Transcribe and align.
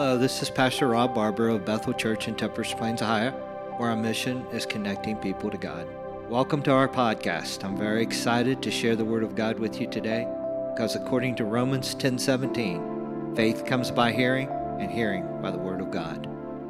Hello, 0.00 0.16
this 0.16 0.40
is 0.40 0.48
Pastor 0.48 0.88
Rob 0.88 1.14
Barber 1.14 1.50
of 1.50 1.66
Bethel 1.66 1.92
Church 1.92 2.26
in 2.26 2.34
Temperance 2.34 2.72
Plains, 2.72 3.02
Ohio, 3.02 3.32
where 3.76 3.90
our 3.90 3.96
mission 3.96 4.46
is 4.50 4.64
connecting 4.64 5.14
people 5.16 5.50
to 5.50 5.58
God. 5.58 5.86
Welcome 6.30 6.62
to 6.62 6.72
our 6.72 6.88
podcast. 6.88 7.62
I'm 7.62 7.76
very 7.76 8.02
excited 8.02 8.62
to 8.62 8.70
share 8.70 8.96
the 8.96 9.04
Word 9.04 9.22
of 9.22 9.34
God 9.34 9.58
with 9.58 9.78
you 9.78 9.86
today 9.86 10.26
because 10.72 10.96
according 10.96 11.34
to 11.34 11.44
Romans 11.44 11.94
10:17, 11.94 13.36
faith 13.36 13.66
comes 13.66 13.90
by 13.90 14.10
hearing 14.10 14.48
and 14.78 14.90
hearing 14.90 15.28
by 15.42 15.50
the 15.50 15.58
Word 15.58 15.82
of 15.82 15.90
God. 15.90 16.26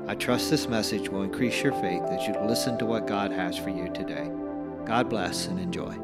I 0.08 0.16
trust 0.16 0.50
this 0.50 0.66
message 0.66 1.08
will 1.08 1.22
increase 1.22 1.62
your 1.62 1.74
faith 1.74 2.02
as 2.10 2.26
you 2.26 2.34
listen 2.40 2.78
to 2.78 2.84
what 2.84 3.06
God 3.06 3.30
has 3.30 3.56
for 3.56 3.70
you 3.70 3.90
today. 3.90 4.28
God 4.84 5.08
bless 5.08 5.46
and 5.46 5.60
enjoy. 5.60 5.94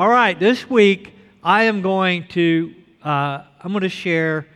All 0.00 0.08
right, 0.08 0.36
this 0.36 0.68
week 0.68 1.12
I 1.44 1.62
am 1.62 1.80
going 1.80 2.26
to 2.30 2.74
uh, 3.04 3.44
I'm 3.62 3.72
going 3.72 3.82
to 3.82 3.88
share 3.88 4.46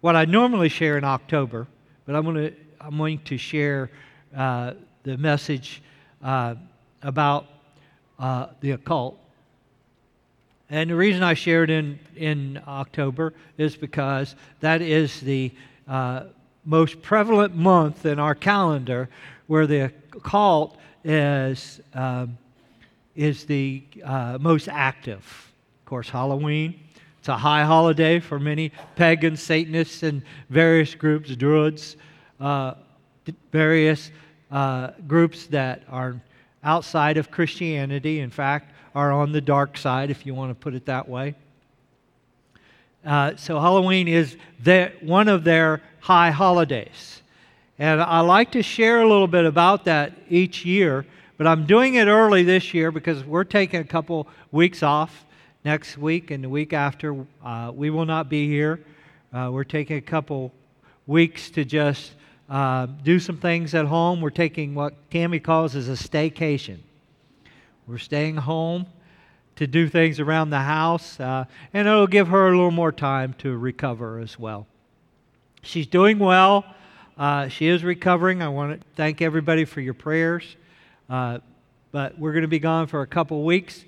what 0.00 0.16
I 0.16 0.24
normally 0.24 0.68
share 0.68 0.96
in 0.96 1.04
October, 1.04 1.66
but 2.06 2.14
I'm 2.14 2.24
going 2.24 2.36
to 2.36 2.54
I'm 2.80 2.96
going 2.96 3.18
to 3.24 3.36
share 3.36 3.90
uh, 4.36 4.74
the 5.02 5.18
message 5.18 5.82
uh, 6.22 6.54
about 7.02 7.46
uh, 8.18 8.48
the 8.60 8.72
occult. 8.72 9.18
And 10.70 10.90
the 10.90 10.94
reason 10.94 11.22
I 11.22 11.34
shared 11.34 11.70
in 11.70 11.98
in 12.16 12.62
October 12.66 13.34
is 13.58 13.76
because 13.76 14.34
that 14.60 14.80
is 14.80 15.20
the 15.20 15.52
uh, 15.86 16.24
most 16.64 17.02
prevalent 17.02 17.54
month 17.54 18.06
in 18.06 18.18
our 18.18 18.34
calendar 18.34 19.08
where 19.46 19.66
the 19.66 19.92
occult 20.14 20.78
is 21.04 21.80
um, 21.94 22.38
is 23.14 23.44
the 23.44 23.82
uh, 24.04 24.38
most 24.40 24.68
active. 24.68 25.52
Of 25.80 25.84
course, 25.86 26.08
Halloween 26.08 26.87
it's 27.18 27.28
a 27.28 27.36
high 27.36 27.64
holiday 27.64 28.20
for 28.20 28.38
many 28.38 28.72
pagans, 28.96 29.42
Satanists, 29.42 30.02
and 30.02 30.22
various 30.50 30.94
groups, 30.94 31.34
Druids, 31.34 31.96
uh, 32.40 32.74
various 33.52 34.10
uh, 34.50 34.90
groups 35.06 35.46
that 35.48 35.82
are 35.88 36.20
outside 36.62 37.16
of 37.16 37.30
Christianity, 37.30 38.20
in 38.20 38.30
fact, 38.30 38.72
are 38.94 39.12
on 39.12 39.32
the 39.32 39.40
dark 39.40 39.76
side, 39.76 40.10
if 40.10 40.26
you 40.26 40.34
want 40.34 40.50
to 40.50 40.54
put 40.54 40.74
it 40.74 40.86
that 40.86 41.08
way. 41.08 41.34
Uh, 43.04 43.36
so 43.36 43.60
Halloween 43.60 44.08
is 44.08 44.36
one 45.00 45.28
of 45.28 45.44
their 45.44 45.82
high 46.00 46.30
holidays. 46.30 47.22
And 47.78 48.00
I 48.00 48.20
like 48.20 48.52
to 48.52 48.62
share 48.62 49.02
a 49.02 49.08
little 49.08 49.28
bit 49.28 49.44
about 49.44 49.84
that 49.84 50.12
each 50.28 50.64
year, 50.64 51.06
but 51.36 51.46
I'm 51.46 51.64
doing 51.66 51.94
it 51.94 52.06
early 52.06 52.42
this 52.42 52.74
year 52.74 52.90
because 52.90 53.24
we're 53.24 53.44
taking 53.44 53.80
a 53.80 53.84
couple 53.84 54.26
weeks 54.50 54.82
off 54.82 55.24
next 55.68 55.98
week 55.98 56.30
and 56.30 56.42
the 56.42 56.48
week 56.48 56.72
after. 56.72 57.26
Uh, 57.44 57.70
we 57.74 57.90
will 57.90 58.06
not 58.06 58.30
be 58.30 58.48
here. 58.48 58.80
Uh, 59.34 59.50
we're 59.52 59.64
taking 59.64 59.98
a 59.98 60.00
couple 60.00 60.50
weeks 61.06 61.50
to 61.50 61.62
just 61.62 62.12
uh, 62.48 62.86
do 62.86 63.20
some 63.20 63.36
things 63.36 63.74
at 63.74 63.84
home. 63.84 64.22
We're 64.22 64.30
taking 64.30 64.74
what 64.74 64.94
Tammy 65.10 65.38
calls 65.38 65.76
as 65.76 65.90
a 65.90 65.92
staycation. 65.92 66.78
We're 67.86 67.98
staying 67.98 68.36
home 68.36 68.86
to 69.56 69.66
do 69.66 69.90
things 69.90 70.20
around 70.20 70.48
the 70.48 70.60
house, 70.60 71.20
uh, 71.20 71.44
and 71.74 71.86
it'll 71.86 72.06
give 72.06 72.28
her 72.28 72.48
a 72.48 72.50
little 72.52 72.70
more 72.70 72.90
time 72.90 73.34
to 73.40 73.54
recover 73.54 74.20
as 74.20 74.38
well. 74.38 74.66
She's 75.60 75.86
doing 75.86 76.18
well. 76.18 76.64
Uh, 77.18 77.48
she 77.48 77.66
is 77.66 77.84
recovering. 77.84 78.40
I 78.40 78.48
want 78.48 78.80
to 78.80 78.86
thank 78.96 79.20
everybody 79.20 79.66
for 79.66 79.82
your 79.82 79.92
prayers. 79.92 80.56
Uh, 81.10 81.40
but 81.92 82.18
we're 82.18 82.32
going 82.32 82.40
to 82.40 82.48
be 82.48 82.58
gone 82.58 82.86
for 82.86 83.02
a 83.02 83.06
couple 83.06 83.44
weeks. 83.44 83.84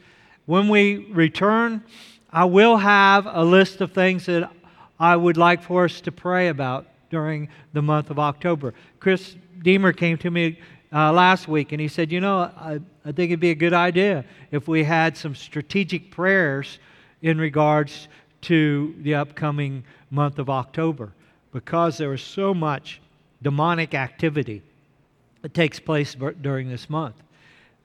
When 0.51 0.69
we 0.69 1.07
return, 1.13 1.85
I 2.33 2.45
will 2.47 2.77
have 2.77 3.25
a 3.25 3.45
list 3.45 3.81
of 3.81 3.93
things 3.93 4.27
that 4.27 4.51
I 4.99 5.15
would 5.15 5.37
like 5.37 5.63
for 5.63 5.85
us 5.85 6.01
to 6.01 6.11
pray 6.11 6.49
about 6.49 6.89
during 7.09 7.49
the 7.73 7.83
month 7.83 8.11
of 8.11 8.19
October. 8.19 8.75
Chris 8.99 9.37
Deemer 9.63 9.93
came 9.93 10.19
to 10.19 10.29
me 10.29 10.59
uh, 10.93 11.13
last 11.13 11.47
week 11.47 11.71
and 11.71 11.81
he 11.81 11.87
said, 11.87 12.11
You 12.11 12.21
know, 12.21 12.39
I, 12.41 12.81
I 13.05 13.13
think 13.13 13.31
it'd 13.31 13.39
be 13.39 13.53
a 13.53 13.55
good 13.55 13.73
idea 13.73 14.25
if 14.51 14.67
we 14.67 14.83
had 14.83 15.17
some 15.17 15.37
strategic 15.37 16.11
prayers 16.11 16.81
in 17.23 17.39
regards 17.39 18.09
to 18.41 18.93
the 19.03 19.15
upcoming 19.15 19.85
month 20.11 20.41
of 20.41 20.51
October 20.51 21.13
because 21.53 21.97
there 21.97 22.13
is 22.13 22.23
so 22.23 22.53
much 22.53 23.01
demonic 23.41 23.95
activity 23.95 24.63
that 25.43 25.55
takes 25.55 25.79
place 25.79 26.17
during 26.41 26.69
this 26.69 26.91
month. 26.91 27.15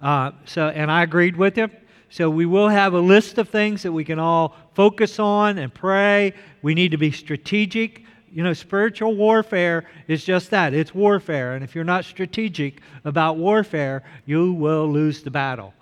Uh, 0.01 0.31
so, 0.45 0.69
and 0.69 0.91
I 0.91 1.03
agreed 1.03 1.35
with 1.35 1.55
him. 1.55 1.69
So 2.15 2.29
we 2.29 2.45
will 2.45 2.69
have 2.69 2.93
a 2.93 2.99
list 3.01 3.37
of 3.39 3.49
things 3.49 3.83
that 3.83 3.91
we 3.91 4.05
can 4.05 4.19
all 4.19 4.55
focus 4.73 5.19
on 5.19 5.57
and 5.57 5.73
pray. 5.73 6.33
We 6.61 6.73
need 6.73 6.91
to 6.91 6.97
be 6.97 7.11
strategic. 7.11 8.03
You 8.31 8.41
know, 8.41 8.53
spiritual 8.53 9.17
warfare 9.17 9.83
is 10.07 10.23
just 10.23 10.49
that 10.51 10.73
it's 10.73 10.95
warfare. 10.95 11.55
And 11.55 11.61
if 11.61 11.75
you're 11.75 11.83
not 11.83 12.05
strategic 12.05 12.79
about 13.03 13.35
warfare, 13.35 14.01
you 14.25 14.53
will 14.53 14.89
lose 14.89 15.23
the 15.23 15.29
battle. 15.29 15.73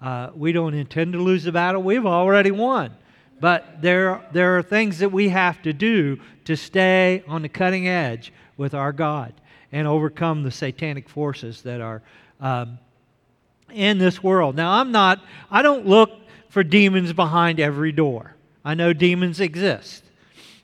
Uh, 0.00 0.30
we 0.34 0.50
don't 0.52 0.72
intend 0.72 1.12
to 1.12 1.18
lose 1.18 1.44
the 1.44 1.52
battle, 1.52 1.82
we've 1.82 2.06
already 2.06 2.52
won. 2.52 2.96
But 3.38 3.82
there, 3.82 4.26
there 4.32 4.56
are 4.56 4.62
things 4.62 4.98
that 5.00 5.12
we 5.12 5.28
have 5.28 5.60
to 5.60 5.74
do 5.74 6.18
to 6.46 6.56
stay 6.56 7.22
on 7.28 7.42
the 7.42 7.50
cutting 7.50 7.86
edge 7.86 8.32
with 8.56 8.72
our 8.72 8.92
God 8.92 9.34
and 9.70 9.86
overcome 9.86 10.42
the 10.42 10.52
satanic 10.52 11.10
forces 11.10 11.60
that 11.60 11.82
are 11.82 12.00
um, 12.40 12.78
in 13.72 13.98
this 13.98 14.22
world. 14.22 14.56
Now, 14.56 14.72
I'm 14.72 14.92
not, 14.92 15.20
I 15.50 15.62
don't 15.62 15.86
look 15.86 16.10
for 16.48 16.62
demons 16.62 17.12
behind 17.12 17.60
every 17.60 17.92
door. 17.92 18.34
I 18.64 18.74
know 18.74 18.92
demons 18.92 19.40
exist. 19.40 20.04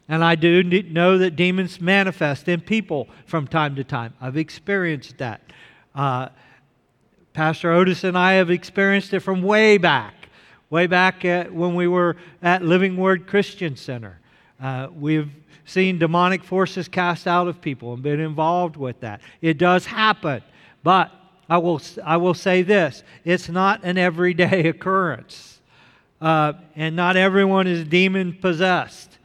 And 0.08 0.24
I 0.24 0.36
do 0.36 0.62
know 0.62 1.18
that 1.18 1.36
demons 1.36 1.80
manifest 1.80 2.48
in 2.48 2.60
people 2.62 3.08
from 3.26 3.46
time 3.46 3.76
to 3.76 3.84
time. 3.84 4.14
I've 4.20 4.36
experienced 4.36 5.18
that. 5.18 5.42
Uh, 5.94 6.28
Pastor 7.34 7.72
Otis 7.72 8.04
and 8.04 8.16
I 8.16 8.34
have 8.34 8.50
experienced 8.50 9.12
it 9.12 9.20
from 9.20 9.42
way 9.42 9.76
back, 9.76 10.28
way 10.70 10.86
back 10.86 11.24
at, 11.24 11.52
when 11.52 11.74
we 11.74 11.86
were 11.86 12.16
at 12.42 12.62
Living 12.62 12.96
Word 12.96 13.26
Christian 13.26 13.76
Center. 13.76 14.18
Uh, 14.60 14.88
we've 14.98 15.30
seen 15.66 15.98
demonic 15.98 16.42
forces 16.42 16.88
cast 16.88 17.26
out 17.26 17.46
of 17.46 17.60
people 17.60 17.92
and 17.92 18.02
been 18.02 18.20
involved 18.20 18.76
with 18.76 18.98
that. 19.00 19.20
It 19.42 19.58
does 19.58 19.84
happen, 19.84 20.42
but 20.82 21.12
I 21.48 21.58
will, 21.58 21.80
I 22.04 22.18
will 22.18 22.34
say 22.34 22.62
this 22.62 23.02
it's 23.24 23.48
not 23.48 23.80
an 23.84 23.98
everyday 23.98 24.68
occurrence. 24.68 25.60
Uh, 26.20 26.54
and 26.74 26.96
not 26.96 27.16
everyone 27.16 27.68
is 27.68 27.84
demon 27.84 28.32
possessed. 28.32 29.18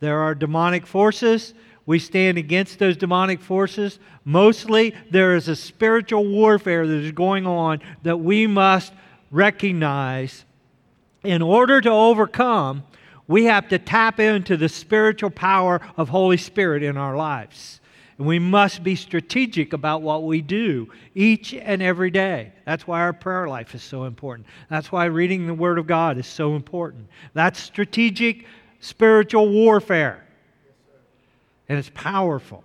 There 0.00 0.20
are 0.20 0.34
demonic 0.34 0.86
forces. 0.86 1.54
We 1.86 1.98
stand 1.98 2.36
against 2.36 2.78
those 2.78 2.98
demonic 2.98 3.40
forces. 3.40 3.98
Mostly, 4.26 4.94
there 5.10 5.36
is 5.36 5.48
a 5.48 5.56
spiritual 5.56 6.26
warfare 6.26 6.86
that 6.86 6.92
is 6.92 7.12
going 7.12 7.46
on 7.46 7.80
that 8.02 8.18
we 8.18 8.46
must 8.46 8.92
recognize. 9.30 10.44
In 11.24 11.40
order 11.40 11.80
to 11.80 11.90
overcome, 11.90 12.84
we 13.26 13.44
have 13.44 13.68
to 13.68 13.78
tap 13.78 14.20
into 14.20 14.58
the 14.58 14.68
spiritual 14.68 15.30
power 15.30 15.80
of 15.96 16.10
Holy 16.10 16.36
Spirit 16.36 16.82
in 16.82 16.98
our 16.98 17.16
lives. 17.16 17.80
And 18.18 18.26
we 18.26 18.40
must 18.40 18.82
be 18.82 18.96
strategic 18.96 19.72
about 19.72 20.02
what 20.02 20.24
we 20.24 20.42
do 20.42 20.90
each 21.14 21.54
and 21.54 21.80
every 21.80 22.10
day. 22.10 22.52
That's 22.66 22.86
why 22.86 23.00
our 23.00 23.12
prayer 23.12 23.48
life 23.48 23.76
is 23.76 23.82
so 23.82 24.04
important. 24.04 24.48
That's 24.68 24.90
why 24.90 25.04
reading 25.04 25.46
the 25.46 25.54
Word 25.54 25.78
of 25.78 25.86
God 25.86 26.18
is 26.18 26.26
so 26.26 26.56
important. 26.56 27.06
That's 27.32 27.60
strategic 27.60 28.44
spiritual 28.80 29.48
warfare. 29.48 30.26
And 31.68 31.78
it's 31.78 31.92
powerful. 31.94 32.64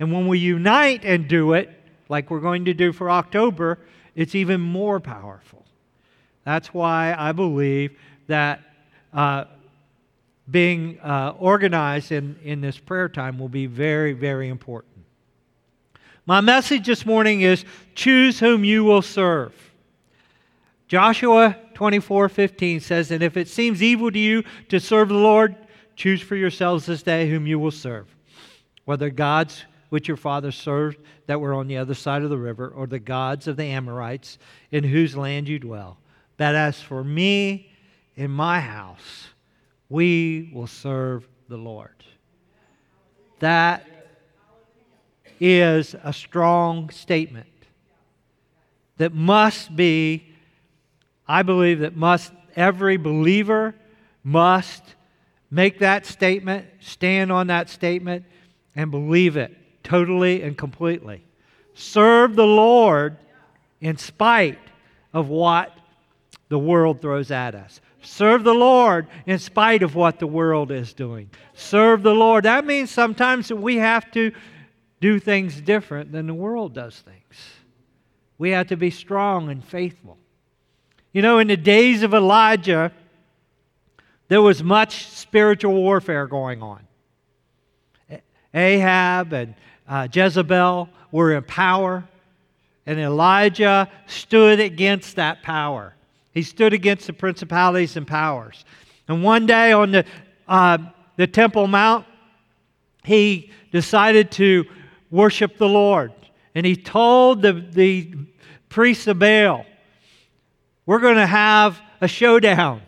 And 0.00 0.12
when 0.12 0.26
we 0.26 0.40
unite 0.40 1.04
and 1.04 1.28
do 1.28 1.52
it, 1.52 1.70
like 2.08 2.28
we're 2.30 2.40
going 2.40 2.64
to 2.64 2.74
do 2.74 2.92
for 2.92 3.08
October, 3.08 3.78
it's 4.16 4.34
even 4.34 4.60
more 4.60 4.98
powerful. 4.98 5.64
That's 6.44 6.74
why 6.74 7.14
I 7.16 7.30
believe 7.30 7.96
that 8.26 8.60
uh, 9.12 9.44
being 10.50 10.98
uh, 11.00 11.34
organized 11.38 12.12
in, 12.12 12.36
in 12.42 12.60
this 12.60 12.78
prayer 12.78 13.08
time 13.08 13.38
will 13.38 13.48
be 13.48 13.66
very, 13.66 14.12
very 14.12 14.48
important. 14.48 14.92
My 16.26 16.40
message 16.40 16.86
this 16.86 17.04
morning 17.04 17.40
is 17.40 17.64
choose 17.94 18.38
whom 18.38 18.64
you 18.64 18.84
will 18.84 19.02
serve. 19.02 19.54
Joshua 20.88 21.56
24 21.74 22.28
15 22.28 22.80
says, 22.80 23.10
And 23.10 23.22
if 23.22 23.36
it 23.36 23.48
seems 23.48 23.82
evil 23.82 24.10
to 24.10 24.18
you 24.18 24.44
to 24.68 24.78
serve 24.78 25.08
the 25.08 25.14
Lord, 25.14 25.56
choose 25.96 26.20
for 26.20 26.36
yourselves 26.36 26.86
this 26.86 27.02
day 27.02 27.28
whom 27.28 27.46
you 27.46 27.58
will 27.58 27.70
serve, 27.70 28.14
whether 28.84 29.10
gods 29.10 29.64
which 29.88 30.08
your 30.08 30.16
fathers 30.16 30.56
served 30.56 30.98
that 31.26 31.40
were 31.40 31.54
on 31.54 31.66
the 31.66 31.76
other 31.76 31.94
side 31.94 32.22
of 32.22 32.30
the 32.30 32.38
river, 32.38 32.68
or 32.68 32.86
the 32.86 32.98
gods 32.98 33.46
of 33.46 33.56
the 33.56 33.64
Amorites 33.64 34.38
in 34.70 34.84
whose 34.84 35.16
land 35.16 35.48
you 35.48 35.58
dwell. 35.58 35.98
But 36.36 36.54
as 36.54 36.80
for 36.80 37.04
me 37.04 37.70
in 38.16 38.30
my 38.30 38.60
house, 38.60 39.28
we 39.92 40.50
will 40.54 40.66
serve 40.66 41.28
the 41.50 41.58
Lord. 41.58 41.90
That 43.40 43.86
is 45.38 45.94
a 46.02 46.14
strong 46.14 46.88
statement 46.88 47.46
that 48.96 49.12
must 49.12 49.76
be, 49.76 50.24
I 51.28 51.42
believe, 51.42 51.80
that 51.80 51.94
must 51.94 52.32
every 52.56 52.96
believer 52.96 53.74
must 54.24 54.82
make 55.50 55.80
that 55.80 56.06
statement, 56.06 56.66
stand 56.80 57.30
on 57.30 57.48
that 57.48 57.68
statement, 57.68 58.24
and 58.74 58.90
believe 58.90 59.36
it 59.36 59.54
totally 59.84 60.42
and 60.42 60.56
completely. 60.56 61.22
Serve 61.74 62.34
the 62.34 62.46
Lord 62.46 63.18
in 63.82 63.98
spite 63.98 64.58
of 65.12 65.28
what 65.28 65.76
the 66.48 66.58
world 66.58 67.02
throws 67.02 67.30
at 67.30 67.54
us. 67.54 67.82
Serve 68.02 68.44
the 68.44 68.54
Lord 68.54 69.06
in 69.26 69.38
spite 69.38 69.82
of 69.82 69.94
what 69.94 70.18
the 70.18 70.26
world 70.26 70.70
is 70.70 70.92
doing. 70.92 71.30
Serve 71.54 72.02
the 72.02 72.14
Lord. 72.14 72.44
That 72.44 72.66
means 72.66 72.90
sometimes 72.90 73.48
that 73.48 73.56
we 73.56 73.76
have 73.76 74.10
to 74.12 74.32
do 75.00 75.18
things 75.18 75.60
different 75.60 76.12
than 76.12 76.26
the 76.26 76.34
world 76.34 76.74
does 76.74 77.00
things. 77.00 77.50
We 78.38 78.50
have 78.50 78.68
to 78.68 78.76
be 78.76 78.90
strong 78.90 79.50
and 79.50 79.64
faithful. 79.64 80.18
You 81.12 81.22
know, 81.22 81.38
in 81.38 81.46
the 81.46 81.56
days 81.56 82.02
of 82.02 82.12
Elijah, 82.12 82.92
there 84.28 84.42
was 84.42 84.62
much 84.62 85.06
spiritual 85.06 85.74
warfare 85.74 86.26
going 86.26 86.62
on. 86.62 86.80
Ahab 88.54 89.32
and 89.32 89.54
uh, 89.88 90.08
Jezebel 90.12 90.88
were 91.10 91.34
in 91.34 91.42
power, 91.44 92.04
and 92.86 92.98
Elijah 92.98 93.90
stood 94.06 94.60
against 94.60 95.16
that 95.16 95.42
power. 95.42 95.94
He 96.32 96.42
stood 96.42 96.72
against 96.72 97.06
the 97.06 97.12
principalities 97.12 97.96
and 97.96 98.06
powers. 98.06 98.64
And 99.08 99.22
one 99.22 99.46
day 99.46 99.72
on 99.72 99.92
the, 99.92 100.04
uh, 100.48 100.78
the 101.16 101.26
Temple 101.26 101.66
Mount, 101.66 102.06
he 103.04 103.50
decided 103.70 104.30
to 104.32 104.64
worship 105.10 105.58
the 105.58 105.68
Lord. 105.68 106.12
And 106.54 106.64
he 106.64 106.76
told 106.76 107.42
the, 107.42 107.52
the 107.52 108.14
priests 108.68 109.06
of 109.06 109.18
Baal, 109.18 109.66
We're 110.86 111.00
going 111.00 111.16
to 111.16 111.26
have 111.26 111.80
a 112.00 112.08
showdown. 112.08 112.82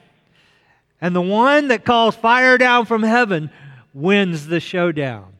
And 1.00 1.14
the 1.14 1.20
one 1.20 1.68
that 1.68 1.84
calls 1.84 2.16
fire 2.16 2.56
down 2.56 2.86
from 2.86 3.02
heaven 3.02 3.50
wins 3.92 4.46
the 4.46 4.60
showdown. 4.60 5.34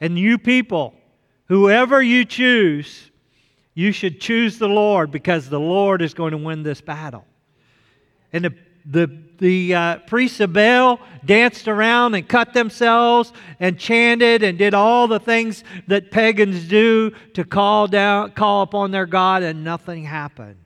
And 0.00 0.18
you 0.18 0.36
people, 0.36 0.94
whoever 1.46 2.02
you 2.02 2.24
choose, 2.24 3.10
you 3.74 3.92
should 3.92 4.20
choose 4.20 4.58
the 4.58 4.68
Lord 4.68 5.10
because 5.10 5.48
the 5.48 5.60
Lord 5.60 6.02
is 6.02 6.14
going 6.14 6.32
to 6.32 6.38
win 6.38 6.62
this 6.62 6.80
battle. 6.80 7.24
And 8.32 8.44
the, 8.44 8.54
the, 8.84 9.18
the 9.38 9.74
uh, 9.74 9.98
priests 10.00 10.40
of 10.40 10.52
Baal 10.52 11.00
danced 11.24 11.68
around 11.68 12.14
and 12.14 12.28
cut 12.28 12.52
themselves 12.52 13.32
and 13.60 13.78
chanted 13.78 14.42
and 14.42 14.58
did 14.58 14.74
all 14.74 15.06
the 15.06 15.20
things 15.20 15.64
that 15.86 16.10
pagans 16.10 16.64
do 16.68 17.12
to 17.34 17.44
call 17.44 17.86
down, 17.86 18.32
call 18.32 18.62
upon 18.62 18.90
their 18.90 19.06
God, 19.06 19.42
and 19.42 19.64
nothing 19.64 20.04
happened. 20.04 20.56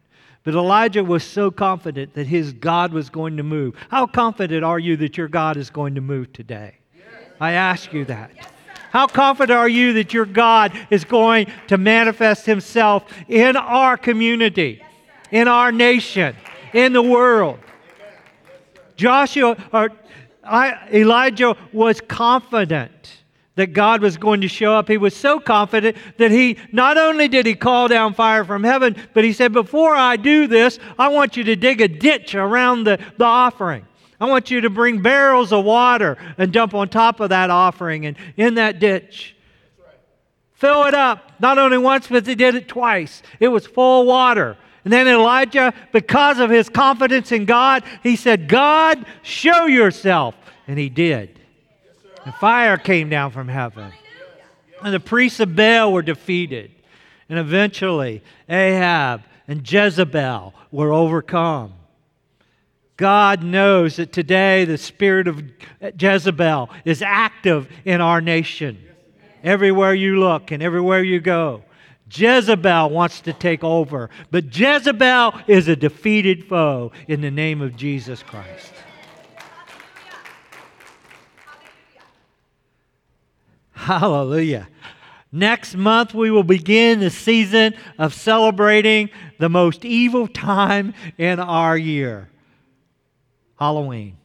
But 0.42 0.54
Elijah 0.54 1.02
was 1.02 1.24
so 1.24 1.50
confident 1.50 2.14
that 2.14 2.28
his 2.28 2.52
God 2.52 2.92
was 2.92 3.10
going 3.10 3.36
to 3.36 3.42
move. 3.42 3.74
How 3.88 4.06
confident 4.06 4.64
are 4.64 4.78
you 4.78 4.96
that 4.98 5.16
your 5.16 5.28
God 5.28 5.56
is 5.56 5.70
going 5.70 5.96
to 5.96 6.00
move 6.00 6.32
today? 6.32 6.78
I 7.40 7.52
ask 7.52 7.92
you 7.92 8.04
that. 8.06 8.30
How 8.96 9.06
confident 9.06 9.58
are 9.58 9.68
you 9.68 9.92
that 9.92 10.14
your 10.14 10.24
God 10.24 10.72
is 10.88 11.04
going 11.04 11.52
to 11.66 11.76
manifest 11.76 12.46
himself 12.46 13.04
in 13.28 13.54
our 13.54 13.98
community, 13.98 14.82
in 15.30 15.48
our 15.48 15.70
nation, 15.70 16.34
in 16.72 16.94
the 16.94 17.02
world? 17.02 17.58
Joshua 18.96 19.54
or 19.70 19.92
I, 20.42 20.88
Elijah 20.90 21.58
was 21.74 22.00
confident 22.00 23.18
that 23.56 23.74
God 23.74 24.00
was 24.00 24.16
going 24.16 24.40
to 24.40 24.48
show 24.48 24.72
up. 24.72 24.88
He 24.88 24.96
was 24.96 25.14
so 25.14 25.40
confident 25.40 25.98
that 26.16 26.30
he 26.30 26.56
not 26.72 26.96
only 26.96 27.28
did 27.28 27.44
he 27.44 27.54
call 27.54 27.88
down 27.88 28.14
fire 28.14 28.46
from 28.46 28.64
heaven, 28.64 28.96
but 29.12 29.24
he 29.24 29.34
said, 29.34 29.52
Before 29.52 29.94
I 29.94 30.16
do 30.16 30.46
this, 30.46 30.78
I 30.98 31.08
want 31.08 31.36
you 31.36 31.44
to 31.44 31.54
dig 31.54 31.82
a 31.82 31.88
ditch 31.88 32.34
around 32.34 32.84
the, 32.84 32.98
the 33.18 33.26
offering. 33.26 33.85
I 34.20 34.26
want 34.26 34.50
you 34.50 34.62
to 34.62 34.70
bring 34.70 35.02
barrels 35.02 35.52
of 35.52 35.64
water 35.64 36.16
and 36.38 36.52
dump 36.52 36.74
on 36.74 36.88
top 36.88 37.20
of 37.20 37.30
that 37.30 37.50
offering 37.50 38.06
and 38.06 38.16
in 38.36 38.54
that 38.54 38.78
ditch. 38.78 39.36
Fill 40.54 40.84
it 40.84 40.94
up, 40.94 41.32
not 41.38 41.58
only 41.58 41.76
once, 41.76 42.06
but 42.06 42.24
they 42.24 42.34
did 42.34 42.54
it 42.54 42.66
twice. 42.66 43.22
It 43.40 43.48
was 43.48 43.66
full 43.66 44.02
of 44.02 44.06
water. 44.06 44.56
And 44.84 44.92
then 44.92 45.06
Elijah, 45.06 45.74
because 45.92 46.38
of 46.38 46.48
his 46.48 46.68
confidence 46.68 47.30
in 47.32 47.44
God, 47.44 47.82
he 48.02 48.16
said, 48.16 48.48
God, 48.48 49.04
show 49.22 49.66
yourself. 49.66 50.34
And 50.66 50.78
he 50.78 50.88
did. 50.88 51.38
And 52.24 52.34
fire 52.36 52.76
came 52.76 53.10
down 53.10 53.32
from 53.32 53.48
heaven. 53.48 53.92
And 54.82 54.94
the 54.94 55.00
priests 55.00 55.40
of 55.40 55.54
Baal 55.54 55.92
were 55.92 56.02
defeated. 56.02 56.70
And 57.28 57.38
eventually, 57.38 58.22
Ahab 58.48 59.24
and 59.48 59.70
Jezebel 59.70 60.54
were 60.70 60.92
overcome. 60.92 61.74
God 62.96 63.42
knows 63.42 63.96
that 63.96 64.12
today 64.12 64.64
the 64.64 64.78
spirit 64.78 65.28
of 65.28 65.42
Jezebel 65.98 66.70
is 66.84 67.02
active 67.02 67.68
in 67.84 68.00
our 68.00 68.20
nation. 68.20 68.78
Everywhere 69.44 69.94
you 69.94 70.18
look 70.18 70.50
and 70.50 70.62
everywhere 70.62 71.02
you 71.02 71.20
go, 71.20 71.62
Jezebel 72.10 72.90
wants 72.90 73.20
to 73.22 73.32
take 73.32 73.62
over. 73.62 74.10
But 74.30 74.56
Jezebel 74.56 75.34
is 75.46 75.68
a 75.68 75.76
defeated 75.76 76.44
foe 76.44 76.92
in 77.06 77.20
the 77.20 77.30
name 77.30 77.60
of 77.60 77.76
Jesus 77.76 78.22
Christ. 78.22 78.72
Hallelujah. 83.72 84.68
Next 85.30 85.76
month, 85.76 86.14
we 86.14 86.30
will 86.30 86.42
begin 86.42 87.00
the 87.00 87.10
season 87.10 87.74
of 87.98 88.14
celebrating 88.14 89.10
the 89.38 89.48
most 89.48 89.84
evil 89.84 90.26
time 90.26 90.94
in 91.18 91.38
our 91.38 91.76
year. 91.76 92.28
Halloween. 93.58 94.16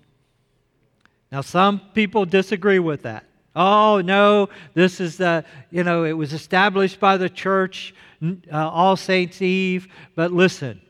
Now, 1.31 1.41
some 1.41 1.79
people 1.93 2.25
disagree 2.25 2.79
with 2.79 3.03
that. 3.03 3.25
Oh, 3.55 4.01
no, 4.01 4.49
this 4.73 4.99
is 4.99 5.17
the, 5.17 5.43
you 5.71 5.83
know, 5.83 6.05
it 6.05 6.13
was 6.13 6.33
established 6.33 6.99
by 6.99 7.17
the 7.17 7.29
church, 7.29 7.93
uh, 8.23 8.35
All 8.51 8.95
Saints' 8.95 9.41
Eve. 9.41 9.87
But 10.15 10.31
listen, 10.31 10.81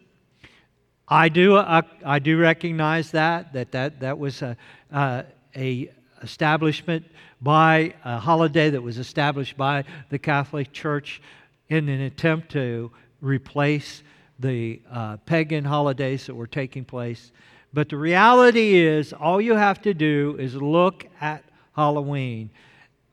I 1.07 1.29
do, 1.29 1.55
uh, 1.55 1.81
I 2.05 2.19
do 2.19 2.37
recognize 2.37 3.11
that, 3.11 3.53
that 3.53 3.71
that, 3.71 3.99
that 3.99 4.17
was 4.17 4.41
a, 4.41 4.55
uh, 4.91 5.23
a 5.55 5.91
establishment 6.21 7.05
by 7.41 7.93
a 8.05 8.19
holiday 8.19 8.69
that 8.69 8.81
was 8.81 8.97
established 8.99 9.57
by 9.57 9.83
the 10.09 10.19
Catholic 10.19 10.71
Church 10.71 11.21
in 11.69 11.89
an 11.89 12.01
attempt 12.01 12.51
to 12.51 12.91
replace 13.21 14.03
the 14.39 14.81
uh, 14.91 15.17
pagan 15.17 15.65
holidays 15.65 16.27
that 16.27 16.35
were 16.35 16.47
taking 16.47 16.85
place. 16.85 17.31
But 17.73 17.89
the 17.89 17.97
reality 17.97 18.75
is, 18.75 19.13
all 19.13 19.39
you 19.39 19.55
have 19.55 19.81
to 19.83 19.93
do 19.93 20.35
is 20.39 20.55
look 20.55 21.05
at 21.21 21.43
Halloween. 21.75 22.49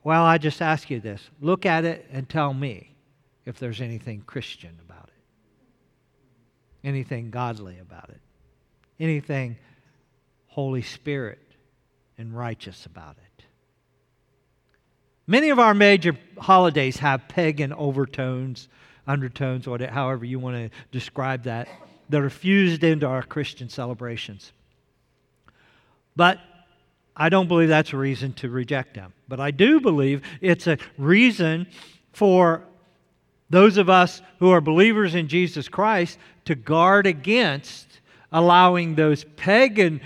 Well, 0.03 0.25
I 0.25 0.39
just 0.39 0.61
ask 0.61 0.91
you 0.91 1.01
this 1.01 1.29
look 1.41 1.65
at 1.67 1.85
it 1.85 2.07
and 2.11 2.29
tell 2.29 2.53
me 2.53 2.97
if 3.45 3.59
there's 3.59 3.81
anything 3.81 4.23
Christian 4.27 4.77
about 4.85 5.09
it, 5.09 6.87
anything 6.87 7.31
godly 7.31 7.79
about 7.79 8.11
it, 8.11 8.21
anything 8.99 9.57
Holy 10.49 10.83
Spirit 10.83 11.39
and 12.17 12.37
righteous 12.37 12.85
about 12.85 13.17
it. 13.19 13.45
Many 15.27 15.51
of 15.51 15.59
our 15.59 15.75
major 15.75 16.17
holidays 16.39 16.97
have 16.97 17.29
pagan 17.29 17.73
overtones, 17.73 18.69
undertones, 19.07 19.67
or 19.67 19.79
however 19.87 20.25
you 20.25 20.39
want 20.39 20.57
to 20.57 20.79
describe 20.91 21.45
that 21.45 21.69
that 22.09 22.21
are 22.21 22.31
fused 22.31 22.85
into 22.85 23.07
our 23.07 23.23
Christian 23.23 23.69
celebrations. 23.69 24.53
But 26.17 26.41
I 27.17 27.29
don't 27.29 27.49
believe 27.49 27.69
that's 27.69 27.93
a 27.93 27.97
reason 27.97 28.33
to 28.35 28.49
reject 28.49 28.95
them. 28.95 29.13
But 29.29 29.41
I 29.41 29.51
do 29.51 29.81
believe 29.81 30.23
it's 30.41 30.67
a 30.67 30.79
reason 30.97 31.67
for 32.13 32.63
those 33.51 33.77
of 33.77 33.89
us 33.89 34.23
who 34.39 34.51
are 34.51 34.61
believers 34.61 35.15
in 35.15 35.29
Jesus 35.29 35.69
Christ 35.69 36.19
to 36.45 36.55
guard 36.55 37.07
against 37.07 38.01
allowing 38.33 38.95
those 38.95 39.25
pagan 39.37 40.01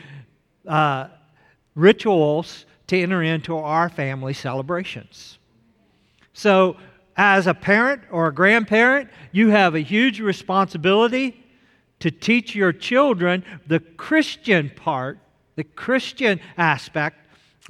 uh, 0.66 1.08
rituals 1.74 2.66
to 2.86 3.00
enter 3.00 3.22
into 3.22 3.56
our 3.56 3.88
family 3.88 4.32
celebrations. 4.32 5.38
So, 6.32 6.76
as 7.16 7.46
a 7.46 7.52
parent 7.52 8.02
or 8.10 8.28
a 8.28 8.34
grandparent, 8.34 9.10
you 9.32 9.48
have 9.48 9.74
a 9.74 9.80
huge 9.80 10.18
responsibility 10.20 11.41
to 12.02 12.10
teach 12.10 12.52
your 12.52 12.72
children 12.72 13.44
the 13.68 13.78
Christian 13.78 14.72
part, 14.74 15.20
the 15.54 15.62
Christian 15.62 16.40
aspect 16.58 17.16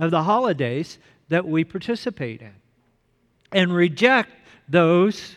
of 0.01 0.11
the 0.11 0.23
holidays 0.23 0.99
that 1.29 1.47
we 1.47 1.65
participate 1.65 2.41
in, 2.41 2.55
and 3.53 3.75
reject 3.75 4.31
those 4.71 5.37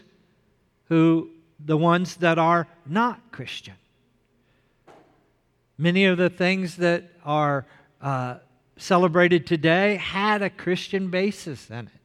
who, 0.87 1.29
the 1.59 1.75
ones 1.75 2.15
that 2.17 2.39
are 2.39 2.69
not 2.85 3.19
Christian. 3.33 3.73
Many 5.77 6.05
of 6.05 6.17
the 6.17 6.29
things 6.29 6.77
that 6.77 7.03
are 7.25 7.65
uh, 8.01 8.35
celebrated 8.77 9.45
today 9.45 9.97
had 9.97 10.41
a 10.41 10.49
Christian 10.49 11.09
basis 11.09 11.69
in 11.69 11.87
it. 11.87 12.04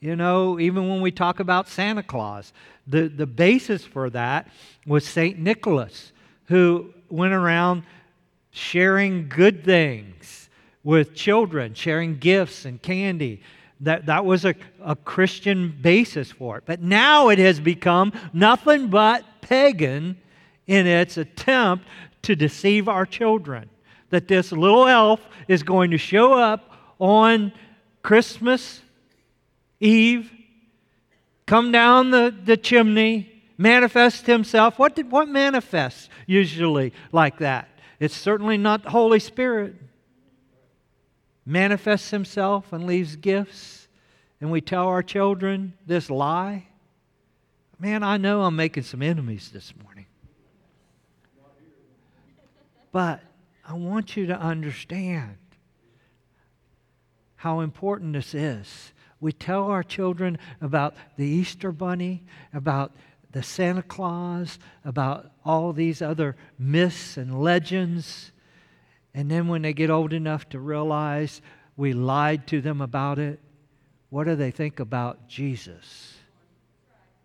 You 0.00 0.16
know, 0.16 0.58
even 0.58 0.88
when 0.88 1.02
we 1.02 1.10
talk 1.10 1.40
about 1.40 1.68
Santa 1.68 2.02
Claus, 2.02 2.54
the, 2.86 3.08
the 3.08 3.26
basis 3.26 3.84
for 3.84 4.08
that 4.10 4.48
was 4.86 5.06
St. 5.06 5.38
Nicholas, 5.38 6.12
who 6.46 6.94
went 7.10 7.34
around 7.34 7.82
sharing 8.50 9.28
good 9.28 9.62
things 9.62 10.48
with 10.82 11.14
children, 11.14 11.74
sharing 11.74 12.18
gifts 12.18 12.64
and 12.64 12.80
candy. 12.80 13.42
That, 13.80 14.06
that 14.06 14.24
was 14.24 14.46
a, 14.46 14.54
a 14.82 14.96
Christian 14.96 15.76
basis 15.80 16.32
for 16.32 16.56
it. 16.58 16.64
But 16.64 16.80
now 16.80 17.28
it 17.28 17.38
has 17.38 17.60
become 17.60 18.12
nothing 18.32 18.88
but 18.88 19.24
pagan 19.42 20.16
in 20.66 20.86
its 20.86 21.18
attempt 21.18 21.84
to 22.22 22.34
deceive 22.34 22.88
our 22.88 23.04
children. 23.04 23.68
That 24.08 24.28
this 24.28 24.50
little 24.50 24.86
elf 24.86 25.20
is 25.46 25.62
going 25.62 25.90
to 25.90 25.98
show 25.98 26.32
up 26.32 26.70
on 26.98 27.52
Christmas 28.02 28.80
Eve, 29.80 30.30
come 31.46 31.72
down 31.72 32.10
the, 32.10 32.34
the 32.44 32.56
chimney, 32.56 33.42
manifest 33.56 34.26
himself. 34.26 34.78
What, 34.78 34.94
did, 34.94 35.10
what 35.10 35.28
manifests 35.28 36.08
usually 36.26 36.92
like 37.12 37.38
that? 37.38 37.68
It's 37.98 38.16
certainly 38.16 38.58
not 38.58 38.82
the 38.82 38.90
Holy 38.90 39.18
Spirit. 39.18 39.74
Manifests 41.46 42.10
himself 42.10 42.72
and 42.72 42.86
leaves 42.86 43.16
gifts, 43.16 43.88
and 44.40 44.50
we 44.50 44.60
tell 44.60 44.86
our 44.86 45.02
children 45.02 45.72
this 45.86 46.10
lie. 46.10 46.66
Man, 47.78 48.02
I 48.02 48.18
know 48.18 48.42
I'm 48.42 48.56
making 48.56 48.82
some 48.82 49.02
enemies 49.02 49.50
this 49.52 49.72
morning. 49.82 50.06
But 52.92 53.22
I 53.66 53.74
want 53.74 54.16
you 54.16 54.26
to 54.26 54.38
understand 54.38 55.36
how 57.36 57.60
important 57.60 58.12
this 58.12 58.34
is. 58.34 58.92
We 59.20 59.32
tell 59.32 59.64
our 59.64 59.82
children 59.82 60.38
about 60.60 60.94
the 61.16 61.26
Easter 61.26 61.72
Bunny, 61.72 62.24
about 62.54 62.92
the 63.32 63.42
Santa 63.42 63.82
Claus, 63.82 64.58
about 64.84 65.30
all 65.44 65.72
these 65.72 66.02
other 66.02 66.36
myths 66.58 67.16
and 67.16 67.40
legends. 67.40 68.32
And 69.14 69.30
then 69.30 69.48
when 69.48 69.62
they 69.62 69.72
get 69.72 69.90
old 69.90 70.12
enough 70.12 70.48
to 70.50 70.58
realize 70.58 71.42
we 71.76 71.92
lied 71.92 72.46
to 72.48 72.60
them 72.60 72.80
about 72.80 73.18
it, 73.18 73.40
what 74.08 74.24
do 74.24 74.34
they 74.34 74.50
think 74.50 74.80
about 74.80 75.28
Jesus 75.28 76.14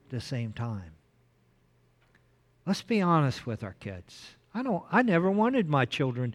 at 0.06 0.12
the 0.12 0.22
same 0.22 0.54
time? 0.54 0.92
Let's 2.66 2.82
be 2.82 3.02
honest 3.02 3.46
with 3.46 3.64
our 3.64 3.76
kids. 3.80 4.36
I 4.54 4.64
don't 4.64 4.84
I 4.92 5.02
never 5.02 5.30
wanted 5.30 5.70
my 5.70 5.86
children 5.86 6.34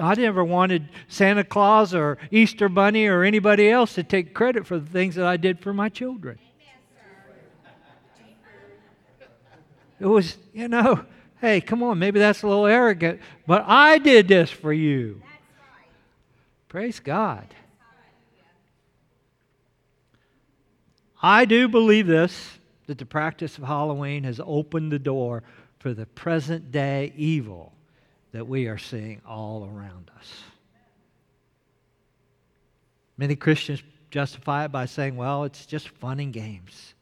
I 0.00 0.14
never 0.14 0.44
wanted 0.44 0.88
Santa 1.08 1.44
Claus 1.44 1.94
or 1.94 2.18
Easter 2.30 2.68
Bunny 2.68 3.06
or 3.06 3.22
anybody 3.22 3.68
else 3.68 3.94
to 3.94 4.02
take 4.02 4.34
credit 4.34 4.66
for 4.66 4.78
the 4.78 4.86
things 4.86 5.14
that 5.14 5.26
I 5.26 5.36
did 5.36 5.60
for 5.60 5.72
my 5.72 5.88
children. 5.88 6.38
It 10.00 10.06
was, 10.06 10.36
you 10.52 10.68
know, 10.68 11.04
hey, 11.40 11.60
come 11.60 11.82
on, 11.82 11.98
maybe 11.98 12.18
that's 12.18 12.42
a 12.42 12.46
little 12.48 12.66
arrogant, 12.66 13.20
but 13.46 13.64
I 13.66 13.98
did 13.98 14.28
this 14.28 14.50
for 14.50 14.72
you. 14.72 15.22
Praise 16.68 17.00
God. 17.00 17.46
I 21.22 21.44
do 21.44 21.68
believe 21.68 22.06
this 22.06 22.58
that 22.86 22.98
the 22.98 23.06
practice 23.06 23.56
of 23.56 23.64
Halloween 23.64 24.24
has 24.24 24.40
opened 24.44 24.92
the 24.92 24.98
door 24.98 25.42
for 25.78 25.94
the 25.94 26.04
present 26.04 26.70
day 26.70 27.12
evil 27.16 27.72
that 28.34 28.48
we 28.48 28.66
are 28.66 28.78
seeing 28.78 29.22
all 29.24 29.70
around 29.72 30.10
us. 30.18 30.42
Many 33.16 33.36
Christians 33.36 33.80
justify 34.10 34.64
it 34.64 34.72
by 34.72 34.86
saying, 34.86 35.14
well, 35.14 35.44
it's 35.44 35.66
just 35.66 35.88
fun 35.88 36.18
and 36.18 36.32
games. 36.32 36.94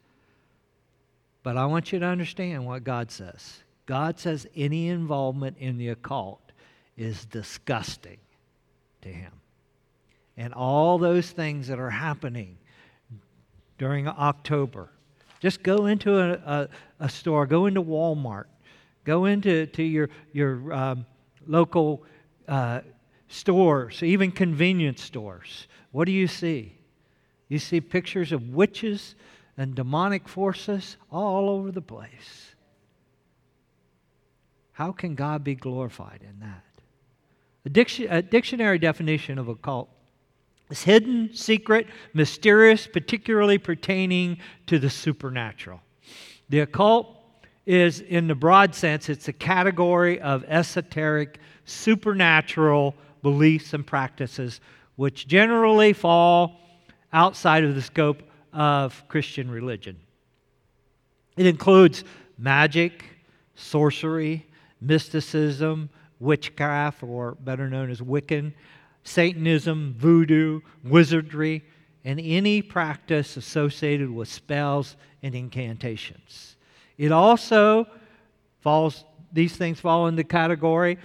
But 1.43 1.57
I 1.57 1.65
want 1.65 1.91
you 1.91 1.99
to 2.01 2.05
understand 2.05 2.67
what 2.67 2.85
God 2.85 3.11
says. 3.11 3.63
God 3.87 4.21
says 4.21 4.47
any 4.55 4.89
involvement 4.89 5.57
in 5.59 5.79
the 5.79 5.89
occult 5.89 6.53
is 6.99 7.25
disgusting 7.25 8.19
to 9.01 9.09
him. 9.09 9.33
And 10.37 10.53
all 10.53 10.99
those 10.99 11.31
things 11.31 11.67
that 11.69 11.79
are 11.79 11.89
happening 11.89 12.59
during 13.79 14.07
October, 14.07 14.91
just 15.41 15.63
go 15.63 15.87
into 15.87 16.15
a, 16.19 16.33
a, 16.33 16.69
a 17.01 17.09
store, 17.09 17.47
go 17.47 17.65
into 17.65 17.83
Walmart, 17.83 18.45
go 19.05 19.25
into 19.25 19.65
to 19.65 19.83
your, 19.83 20.11
your 20.35 20.71
um, 20.75 21.07
local 21.47 22.05
uh, 22.49 22.81
stores, 23.29 24.03
even 24.03 24.31
convenience 24.31 25.03
stores. 25.03 25.67
What 25.91 26.07
do 26.07 26.13
you 26.13 26.27
see? 26.27 26.77
You 27.49 27.59
see 27.59 27.81
pictures 27.81 28.33
of 28.33 28.51
witches 28.51 29.15
and 29.57 29.75
demonic 29.75 30.29
forces 30.29 30.97
all 31.11 31.51
over 31.51 31.71
the 31.71 31.83
place. 31.83 32.55
How 34.73 34.93
can 34.93 35.15
God 35.15 35.45
be 35.45 35.55
glorified 35.55 36.21
in 36.23 36.41
that? 36.41 36.65
A, 37.65 37.69
diction, 37.69 38.07
a 38.11 38.23
dictionary 38.23 38.79
definition 38.79 39.39
of 39.39 39.49
occult 39.49 39.89
is 40.71 40.83
hidden, 40.83 41.35
secret, 41.35 41.87
mysterious, 42.15 42.87
particularly 42.87 43.59
pertaining 43.59 44.39
to 44.67 44.79
the 44.79 44.91
supernatural. 44.91 45.81
The 46.49 46.61
occult 46.61 47.22
is, 47.67 48.01
in 48.01 48.27
the 48.27 48.35
broad 48.35 48.75
sense, 48.75 49.09
it's 49.09 49.29
a 49.29 49.33
category 49.33 50.21
of 50.21 50.45
esoteric, 50.49 51.39
supernatural 51.65 52.95
beliefs 53.23 53.73
and 53.73 53.87
practices 53.87 54.61
which 54.97 55.27
generally 55.27 55.93
fall 55.93 56.61
outside 57.13 57.65
of 57.65 57.75
the 57.75 57.83
scope 57.83 58.23
of 58.53 59.03
Christian 59.09 59.51
religion. 59.51 59.97
It 61.37 61.47
includes 61.47 62.05
magic, 62.37 63.05
sorcery, 63.55 64.47
mysticism, 64.81 65.89
witchcraft, 66.21 67.03
or 67.03 67.37
better 67.41 67.69
known 67.69 67.91
as 67.91 68.01
Wiccan, 68.01 68.53
Satanism, 69.05 69.95
voodoo, 69.99 70.61
wizardry, 70.85 71.65
and 72.05 72.21
any 72.21 72.63
practice 72.63 73.37
associated 73.37 74.11
with 74.11 74.29
spells 74.29 74.97
and 75.23 75.35
incantations. 75.35 76.52
It 77.03 77.11
also 77.11 77.89
falls, 78.61 79.05
these 79.33 79.57
things 79.57 79.81
fall 79.81 80.07
into 80.07 80.19
the 80.19 80.29
category 80.29 80.99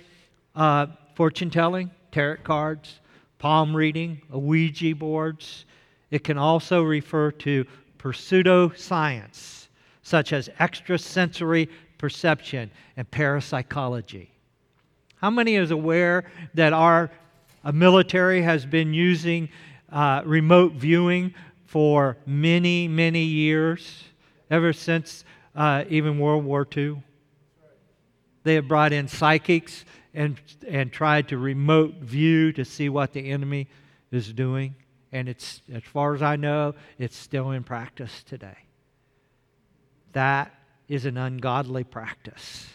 uh, 0.55 0.85
fortune 1.15 1.49
telling, 1.49 1.89
tarot 2.11 2.37
cards, 2.43 2.99
palm 3.39 3.75
reading, 3.75 4.21
Ouija 4.29 4.93
boards, 4.93 5.65
it 6.11 6.23
can 6.23 6.37
also 6.37 6.83
refer 6.83 7.31
to 7.31 7.65
pseudoscience, 7.97 9.69
such 10.03 10.33
as 10.33 10.51
extrasensory 10.59 11.67
perception 11.97 12.69
and 12.95 13.09
parapsychology. 13.09 14.29
How 15.15 15.31
many 15.31 15.55
is 15.55 15.71
aware 15.71 16.25
that 16.53 16.73
our 16.73 17.09
military 17.73 18.43
has 18.43 18.67
been 18.67 18.93
using 18.93 19.49
uh, 19.91 20.21
remote 20.25 20.73
viewing 20.73 21.33
for 21.65 22.17
many, 22.27 22.87
many 22.87 23.23
years, 23.23 24.03
ever 24.51 24.71
since 24.71 25.25
uh, 25.57 25.83
even 25.89 26.19
World 26.19 26.45
War 26.45 26.65
II? 26.75 27.03
They 28.43 28.55
have 28.55 28.69
brought 28.69 28.93
in 28.93 29.09
psychics 29.09 29.83
and, 30.13 30.39
and 30.65 30.93
tried 30.93 31.27
to 31.29 31.37
remote 31.37 31.95
view 31.95 32.53
to 32.53 32.63
see 32.63 32.87
what 32.87 33.11
the 33.11 33.29
enemy 33.29 33.67
is 34.09 34.31
doing 34.31 34.75
and 35.11 35.29
it's 35.29 35.61
as 35.73 35.83
far 35.83 36.13
as 36.13 36.21
I 36.21 36.35
know, 36.35 36.75
it's 36.97 37.15
still 37.15 37.51
in 37.51 37.63
practice 37.63 38.23
today. 38.23 38.57
That 40.13 40.53
is 40.87 41.05
an 41.05 41.17
ungodly 41.17 41.83
practice. 41.83 42.67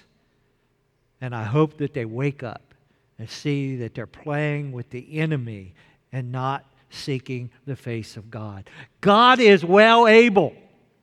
And 1.21 1.35
I 1.35 1.45
hope 1.45 1.79
that 1.79 1.95
they 1.95 2.05
wake 2.05 2.43
up 2.43 2.75
and 3.19 3.29
see 3.29 3.77
that 3.77 3.95
they're 3.95 4.07
playing 4.07 4.73
with 4.73 4.91
the 4.91 5.19
enemy 5.19 5.75
and 6.11 6.33
not 6.33 6.65
seeking 6.91 7.51
the 7.65 7.77
face 7.77 8.17
of 8.17 8.31
God. 8.31 8.69
God 9.01 9.39
is 9.39 9.65
well 9.65 10.07
able, 10.07 10.55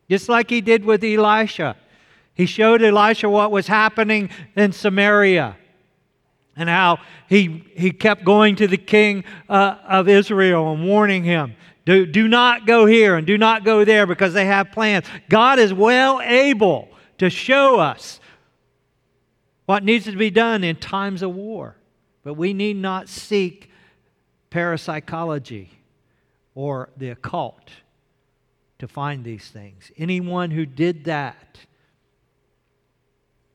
just 0.09 0.29
like 0.29 0.49
he 0.49 0.61
did 0.61 0.83
with 0.83 1.03
Elisha. 1.03 1.75
He 2.33 2.45
showed 2.45 2.81
Elisha 2.81 3.29
what 3.29 3.51
was 3.51 3.67
happening 3.67 4.29
in 4.55 4.71
Samaria 4.71 5.57
and 6.55 6.67
how 6.69 6.99
he, 7.27 7.63
he 7.75 7.91
kept 7.91 8.23
going 8.23 8.55
to 8.57 8.67
the 8.67 8.77
king 8.77 9.23
uh, 9.47 9.75
of 9.87 10.07
Israel 10.07 10.71
and 10.71 10.87
warning 10.87 11.23
him 11.23 11.55
do, 11.89 12.05
do 12.05 12.27
not 12.27 12.67
go 12.67 12.85
here 12.85 13.15
and 13.15 13.25
do 13.25 13.35
not 13.35 13.63
go 13.63 13.83
there 13.83 14.05
because 14.05 14.33
they 14.33 14.45
have 14.45 14.71
plans. 14.71 15.07
God 15.27 15.57
is 15.57 15.73
well 15.73 16.21
able 16.21 16.87
to 17.17 17.31
show 17.31 17.79
us 17.79 18.19
what 19.65 19.83
needs 19.83 20.05
to 20.05 20.15
be 20.15 20.29
done 20.29 20.63
in 20.63 20.75
times 20.75 21.23
of 21.23 21.33
war. 21.33 21.77
But 22.23 22.35
we 22.35 22.53
need 22.53 22.77
not 22.77 23.09
seek 23.09 23.71
parapsychology 24.51 25.71
or 26.53 26.89
the 26.95 27.09
occult 27.09 27.71
to 28.79 28.87
find 28.87 29.23
these 29.23 29.47
things. 29.49 29.91
Anyone 29.97 30.51
who 30.51 30.65
did 30.65 31.05
that 31.05 31.59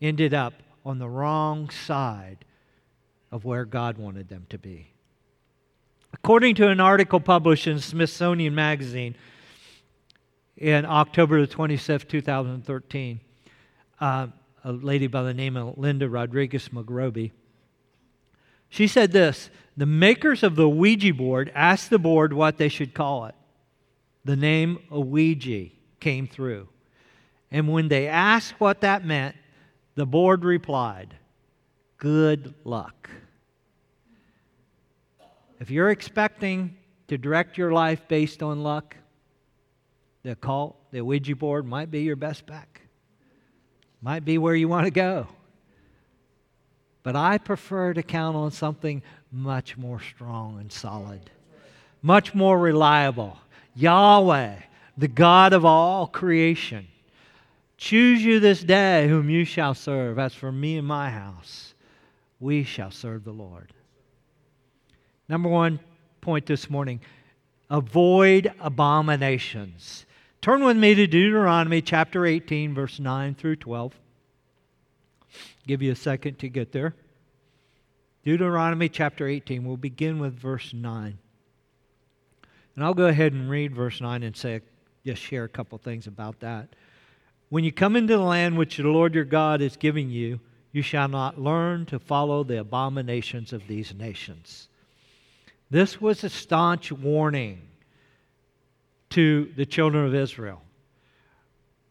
ended 0.01 0.35
up 0.35 0.55
on 0.85 0.99
the 0.99 1.09
wrong 1.09 1.71
side 1.71 2.45
of 3.33 3.45
where 3.45 3.65
God 3.65 3.99
wanted 3.99 4.29
them 4.29 4.47
to 4.51 4.59
be. 4.59 4.89
According 6.13 6.55
to 6.57 6.69
an 6.69 6.79
article 6.79 7.19
published 7.19 7.67
in 7.67 7.81
Smithsonian 7.81 8.55
Magazine 8.55 9.17
in 10.57 10.85
October 10.85 11.45
the 11.45 11.53
27th, 11.53 12.07
2013, 12.07 13.21
uh, 14.01 14.27
a 14.63 14.73
lady 14.73 15.07
by 15.07 15.23
the 15.23 15.35
name 15.35 15.57
of 15.57 15.77
Linda 15.77 16.09
Rodriguez 16.09 16.69
McRobbie, 16.69 17.33
She 18.69 18.87
said 18.87 19.11
this 19.13 19.51
The 19.77 19.87
makers 19.87 20.43
of 20.43 20.55
the 20.55 20.69
Ouija 20.69 21.15
board 21.15 21.51
asked 21.55 21.91
the 21.91 21.99
board 21.99 22.33
what 22.33 22.59
they 22.59 22.69
should 22.69 22.95
call 22.95 23.25
it. 23.25 23.35
The 24.25 24.37
name 24.37 24.79
Ouija 24.91 25.71
came 26.01 26.27
through. 26.27 26.69
And 27.51 27.69
when 27.69 27.89
they 27.89 28.09
asked 28.09 28.55
what 28.59 28.81
that 28.81 29.05
meant, 29.05 29.37
the 29.95 30.07
board 30.07 30.45
replied, 30.45 31.15
Good 31.99 32.55
luck. 32.65 33.09
If 35.61 35.71
you're 35.71 35.91
expecting 35.91 36.77
to 37.09 37.17
direct 37.17 37.57
your 37.57 37.73
life 37.73 38.09
based 38.09 38.43
on 38.43 38.63
luck, 38.63 38.97
the 40.23 40.35
call, 40.35 40.81
the 40.91 41.03
Ouija 41.03 41.37
board 41.37 41.67
might 41.67 41.91
be 41.91 42.03
your 42.03 42.17
best 42.17 42.47
bet. 42.47 42.69
Might 44.01 44.25
be 44.25 44.37
where 44.37 44.55
you 44.55 44.69
want 44.69 44.85
to 44.85 44.91
go. 44.91 45.29
But 47.03 47.17
I 47.17 47.39
prefer 47.39 47.95
to 47.95 48.03
count 48.03 48.37
on 48.37 48.51
something 48.51 49.03
much 49.31 49.77
more 49.77 50.01
strong 50.01 50.59
and 50.59 50.71
solid, 50.73 51.31
much 52.03 52.35
more 52.35 52.59
reliable. 52.59 53.39
Yahweh, 53.75 54.57
the 54.97 55.09
God 55.09 55.53
of 55.53 55.65
all 55.65 56.07
creation. 56.07 56.87
Choose 57.77 58.25
you 58.25 58.41
this 58.41 58.63
day 58.63 59.09
whom 59.09 59.29
you 59.29 59.45
shall 59.45 59.75
serve. 59.75 60.19
As 60.19 60.35
for 60.35 60.53
me 60.53 60.79
and 60.79 60.87
my 60.87 61.11
house, 61.11 61.75
we 62.41 62.63
shall 62.65 62.91
serve 62.91 63.25
the 63.25 63.33
Lord. 63.33 63.73
Number 65.29 65.49
one 65.49 65.81
point 66.21 66.47
this 66.47 66.71
morning 66.71 67.01
avoid 67.71 68.53
abominations. 68.61 70.07
Turn 70.41 70.63
with 70.63 70.77
me 70.77 70.95
to 70.95 71.07
Deuteronomy 71.07 71.81
chapter 71.81 72.27
18, 72.27 72.75
verse 72.75 73.01
9 73.01 73.35
through 73.35 73.57
12. 73.57 73.95
Give 75.67 75.83
you 75.83 75.93
a 75.93 75.97
second 75.97 76.39
to 76.41 76.49
get 76.49 76.73
there. 76.73 76.95
Deuteronomy 78.25 78.89
chapter 78.89 79.27
18. 79.27 79.65
We'll 79.65 79.77
begin 79.77 80.19
with 80.19 80.39
verse 80.39 80.73
9. 80.75 81.19
And 82.75 82.85
I'll 82.85 82.95
go 82.95 83.07
ahead 83.07 83.33
and 83.33 83.49
read 83.49 83.75
verse 83.75 84.01
9 84.01 84.23
and 84.23 84.37
say, 84.37 84.61
just 85.05 85.23
share 85.23 85.45
a 85.45 85.49
couple 85.49 85.79
things 85.79 86.07
about 86.07 86.41
that. 86.41 86.69
When 87.51 87.63
you 87.63 87.73
come 87.73 87.95
into 87.95 88.17
the 88.17 88.23
land 88.23 88.57
which 88.57 88.79
the 88.79 88.85
Lord 88.85 89.15
your 89.15 89.25
God 89.25 89.61
is 89.61 89.77
giving 89.77 90.11
you, 90.11 90.41
you 90.73 90.83
shall 90.83 91.09
not 91.09 91.41
learn 91.41 91.87
to 91.87 91.99
follow 91.99 92.43
the 92.43 92.59
abominations 92.61 93.53
of 93.53 93.69
these 93.69 93.95
nations. 93.95 94.69
This 95.71 96.01
was 96.01 96.25
a 96.25 96.29
staunch 96.29 96.91
warning 96.91 97.63
to 99.11 99.53
the 99.57 99.67
children 99.67 100.05
of 100.07 100.15
Israel. 100.15 100.63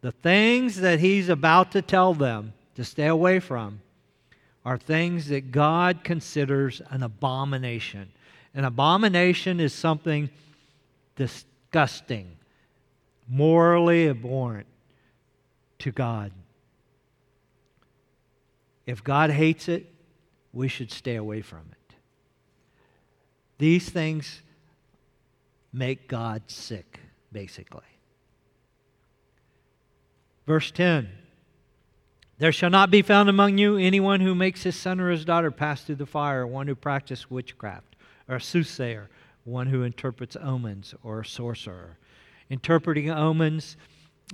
The 0.01 0.11
things 0.11 0.81
that 0.81 0.99
he's 0.99 1.29
about 1.29 1.71
to 1.71 1.81
tell 1.81 2.13
them 2.13 2.53
to 2.75 2.83
stay 2.83 3.07
away 3.07 3.39
from 3.39 3.79
are 4.65 4.77
things 4.77 5.27
that 5.29 5.51
God 5.51 6.03
considers 6.03 6.81
an 6.89 7.03
abomination. 7.03 8.11
An 8.53 8.65
abomination 8.65 9.59
is 9.59 9.73
something 9.73 10.29
disgusting, 11.15 12.37
morally 13.27 14.07
abhorrent 14.09 14.67
to 15.79 15.91
God. 15.91 16.31
If 18.85 19.03
God 19.03 19.29
hates 19.29 19.67
it, 19.69 19.91
we 20.51 20.67
should 20.67 20.91
stay 20.91 21.15
away 21.15 21.41
from 21.41 21.63
it. 21.71 21.95
These 23.57 23.89
things 23.89 24.41
make 25.71 26.07
God 26.07 26.43
sick 26.47 26.99
basically. 27.31 27.81
Verse 30.45 30.71
10 30.71 31.09
There 32.37 32.51
shall 32.51 32.69
not 32.69 32.91
be 32.91 33.01
found 33.01 33.29
among 33.29 33.57
you 33.57 33.77
anyone 33.77 34.21
who 34.21 34.35
makes 34.35 34.63
his 34.63 34.75
son 34.75 34.99
or 34.99 35.09
his 35.09 35.25
daughter 35.25 35.51
pass 35.51 35.83
through 35.83 35.95
the 35.95 36.05
fire, 36.05 36.45
one 36.45 36.67
who 36.67 36.75
practices 36.75 37.29
witchcraft, 37.29 37.95
or 38.29 38.35
a 38.35 38.41
soothsayer, 38.41 39.09
one 39.45 39.67
who 39.67 39.83
interprets 39.83 40.35
omens, 40.41 40.93
or 41.03 41.21
a 41.21 41.25
sorcerer. 41.25 41.97
Interpreting 42.49 43.09
omens 43.09 43.77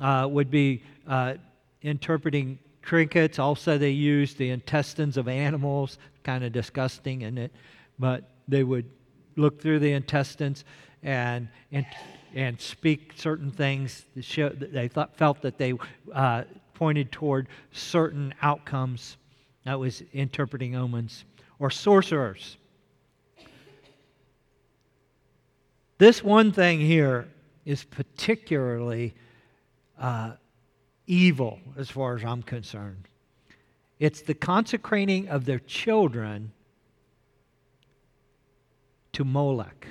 uh, 0.01 0.27
would 0.29 0.51
be 0.51 0.83
uh, 1.07 1.35
interpreting 1.81 2.59
trinkets. 2.81 3.39
Also, 3.39 3.77
they 3.77 3.89
used 3.89 4.37
the 4.37 4.49
intestines 4.49 5.17
of 5.17 5.27
animals, 5.27 5.97
kind 6.23 6.43
of 6.43 6.51
disgusting, 6.51 7.21
isn't 7.21 7.37
it? 7.37 7.51
But 7.97 8.29
they 8.47 8.63
would 8.63 8.85
look 9.35 9.61
through 9.61 9.79
the 9.79 9.93
intestines 9.93 10.63
and, 11.03 11.47
and 11.71 11.85
and 12.35 12.59
speak 12.59 13.13
certain 13.15 13.51
things 13.51 14.05
that 14.15 14.71
they 14.71 14.87
thought, 14.87 15.15
felt 15.15 15.41
that 15.41 15.57
they 15.57 15.73
uh, 16.13 16.43
pointed 16.73 17.11
toward 17.11 17.47
certain 17.71 18.33
outcomes. 18.41 19.17
That 19.65 19.79
was 19.79 20.03
interpreting 20.13 20.75
omens 20.75 21.25
or 21.59 21.69
sorcerers. 21.69 22.57
This 25.99 26.23
one 26.23 26.53
thing 26.53 26.79
here 26.79 27.27
is 27.65 27.83
particularly 27.83 29.13
uh, 29.99 30.31
evil 31.05 31.59
as 31.77 31.89
far 31.89 32.15
as 32.15 32.23
I'm 32.23 32.41
concerned. 32.41 33.09
It's 33.99 34.21
the 34.21 34.33
consecrating 34.33 35.27
of 35.27 35.43
their 35.43 35.59
children 35.59 36.53
to 39.11 39.25
Molech. 39.25 39.87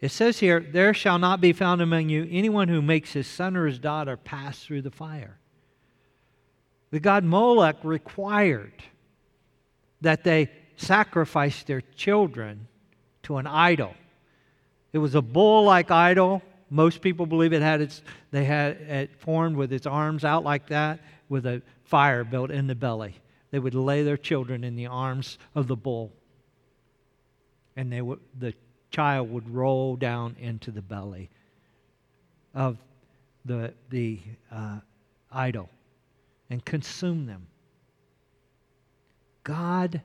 It 0.00 0.12
says 0.12 0.38
here, 0.38 0.60
There 0.60 0.94
shall 0.94 1.18
not 1.18 1.40
be 1.40 1.52
found 1.52 1.82
among 1.82 2.08
you 2.08 2.28
anyone 2.30 2.68
who 2.68 2.80
makes 2.80 3.12
his 3.12 3.26
son 3.26 3.56
or 3.56 3.66
his 3.66 3.80
daughter 3.80 4.16
pass 4.16 4.62
through 4.62 4.82
the 4.82 4.92
fire. 4.92 5.38
The 6.92 7.00
god 7.00 7.24
Molech 7.24 7.78
required 7.82 8.84
that 10.02 10.22
they 10.22 10.52
sacrifice 10.76 11.64
their 11.64 11.80
children 11.80 12.68
to 13.24 13.38
an 13.38 13.48
idol. 13.48 13.94
It 14.94 14.98
was 14.98 15.16
a 15.16 15.20
bull 15.20 15.64
like 15.64 15.90
idol. 15.90 16.40
Most 16.70 17.02
people 17.02 17.26
believe 17.26 17.52
it 17.52 17.62
had 17.62 17.80
its, 17.80 18.00
they 18.30 18.44
had 18.44 18.76
it 18.76 19.10
formed 19.18 19.56
with 19.56 19.72
its 19.72 19.86
arms 19.86 20.24
out 20.24 20.44
like 20.44 20.68
that, 20.68 21.00
with 21.28 21.46
a 21.46 21.62
fire 21.82 22.22
built 22.22 22.52
in 22.52 22.68
the 22.68 22.76
belly. 22.76 23.16
They 23.50 23.58
would 23.58 23.74
lay 23.74 24.04
their 24.04 24.16
children 24.16 24.62
in 24.62 24.76
the 24.76 24.86
arms 24.86 25.38
of 25.56 25.66
the 25.66 25.74
bull. 25.74 26.12
And 27.76 27.92
they 27.92 28.00
would, 28.00 28.20
the 28.38 28.54
child 28.92 29.32
would 29.32 29.52
roll 29.52 29.96
down 29.96 30.36
into 30.38 30.70
the 30.70 30.80
belly 30.80 31.28
of 32.54 32.78
the, 33.44 33.74
the 33.90 34.20
uh, 34.52 34.78
idol 35.32 35.70
and 36.48 36.64
consume 36.64 37.26
them. 37.26 37.48
God, 39.42 40.02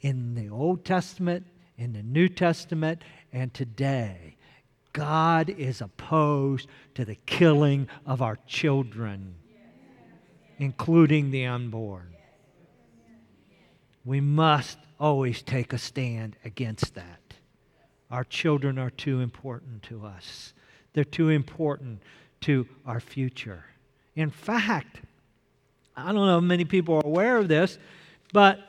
in 0.00 0.34
the 0.34 0.48
Old 0.48 0.84
Testament, 0.84 1.46
in 1.78 1.92
the 1.92 2.02
New 2.02 2.28
Testament, 2.28 3.02
and 3.32 3.52
today, 3.52 4.36
God 4.92 5.50
is 5.50 5.80
opposed 5.80 6.68
to 6.94 7.04
the 7.04 7.14
killing 7.14 7.88
of 8.06 8.22
our 8.22 8.38
children, 8.46 9.34
including 10.58 11.30
the 11.30 11.46
unborn. 11.46 12.14
We 14.04 14.20
must 14.20 14.78
always 14.98 15.42
take 15.42 15.72
a 15.72 15.78
stand 15.78 16.36
against 16.44 16.94
that. 16.94 17.20
Our 18.10 18.24
children 18.24 18.78
are 18.78 18.90
too 18.90 19.20
important 19.20 19.82
to 19.84 20.06
us, 20.06 20.54
they're 20.94 21.04
too 21.04 21.28
important 21.28 22.02
to 22.40 22.66
our 22.86 23.00
future. 23.00 23.64
In 24.16 24.30
fact, 24.30 25.00
I 25.96 26.06
don't 26.06 26.26
know 26.26 26.38
if 26.38 26.44
many 26.44 26.64
people 26.64 26.96
are 26.96 27.06
aware 27.06 27.36
of 27.36 27.48
this, 27.48 27.78
but 28.32 28.60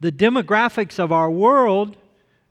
the 0.00 0.12
demographics 0.12 0.98
of 0.98 1.12
our 1.12 1.30
world 1.30 1.96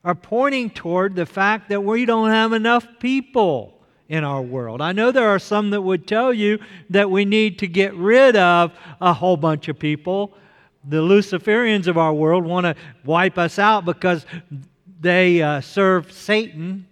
are 0.03 0.15
pointing 0.15 0.69
toward 0.69 1.15
the 1.15 1.25
fact 1.25 1.69
that 1.69 1.83
we 1.83 2.05
don't 2.05 2.29
have 2.29 2.53
enough 2.53 2.87
people 2.99 3.73
in 4.09 4.23
our 4.23 4.41
world. 4.41 4.81
I 4.81 4.93
know 4.93 5.11
there 5.11 5.29
are 5.29 5.39
some 5.39 5.69
that 5.71 5.81
would 5.81 6.07
tell 6.07 6.33
you 6.33 6.59
that 6.89 7.11
we 7.11 7.25
need 7.25 7.59
to 7.59 7.67
get 7.67 7.93
rid 7.95 8.35
of 8.35 8.73
a 9.01 9.13
whole 9.13 9.37
bunch 9.37 9.67
of 9.67 9.77
people 9.77 10.33
the 10.87 11.01
Luciferians 11.01 11.87
of 11.87 11.97
our 11.97 12.13
world 12.13 12.45
want 12.45 12.65
to 12.65 12.75
wipe 13.03 13.37
us 13.37 13.59
out 13.59 13.83
because 13.85 14.25
they 14.99 15.41
uh, 15.41 15.61
serve 15.61 16.11
Satan, 16.11 16.87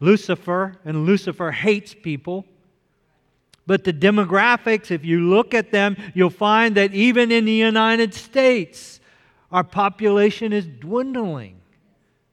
Lucifer, 0.00 0.76
and 0.84 1.06
Lucifer 1.06 1.50
hates 1.50 1.94
people. 1.94 2.44
But 3.66 3.84
the 3.84 3.92
demographics, 3.92 4.90
if 4.90 5.04
you 5.04 5.20
look 5.20 5.54
at 5.54 5.70
them, 5.70 5.96
you'll 6.12 6.28
find 6.28 6.74
that 6.74 6.92
even 6.92 7.32
in 7.32 7.44
the 7.44 7.52
United 7.52 8.12
States, 8.12 9.00
our 9.54 9.62
population 9.62 10.52
is 10.52 10.66
dwindling 10.66 11.60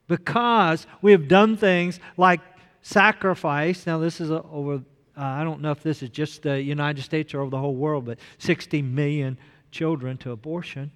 because 0.07 0.87
we 1.03 1.11
have 1.11 1.27
done 1.27 1.55
things 1.55 1.99
like 2.17 2.41
sacrifice. 2.81 3.85
Now, 3.85 3.99
this 3.99 4.19
is 4.19 4.31
over, 4.31 4.81
uh, 5.15 5.21
I 5.21 5.43
don't 5.43 5.61
know 5.61 5.69
if 5.69 5.83
this 5.83 6.01
is 6.01 6.09
just 6.09 6.41
the 6.41 6.59
United 6.59 7.03
States 7.03 7.35
or 7.35 7.41
over 7.41 7.51
the 7.51 7.59
whole 7.59 7.75
world, 7.75 8.05
but 8.05 8.17
60 8.39 8.81
million 8.81 9.37
children 9.69 10.17
to 10.17 10.31
abortion. 10.31 10.91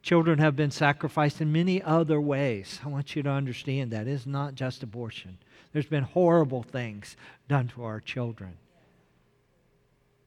Children 0.00 0.38
have 0.38 0.54
been 0.54 0.70
sacrificed 0.70 1.40
in 1.40 1.50
many 1.50 1.82
other 1.82 2.20
ways. 2.20 2.78
I 2.84 2.88
want 2.88 3.16
you 3.16 3.22
to 3.24 3.30
understand 3.30 3.90
that. 3.90 4.06
It's 4.06 4.26
not 4.26 4.54
just 4.54 4.84
abortion. 4.84 5.38
There's 5.72 5.86
been 5.86 6.04
horrible 6.04 6.62
things 6.62 7.16
done 7.48 7.66
to 7.74 7.82
our 7.82 7.98
children. 7.98 8.58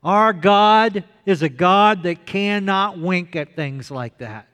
Our 0.06 0.34
God 0.34 1.04
is 1.26 1.42
a 1.42 1.50
God 1.50 2.04
that 2.04 2.28
cannot 2.28 3.00
wink 3.00 3.36
at 3.36 3.56
things 3.56 3.90
like 3.90 4.20
that. 4.20 4.48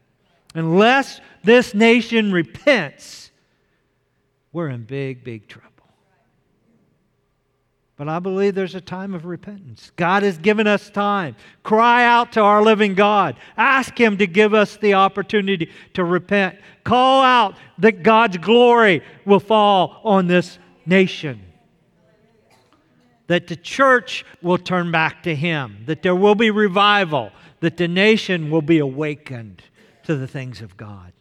Unless 0.55 1.19
this 1.43 1.73
nation 1.73 2.31
repents, 2.31 3.31
we're 4.53 4.69
in 4.69 4.85
big, 4.85 5.25
big 5.25 5.49
trouble. 5.49 5.67
But 7.97 8.07
I 8.07 8.19
believe 8.19 8.55
there's 8.55 8.75
a 8.75 8.81
time 8.81 9.13
of 9.13 9.25
repentance. 9.25 9.91
God 9.97 10.23
has 10.23 10.37
given 10.37 10.67
us 10.67 10.89
time. 10.89 11.35
Cry 11.63 12.05
out 12.05 12.31
to 12.31 12.41
our 12.41 12.63
living 12.63 12.95
God. 12.95 13.35
Ask 13.57 13.99
Him 13.99 14.17
to 14.17 14.27
give 14.27 14.53
us 14.53 14.77
the 14.77 14.93
opportunity 14.93 15.69
to 15.93 16.05
repent. 16.05 16.59
Call 16.85 17.21
out 17.23 17.55
that 17.77 18.03
God's 18.03 18.37
glory 18.37 19.03
will 19.25 19.41
fall 19.41 19.99
on 20.03 20.27
this 20.27 20.57
nation. 20.85 21.50
That 23.31 23.47
the 23.47 23.55
church 23.55 24.25
will 24.41 24.57
turn 24.57 24.91
back 24.91 25.23
to 25.23 25.33
Him. 25.33 25.83
That 25.85 26.01
there 26.01 26.13
will 26.13 26.35
be 26.35 26.51
revival. 26.51 27.31
That 27.61 27.77
the 27.77 27.87
nation 27.87 28.51
will 28.51 28.61
be 28.61 28.79
awakened 28.79 29.63
to 30.03 30.17
the 30.17 30.27
things 30.27 30.59
of 30.59 30.75
God. 30.75 31.13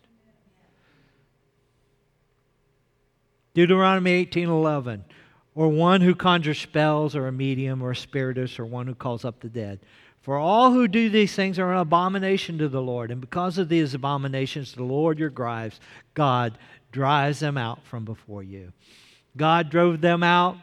Deuteronomy 3.55 4.11
18:11 4.27 5.05
or 5.55 5.68
one 5.68 6.01
who 6.01 6.16
conjures 6.16 6.59
spells, 6.59 7.14
or 7.14 7.29
a 7.29 7.33
medium, 7.33 7.81
or 7.81 7.92
a 7.92 7.96
spiritist, 7.96 8.59
or 8.59 8.66
one 8.66 8.88
who 8.88 8.94
calls 8.96 9.25
up 9.25 9.38
the 9.38 9.49
dead. 9.49 9.79
For 10.20 10.37
all 10.37 10.73
who 10.73 10.88
do 10.88 11.11
these 11.11 11.37
things 11.37 11.61
are 11.61 11.73
an 11.73 11.79
abomination 11.79 12.59
to 12.59 12.68
the 12.68 12.83
Lord, 12.83 13.12
and 13.12 13.20
because 13.20 13.57
of 13.57 13.68
these 13.68 13.94
abominations, 13.94 14.73
the 14.73 14.83
Lord 14.83 15.20
your 15.20 15.31
God 15.31 16.59
drives 16.90 17.38
them 17.38 17.57
out 17.57 17.85
from 17.85 18.05
before 18.05 18.42
you. 18.42 18.73
God 19.37 19.70
drove 19.70 20.01
them 20.01 20.25
out. 20.25 20.57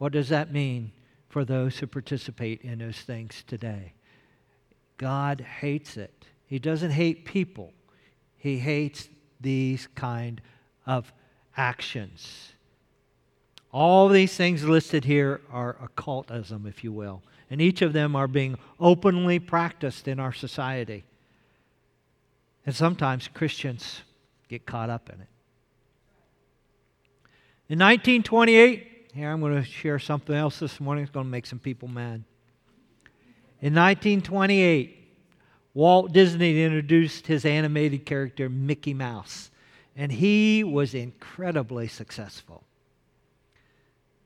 What 0.00 0.12
does 0.12 0.30
that 0.30 0.50
mean 0.50 0.92
for 1.28 1.44
those 1.44 1.78
who 1.78 1.86
participate 1.86 2.62
in 2.62 2.78
those 2.78 2.96
things 2.96 3.44
today? 3.46 3.92
God 4.96 5.42
hates 5.42 5.98
it. 5.98 6.24
He 6.46 6.58
doesn't 6.58 6.92
hate 6.92 7.26
people. 7.26 7.74
He 8.38 8.60
hates 8.60 9.10
these 9.42 9.88
kind 9.94 10.40
of 10.86 11.12
actions. 11.54 12.54
All 13.72 14.08
these 14.08 14.34
things 14.34 14.64
listed 14.64 15.04
here 15.04 15.42
are 15.52 15.76
occultism, 15.82 16.64
if 16.66 16.82
you 16.82 16.92
will, 16.92 17.22
and 17.50 17.60
each 17.60 17.82
of 17.82 17.92
them 17.92 18.16
are 18.16 18.26
being 18.26 18.56
openly 18.80 19.38
practiced 19.38 20.08
in 20.08 20.18
our 20.18 20.32
society. 20.32 21.04
And 22.64 22.74
sometimes 22.74 23.28
Christians 23.28 24.00
get 24.48 24.64
caught 24.64 24.88
up 24.88 25.10
in 25.10 25.16
it. 25.16 25.28
In 27.68 27.78
1928, 27.78 28.89
here 29.10 29.30
I'm 29.30 29.40
going 29.40 29.56
to 29.56 29.64
share 29.64 29.98
something 29.98 30.34
else 30.34 30.58
this 30.58 30.80
morning. 30.80 31.02
It's 31.02 31.12
going 31.12 31.26
to 31.26 31.30
make 31.30 31.46
some 31.46 31.58
people 31.58 31.88
mad. 31.88 32.22
In 33.60 33.74
1928, 33.74 34.96
Walt 35.74 36.12
Disney 36.12 36.62
introduced 36.62 37.26
his 37.26 37.44
animated 37.44 38.06
character 38.06 38.48
Mickey 38.48 38.94
Mouse, 38.94 39.50
and 39.96 40.10
he 40.10 40.64
was 40.64 40.94
incredibly 40.94 41.88
successful. 41.88 42.64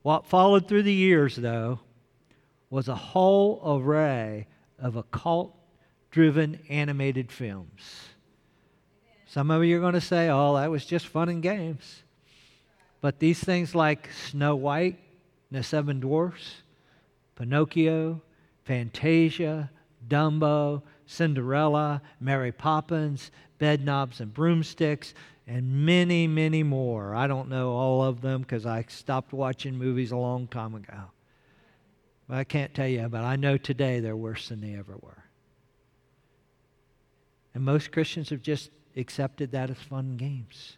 What 0.03 0.25
followed 0.25 0.67
through 0.67 0.83
the 0.83 0.93
years, 0.93 1.35
though, 1.35 1.79
was 2.69 2.87
a 2.87 2.95
whole 2.95 3.61
array 3.65 4.47
of 4.79 4.95
occult 4.95 5.55
driven 6.11 6.59
animated 6.69 7.31
films. 7.31 8.09
Some 9.25 9.51
of 9.51 9.63
you 9.65 9.77
are 9.77 9.81
going 9.81 9.93
to 9.93 10.01
say, 10.01 10.29
oh, 10.29 10.55
that 10.55 10.71
was 10.71 10.85
just 10.85 11.07
fun 11.07 11.27
and 11.27 11.43
games. 11.43 12.03
But 13.05 13.19
these 13.19 13.39
things 13.39 13.75
like 13.75 14.09
Snow 14.11 14.55
White 14.55 14.97
the 15.51 15.61
Seven 15.61 15.99
Dwarfs, 15.99 16.63
Pinocchio, 17.35 18.19
Fantasia, 18.63 19.69
Dumbo, 20.07 20.81
Cinderella, 21.05 22.01
Mary 22.19 22.51
Poppins, 22.51 23.29
Bedknobs 23.59 24.21
and 24.21 24.33
Broomsticks, 24.33 25.13
and 25.45 25.85
many, 25.85 26.25
many 26.25 26.63
more. 26.63 27.13
I 27.13 27.27
don't 27.27 27.47
know 27.47 27.73
all 27.73 28.03
of 28.03 28.21
them 28.21 28.41
because 28.41 28.65
I 28.65 28.83
stopped 28.87 29.33
watching 29.33 29.77
movies 29.77 30.11
a 30.11 30.17
long 30.17 30.47
time 30.47 30.73
ago. 30.73 31.11
But 32.27 32.37
I 32.39 32.43
can't 32.43 32.73
tell 32.73 32.87
you, 32.87 33.07
but 33.07 33.23
I 33.23 33.35
know 33.35 33.55
today 33.55 33.99
they're 33.99 34.17
worse 34.17 34.49
than 34.49 34.61
they 34.61 34.73
ever 34.73 34.95
were. 34.99 35.23
And 37.53 37.63
most 37.63 37.91
Christians 37.91 38.31
have 38.31 38.41
just 38.41 38.71
accepted 38.97 39.51
that 39.51 39.69
as 39.69 39.77
fun 39.77 40.17
games. 40.17 40.77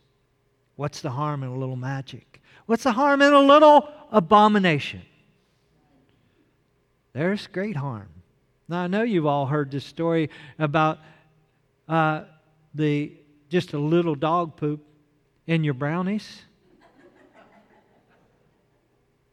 What's 0.78 1.02
the 1.02 1.10
harm 1.10 1.44
in 1.44 1.50
a 1.50 1.56
little 1.56 1.76
magic? 1.76 2.42
What's 2.68 2.84
the 2.84 2.94
harm 2.94 3.22
in 3.22 3.34
a 3.34 3.40
little 3.40 3.90
abomination? 4.12 5.02
There's 7.14 7.48
great 7.48 7.76
harm. 7.76 8.10
Now, 8.70 8.84
I 8.84 8.88
know 8.88 9.02
you've 9.02 9.26
all 9.26 9.48
heard 9.48 9.72
this 9.72 9.86
story 9.86 10.30
about 10.60 11.00
uh, 11.90 12.24
the 12.76 13.14
just 13.50 13.74
a 13.74 13.80
little 13.80 14.14
dog 14.14 14.56
poop 14.56 14.86
in 15.48 15.64
your 15.64 15.74
brownies? 15.74 16.44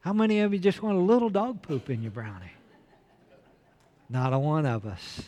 How 0.00 0.12
many 0.12 0.40
of 0.40 0.52
you 0.52 0.58
just 0.58 0.82
want 0.82 0.96
a 0.96 1.00
little 1.00 1.30
dog 1.30 1.62
poop 1.62 1.90
in 1.90 2.02
your 2.02 2.10
brownie? 2.10 2.52
Not 4.08 4.32
a 4.32 4.38
one 4.38 4.66
of 4.66 4.86
us. 4.86 5.22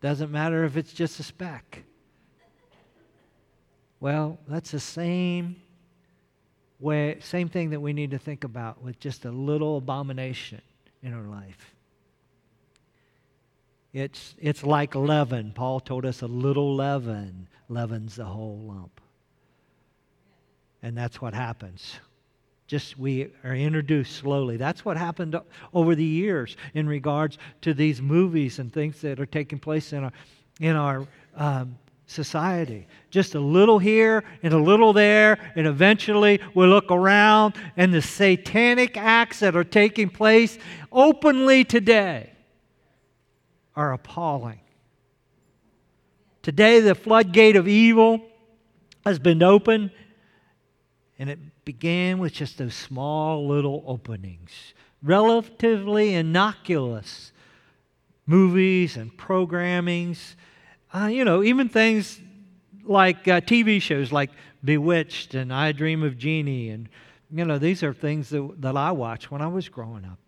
Doesn't 0.00 0.30
matter 0.30 0.64
if 0.64 0.76
it's 0.76 0.92
just 0.92 1.18
a 1.20 1.22
speck. 1.22 1.84
Well, 4.00 4.38
that's 4.48 4.70
the 4.70 4.80
same 4.80 5.56
way, 6.78 7.18
same 7.20 7.48
thing 7.50 7.70
that 7.70 7.80
we 7.80 7.92
need 7.92 8.10
to 8.12 8.18
think 8.18 8.44
about 8.44 8.82
with 8.82 8.98
just 8.98 9.26
a 9.26 9.30
little 9.30 9.76
abomination 9.76 10.62
in 11.02 11.12
our 11.12 11.22
life. 11.22 11.74
It's, 13.92 14.34
it's 14.38 14.62
like 14.62 14.94
leaven. 14.94 15.52
Paul 15.54 15.80
told 15.80 16.06
us 16.06 16.22
a 16.22 16.26
little 16.26 16.74
leaven 16.74 17.48
leavens 17.68 18.16
the 18.16 18.24
whole 18.24 18.58
lump. 18.58 19.00
And 20.82 20.96
that's 20.96 21.20
what 21.20 21.34
happens. 21.34 21.98
Just 22.66 22.98
we 22.98 23.30
are 23.44 23.54
introduced 23.54 24.16
slowly. 24.16 24.56
That's 24.56 24.84
what 24.84 24.96
happened 24.96 25.36
over 25.74 25.94
the 25.94 26.04
years 26.04 26.56
in 26.72 26.88
regards 26.88 27.36
to 27.62 27.74
these 27.74 28.00
movies 28.00 28.58
and 28.60 28.72
things 28.72 29.00
that 29.02 29.20
are 29.20 29.26
taking 29.26 29.58
place 29.58 29.92
in 29.92 30.04
our, 30.04 30.12
in 30.60 30.76
our 30.76 31.06
um, 31.36 31.76
society. 32.10 32.88
Just 33.10 33.36
a 33.36 33.40
little 33.40 33.78
here 33.78 34.24
and 34.42 34.52
a 34.52 34.58
little 34.58 34.92
there, 34.92 35.38
and 35.54 35.66
eventually 35.66 36.40
we 36.54 36.66
look 36.66 36.90
around 36.90 37.54
and 37.76 37.94
the 37.94 38.02
satanic 38.02 38.96
acts 38.96 39.40
that 39.40 39.56
are 39.56 39.64
taking 39.64 40.08
place 40.08 40.58
openly 40.90 41.64
today 41.64 42.32
are 43.76 43.92
appalling. 43.92 44.60
Today, 46.42 46.80
the 46.80 46.94
floodgate 46.94 47.54
of 47.54 47.68
evil 47.68 48.20
has 49.04 49.18
been 49.18 49.42
opened, 49.42 49.90
and 51.18 51.30
it 51.30 51.38
began 51.64 52.18
with 52.18 52.32
just 52.32 52.58
those 52.58 52.74
small 52.74 53.46
little 53.46 53.84
openings, 53.86 54.50
relatively 55.02 56.14
innocuous 56.14 57.30
movies 58.26 58.96
and 58.96 59.16
programmings. 59.16 60.34
Uh, 60.92 61.06
you 61.06 61.24
know, 61.24 61.42
even 61.42 61.68
things 61.68 62.20
like 62.84 63.28
uh, 63.28 63.40
TV 63.40 63.80
shows 63.80 64.10
like 64.10 64.30
Bewitched 64.64 65.34
and 65.34 65.52
I 65.52 65.72
Dream 65.72 66.02
of 66.02 66.18
Jeannie. 66.18 66.70
And, 66.70 66.88
you 67.30 67.44
know, 67.44 67.58
these 67.58 67.82
are 67.82 67.94
things 67.94 68.28
that, 68.30 68.60
that 68.60 68.76
I 68.76 68.90
watched 68.90 69.30
when 69.30 69.40
I 69.40 69.46
was 69.46 69.68
growing 69.68 70.04
up. 70.04 70.18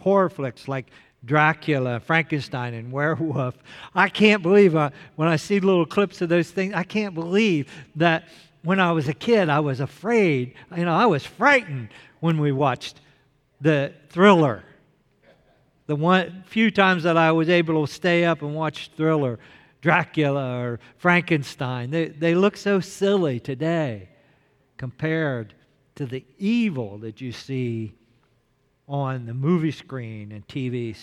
Horror 0.00 0.30
flicks 0.30 0.66
like 0.68 0.86
Dracula, 1.24 2.00
Frankenstein, 2.00 2.72
and 2.72 2.90
werewolf. 2.90 3.58
I 3.94 4.08
can't 4.08 4.42
believe 4.42 4.74
uh, 4.74 4.90
when 5.16 5.28
I 5.28 5.36
see 5.36 5.60
little 5.60 5.84
clips 5.84 6.22
of 6.22 6.30
those 6.30 6.50
things, 6.50 6.72
I 6.74 6.84
can't 6.84 7.14
believe 7.14 7.70
that 7.96 8.28
when 8.62 8.80
I 8.80 8.92
was 8.92 9.08
a 9.08 9.14
kid, 9.14 9.48
I 9.48 9.60
was 9.60 9.80
afraid. 9.80 10.54
You 10.74 10.86
know, 10.86 10.94
I 10.94 11.06
was 11.06 11.24
frightened 11.26 11.88
when 12.20 12.40
we 12.40 12.52
watched 12.52 13.00
the 13.60 13.92
thriller. 14.08 14.64
The 15.86 15.96
one 15.96 16.44
few 16.46 16.70
times 16.70 17.02
that 17.02 17.16
I 17.16 17.32
was 17.32 17.48
able 17.48 17.86
to 17.86 17.92
stay 17.92 18.24
up 18.24 18.42
and 18.42 18.54
watch 18.54 18.90
thriller, 18.96 19.38
Dracula 19.80 20.60
or 20.60 20.80
Frankenstein, 20.96 21.90
they, 21.90 22.08
they 22.08 22.34
look 22.34 22.56
so 22.56 22.80
silly 22.80 23.40
today 23.40 24.08
compared 24.76 25.54
to 25.94 26.06
the 26.06 26.24
evil 26.38 26.98
that 26.98 27.20
you 27.20 27.32
see 27.32 27.92
on 28.88 29.26
the 29.26 29.34
movie 29.34 29.70
screen 29.70 30.32
and 30.32 30.46
TVs. 30.48 30.98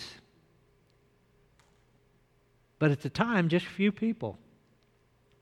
But 2.78 2.90
at 2.90 3.00
the 3.00 3.10
time, 3.10 3.48
just 3.48 3.66
few 3.66 3.90
people 3.90 4.38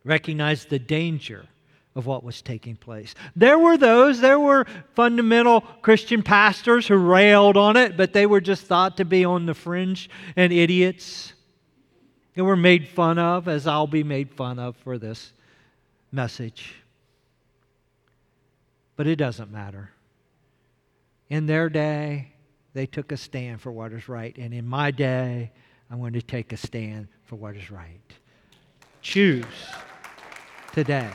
recognized 0.05 0.71
the 0.71 0.79
danger 0.79 1.47
of 1.95 2.07
what 2.07 2.23
was 2.23 2.43
taking 2.43 2.77
place. 2.77 3.15
There 3.35 3.59
were 3.59 3.77
those, 3.77 4.21
there 4.21 4.39
were 4.39 4.67
fundamental 4.95 5.63
Christian 5.83 6.23
pastors 6.23 6.87
who 6.87 6.97
railed 6.97 7.57
on 7.57 7.77
it, 7.77 7.97
but 7.97 8.13
they 8.13 8.27
were 8.27 8.41
just 8.41 8.65
thought 8.65 8.99
to 8.99 9.05
be 9.05 9.25
on 9.25 9.47
the 9.47 9.55
fringe 9.55 10.11
and 10.37 10.53
idiots. 10.53 11.33
They 12.37 12.43
were 12.43 12.55
made 12.55 12.87
fun 12.87 13.19
of, 13.19 13.49
as 13.49 13.67
I'll 13.67 13.87
be 13.87 14.05
made 14.05 14.31
fun 14.31 14.59
of 14.59 14.77
for 14.77 14.99
this 14.99 15.33
message. 16.13 16.75
But 18.95 19.07
it 19.07 19.17
doesn't 19.17 19.51
matter. 19.51 19.91
In 21.31 21.47
their 21.47 21.71
day, 21.71 22.35
they 22.75 22.85
took 22.85 23.11
a 23.11 23.17
stand 23.17 23.63
for 23.63 23.73
what 23.73 23.91
is 23.93 24.07
right. 24.07 24.37
And 24.37 24.53
in 24.53 24.67
my 24.67 24.91
day, 24.91 25.51
I'm 25.91 25.99
going 25.99 26.13
to 26.13 26.21
take 26.21 26.53
a 26.53 26.59
stand 26.59 27.09
for 27.25 27.37
what 27.37 27.57
is 27.57 27.71
right. 27.71 28.01
Choose 29.01 29.47
today. 30.75 31.11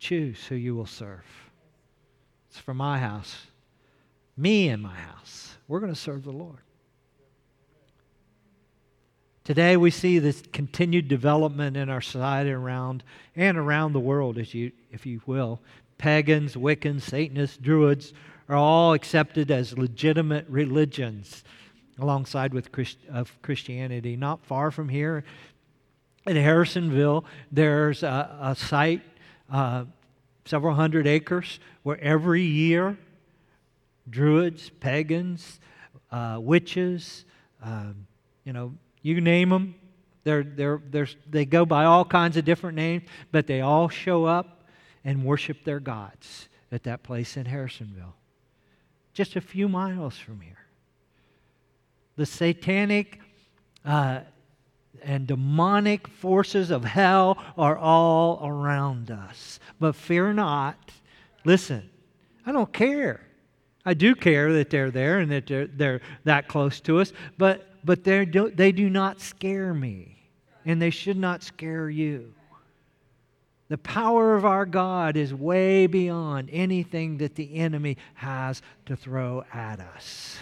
Choose 0.00 0.44
who 0.46 0.56
you 0.56 0.74
will 0.74 0.84
serve. 0.86 1.24
It's 2.50 2.58
for 2.58 2.74
my 2.74 2.98
house, 2.98 3.46
me 4.36 4.68
and 4.68 4.82
my 4.82 4.96
house. 4.96 5.56
We're 5.68 5.80
going 5.80 5.94
to 5.94 6.00
serve 6.00 6.24
the 6.24 6.32
Lord. 6.32 6.58
Today 9.48 9.78
we 9.78 9.90
see 9.90 10.18
this 10.18 10.42
continued 10.52 11.08
development 11.08 11.74
in 11.74 11.88
our 11.88 12.02
society 12.02 12.50
around 12.50 13.02
and 13.34 13.56
around 13.56 13.94
the 13.94 13.98
world, 13.98 14.36
as 14.36 14.52
you, 14.52 14.72
if 14.92 15.06
you 15.06 15.22
will. 15.24 15.58
Pagans, 15.96 16.54
Wiccans, 16.54 17.00
Satanists, 17.00 17.56
Druids 17.56 18.12
are 18.50 18.56
all 18.56 18.92
accepted 18.92 19.50
as 19.50 19.78
legitimate 19.78 20.44
religions 20.50 21.44
alongside 21.98 22.52
with 22.52 22.70
Christ, 22.72 22.98
of 23.10 23.40
Christianity. 23.40 24.16
Not 24.16 24.44
far 24.44 24.70
from 24.70 24.90
here, 24.90 25.24
in 26.26 26.36
Harrisonville, 26.36 27.24
there's 27.50 28.02
a, 28.02 28.38
a 28.42 28.54
site, 28.54 29.00
uh, 29.50 29.86
several 30.44 30.74
hundred 30.74 31.06
acres, 31.06 31.58
where 31.84 31.98
every 32.02 32.42
year 32.42 32.98
druids, 34.10 34.68
pagans, 34.78 35.58
uh, 36.12 36.36
witches, 36.38 37.24
um, 37.62 38.06
you 38.44 38.52
know, 38.52 38.74
you 39.02 39.20
name 39.20 39.50
them, 39.50 39.74
they're, 40.24 40.42
they're, 40.42 40.82
they're, 40.90 41.08
they 41.28 41.44
go 41.44 41.64
by 41.64 41.84
all 41.84 42.04
kinds 42.04 42.36
of 42.36 42.44
different 42.44 42.76
names, 42.76 43.04
but 43.32 43.46
they 43.46 43.60
all 43.60 43.88
show 43.88 44.24
up 44.24 44.68
and 45.04 45.24
worship 45.24 45.64
their 45.64 45.80
gods 45.80 46.48
at 46.70 46.82
that 46.82 47.02
place 47.02 47.36
in 47.36 47.46
Harrisonville, 47.46 48.14
just 49.14 49.36
a 49.36 49.40
few 49.40 49.68
miles 49.68 50.18
from 50.18 50.40
here. 50.40 50.58
The 52.16 52.26
satanic 52.26 53.20
uh, 53.84 54.20
and 55.02 55.26
demonic 55.26 56.08
forces 56.08 56.70
of 56.70 56.84
hell 56.84 57.38
are 57.56 57.78
all 57.78 58.40
around 58.44 59.10
us. 59.10 59.60
But 59.78 59.94
fear 59.94 60.32
not. 60.32 60.90
Listen, 61.44 61.88
I 62.44 62.52
don't 62.52 62.72
care. 62.72 63.20
I 63.84 63.94
do 63.94 64.14
care 64.14 64.52
that 64.54 64.70
they're 64.70 64.90
there 64.90 65.20
and 65.20 65.30
that 65.30 65.46
they're, 65.46 65.66
they're 65.66 66.00
that 66.24 66.48
close 66.48 66.80
to 66.80 66.98
us, 67.00 67.12
but, 67.38 67.67
but 67.88 68.04
they 68.04 68.26
do 68.26 68.90
not 68.90 69.18
scare 69.18 69.72
me, 69.72 70.18
and 70.66 70.80
they 70.80 70.90
should 70.90 71.16
not 71.16 71.42
scare 71.42 71.88
you. 71.88 72.34
The 73.70 73.78
power 73.78 74.36
of 74.36 74.44
our 74.44 74.66
God 74.66 75.16
is 75.16 75.32
way 75.32 75.86
beyond 75.86 76.50
anything 76.52 77.16
that 77.16 77.34
the 77.34 77.54
enemy 77.54 77.96
has 78.12 78.60
to 78.84 78.94
throw 78.94 79.42
at 79.54 79.80
us. 79.80 80.36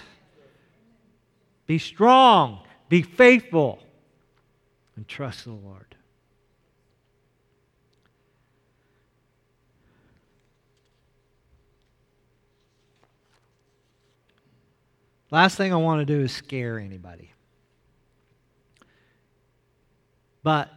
Be 1.66 1.78
strong, 1.78 2.66
be 2.88 3.02
faithful, 3.02 3.78
and 4.96 5.06
trust 5.06 5.44
the 5.44 5.52
Lord. 5.52 5.94
Last 15.30 15.56
thing 15.56 15.72
I 15.72 15.76
want 15.76 16.00
to 16.00 16.04
do 16.04 16.22
is 16.22 16.32
scare 16.32 16.80
anybody. 16.80 17.30
But 20.46 20.70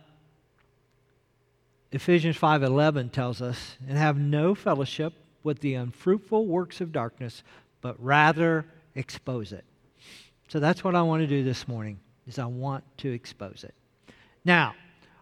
Ephesians 1.92 2.36
5:11 2.36 3.12
tells 3.12 3.40
us, 3.40 3.78
"And 3.88 4.00
have 4.00 4.18
no 4.18 4.56
fellowship 4.56 5.14
with 5.44 5.60
the 5.60 5.76
unfruitful 5.76 6.48
works 6.48 6.82
of 6.82 6.92
darkness, 6.92 7.44
but 7.80 7.96
rather 8.04 8.66
expose 8.96 9.54
it." 9.54 9.64
So 10.48 10.60
that's 10.60 10.84
what 10.84 10.96
I 10.96 11.04
want 11.04 11.22
to 11.22 11.28
do 11.28 11.44
this 11.44 11.68
morning. 11.68 12.00
Is 12.26 12.40
I 12.40 12.48
want 12.48 12.84
to 12.98 13.12
expose 13.12 13.64
it. 13.64 13.76
Now, 14.44 14.74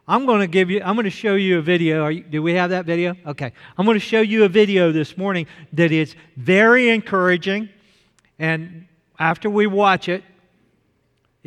I'm 0.08 0.26
going 0.26 0.40
to 0.40 0.48
give 0.48 0.70
you, 0.70 0.82
I'm 0.82 0.96
going 0.96 1.04
to 1.04 1.10
show 1.10 1.36
you 1.36 1.58
a 1.58 1.62
video. 1.62 2.08
You, 2.08 2.24
do 2.24 2.42
we 2.42 2.54
have 2.54 2.70
that 2.70 2.86
video? 2.86 3.18
Okay. 3.26 3.52
I'm 3.78 3.86
going 3.86 4.00
to 4.00 4.06
show 4.06 4.22
you 4.22 4.46
a 4.46 4.50
video 4.50 4.94
this 4.94 5.18
morning 5.18 5.46
that 5.74 5.92
is 5.92 6.16
very 6.38 6.88
encouraging. 6.88 7.68
And 8.40 8.88
after 9.20 9.50
we 9.50 9.68
watch 9.68 10.08
it, 10.08 10.24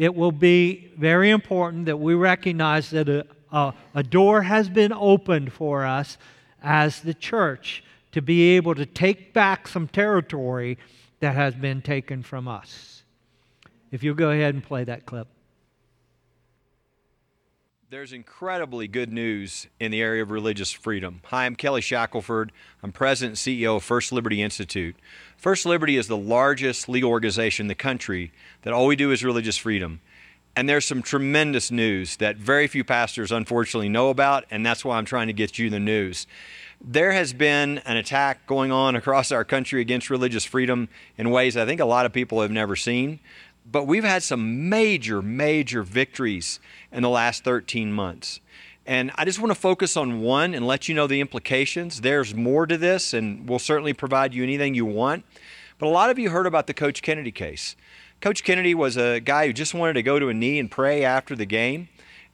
it 0.00 0.14
will 0.14 0.32
be 0.32 0.90
very 0.96 1.28
important 1.28 1.84
that 1.84 1.98
we 1.98 2.14
recognize 2.14 2.88
that 2.88 3.06
a, 3.06 3.26
a, 3.52 3.74
a 3.94 4.02
door 4.02 4.40
has 4.40 4.70
been 4.70 4.94
opened 4.94 5.52
for 5.52 5.84
us 5.84 6.16
as 6.62 7.02
the 7.02 7.12
church 7.12 7.84
to 8.12 8.22
be 8.22 8.56
able 8.56 8.74
to 8.74 8.86
take 8.86 9.34
back 9.34 9.68
some 9.68 9.86
territory 9.86 10.78
that 11.20 11.34
has 11.34 11.54
been 11.54 11.82
taken 11.82 12.22
from 12.22 12.48
us. 12.48 13.02
If 13.92 14.02
you'll 14.02 14.14
go 14.14 14.30
ahead 14.30 14.54
and 14.54 14.64
play 14.64 14.84
that 14.84 15.04
clip. 15.04 15.28
There's 17.90 18.12
incredibly 18.12 18.86
good 18.86 19.12
news 19.12 19.66
in 19.80 19.90
the 19.90 20.00
area 20.00 20.22
of 20.22 20.30
religious 20.30 20.70
freedom. 20.70 21.22
Hi, 21.24 21.44
I'm 21.44 21.56
Kelly 21.56 21.80
Shackelford. 21.80 22.52
I'm 22.84 22.92
president 22.92 23.44
and 23.44 23.58
CEO 23.58 23.78
of 23.78 23.82
First 23.82 24.12
Liberty 24.12 24.42
Institute. 24.42 24.94
First 25.36 25.66
Liberty 25.66 25.96
is 25.96 26.06
the 26.06 26.16
largest 26.16 26.88
legal 26.88 27.10
organization 27.10 27.64
in 27.64 27.68
the 27.68 27.74
country 27.74 28.30
that 28.62 28.72
all 28.72 28.86
we 28.86 28.94
do 28.94 29.10
is 29.10 29.24
religious 29.24 29.56
freedom. 29.56 30.00
And 30.54 30.68
there's 30.68 30.84
some 30.84 31.02
tremendous 31.02 31.72
news 31.72 32.18
that 32.18 32.36
very 32.36 32.68
few 32.68 32.84
pastors 32.84 33.32
unfortunately 33.32 33.88
know 33.88 34.10
about, 34.10 34.44
and 34.52 34.64
that's 34.64 34.84
why 34.84 34.96
I'm 34.96 35.04
trying 35.04 35.26
to 35.26 35.32
get 35.32 35.58
you 35.58 35.68
the 35.68 35.80
news. 35.80 36.28
There 36.80 37.10
has 37.10 37.32
been 37.32 37.78
an 37.78 37.96
attack 37.96 38.46
going 38.46 38.70
on 38.70 38.94
across 38.94 39.32
our 39.32 39.44
country 39.44 39.80
against 39.80 40.10
religious 40.10 40.44
freedom 40.44 40.88
in 41.18 41.30
ways 41.30 41.56
I 41.56 41.66
think 41.66 41.80
a 41.80 41.84
lot 41.84 42.06
of 42.06 42.12
people 42.12 42.40
have 42.40 42.52
never 42.52 42.76
seen. 42.76 43.18
But 43.64 43.86
we've 43.86 44.04
had 44.04 44.22
some 44.22 44.68
major, 44.68 45.22
major 45.22 45.82
victories 45.82 46.60
in 46.92 47.02
the 47.02 47.08
last 47.08 47.44
13 47.44 47.92
months. 47.92 48.40
And 48.86 49.12
I 49.14 49.24
just 49.24 49.38
want 49.38 49.50
to 49.50 49.60
focus 49.60 49.96
on 49.96 50.20
one 50.20 50.54
and 50.54 50.66
let 50.66 50.88
you 50.88 50.94
know 50.94 51.06
the 51.06 51.20
implications. 51.20 52.00
There's 52.00 52.34
more 52.34 52.66
to 52.66 52.76
this, 52.76 53.14
and 53.14 53.48
we'll 53.48 53.58
certainly 53.58 53.92
provide 53.92 54.34
you 54.34 54.42
anything 54.42 54.74
you 54.74 54.86
want. 54.86 55.24
But 55.78 55.86
a 55.86 55.90
lot 55.90 56.10
of 56.10 56.18
you 56.18 56.30
heard 56.30 56.46
about 56.46 56.66
the 56.66 56.74
Coach 56.74 57.00
Kennedy 57.00 57.30
case. 57.30 57.76
Coach 58.20 58.42
Kennedy 58.44 58.74
was 58.74 58.96
a 58.96 59.20
guy 59.20 59.46
who 59.46 59.52
just 59.52 59.74
wanted 59.74 59.94
to 59.94 60.02
go 60.02 60.18
to 60.18 60.28
a 60.28 60.34
knee 60.34 60.58
and 60.58 60.70
pray 60.70 61.04
after 61.04 61.36
the 61.36 61.46
game, 61.46 61.88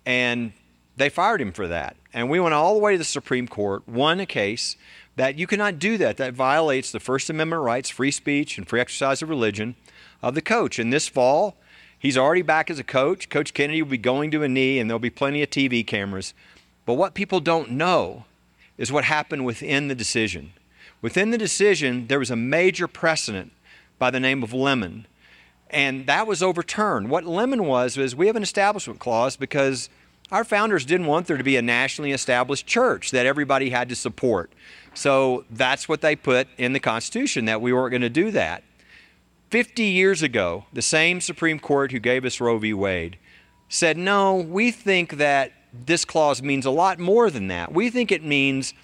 and 0.04 0.52
they 0.96 1.08
fired 1.08 1.40
him 1.40 1.52
for 1.52 1.68
that. 1.68 1.96
And 2.12 2.30
we 2.30 2.40
went 2.40 2.54
all 2.54 2.74
the 2.74 2.80
way 2.80 2.92
to 2.92 2.98
the 2.98 3.04
Supreme 3.04 3.46
Court, 3.46 3.86
won 3.86 4.18
a 4.18 4.26
case 4.26 4.76
that 5.16 5.38
you 5.38 5.46
cannot 5.46 5.78
do 5.78 5.98
that. 5.98 6.16
That 6.16 6.34
violates 6.34 6.90
the 6.90 7.00
First 7.00 7.30
Amendment 7.30 7.62
rights, 7.62 7.90
free 7.90 8.10
speech, 8.10 8.58
and 8.58 8.66
free 8.66 8.80
exercise 8.80 9.22
of 9.22 9.28
religion 9.28 9.76
of 10.22 10.34
the 10.34 10.42
coach. 10.42 10.78
And 10.78 10.92
this 10.92 11.08
fall, 11.08 11.56
he's 11.98 12.16
already 12.16 12.42
back 12.42 12.70
as 12.70 12.78
a 12.78 12.84
coach. 12.84 13.28
Coach 13.28 13.54
Kennedy 13.54 13.82
will 13.82 13.90
be 13.90 13.98
going 13.98 14.30
to 14.30 14.42
a 14.42 14.48
knee, 14.48 14.78
and 14.78 14.88
there'll 14.88 14.98
be 14.98 15.10
plenty 15.10 15.42
of 15.42 15.50
TV 15.50 15.86
cameras. 15.86 16.34
But 16.84 16.94
what 16.94 17.14
people 17.14 17.40
don't 17.40 17.72
know 17.72 18.24
is 18.78 18.92
what 18.92 19.04
happened 19.04 19.44
within 19.44 19.88
the 19.88 19.94
decision. 19.94 20.52
Within 21.02 21.30
the 21.30 21.38
decision, 21.38 22.06
there 22.06 22.18
was 22.18 22.30
a 22.30 22.36
major 22.36 22.88
precedent 22.88 23.52
by 23.98 24.10
the 24.10 24.20
name 24.20 24.42
of 24.42 24.52
Lemon, 24.52 25.06
and 25.70 26.06
that 26.06 26.26
was 26.26 26.42
overturned. 26.42 27.10
What 27.10 27.24
Lemon 27.24 27.64
was 27.64 27.96
was 27.96 28.14
we 28.14 28.26
have 28.28 28.36
an 28.36 28.42
establishment 28.42 29.00
clause 29.00 29.36
because 29.36 29.88
our 30.30 30.44
founders 30.44 30.84
didn't 30.84 31.06
want 31.06 31.26
there 31.26 31.36
to 31.36 31.44
be 31.44 31.56
a 31.56 31.62
nationally 31.62 32.12
established 32.12 32.66
church 32.66 33.10
that 33.10 33.26
everybody 33.26 33.70
had 33.70 33.88
to 33.88 33.96
support. 33.96 34.50
So 34.94 35.44
that's 35.50 35.88
what 35.88 36.00
they 36.00 36.16
put 36.16 36.48
in 36.56 36.72
the 36.72 36.80
Constitution 36.80 37.44
that 37.44 37.60
we 37.60 37.72
weren't 37.72 37.90
going 37.90 38.02
to 38.02 38.08
do 38.08 38.30
that. 38.32 38.62
50 39.50 39.84
years 39.84 40.22
ago, 40.22 40.64
the 40.72 40.82
same 40.82 41.20
Supreme 41.20 41.58
Court 41.58 41.92
who 41.92 41.98
gave 41.98 42.24
us 42.24 42.40
Roe 42.40 42.58
v. 42.58 42.74
Wade 42.74 43.18
said, 43.68 43.96
no, 43.96 44.34
we 44.34 44.70
think 44.70 45.18
that 45.18 45.52
this 45.72 46.04
clause 46.04 46.42
means 46.42 46.66
a 46.66 46.70
lot 46.70 46.98
more 46.98 47.30
than 47.30 47.48
that. 47.48 47.72
We 47.72 47.90
think 47.90 48.10
it 48.10 48.24
means 48.24 48.74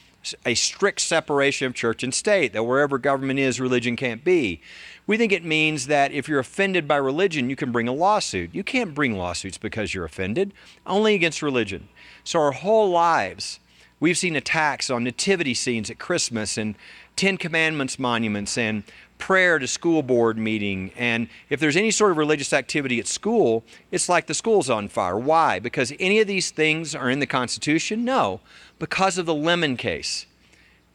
a 0.46 0.54
strict 0.54 1.00
separation 1.00 1.66
of 1.66 1.74
church 1.74 2.02
and 2.02 2.14
state, 2.14 2.52
that 2.52 2.64
wherever 2.64 2.96
government 2.98 3.40
is, 3.40 3.60
religion 3.60 3.96
can't 3.96 4.22
be. 4.22 4.60
We 5.06 5.16
think 5.16 5.32
it 5.32 5.44
means 5.44 5.88
that 5.88 6.12
if 6.12 6.28
you're 6.28 6.38
offended 6.38 6.86
by 6.86 6.96
religion, 6.96 7.50
you 7.50 7.56
can 7.56 7.72
bring 7.72 7.88
a 7.88 7.92
lawsuit. 7.92 8.54
You 8.54 8.62
can't 8.62 8.94
bring 8.94 9.16
lawsuits 9.16 9.58
because 9.58 9.94
you're 9.94 10.04
offended, 10.04 10.52
only 10.86 11.14
against 11.14 11.42
religion. 11.42 11.88
So 12.22 12.38
our 12.40 12.52
whole 12.52 12.90
lives, 12.90 13.58
we've 13.98 14.18
seen 14.18 14.36
attacks 14.36 14.90
on 14.90 15.02
nativity 15.02 15.54
scenes 15.54 15.90
at 15.90 15.98
Christmas 15.98 16.56
and 16.56 16.76
Ten 17.16 17.36
Commandments 17.36 17.98
monuments 17.98 18.56
and 18.56 18.84
prayer 19.22 19.60
to 19.60 19.68
school 19.68 20.02
board 20.02 20.36
meeting. 20.36 20.90
And 20.96 21.28
if 21.48 21.60
there's 21.60 21.76
any 21.76 21.92
sort 21.92 22.10
of 22.10 22.16
religious 22.16 22.52
activity 22.52 22.98
at 22.98 23.06
school, 23.06 23.62
it's 23.92 24.08
like 24.08 24.26
the 24.26 24.34
school's 24.34 24.68
on 24.68 24.88
fire. 24.88 25.16
Why? 25.16 25.60
Because 25.60 25.92
any 26.00 26.18
of 26.18 26.26
these 26.26 26.50
things 26.50 26.92
are 26.92 27.08
in 27.08 27.20
the 27.20 27.26
Constitution? 27.26 28.04
No, 28.04 28.40
because 28.80 29.18
of 29.18 29.26
the 29.26 29.34
Lemon 29.34 29.76
case. 29.76 30.26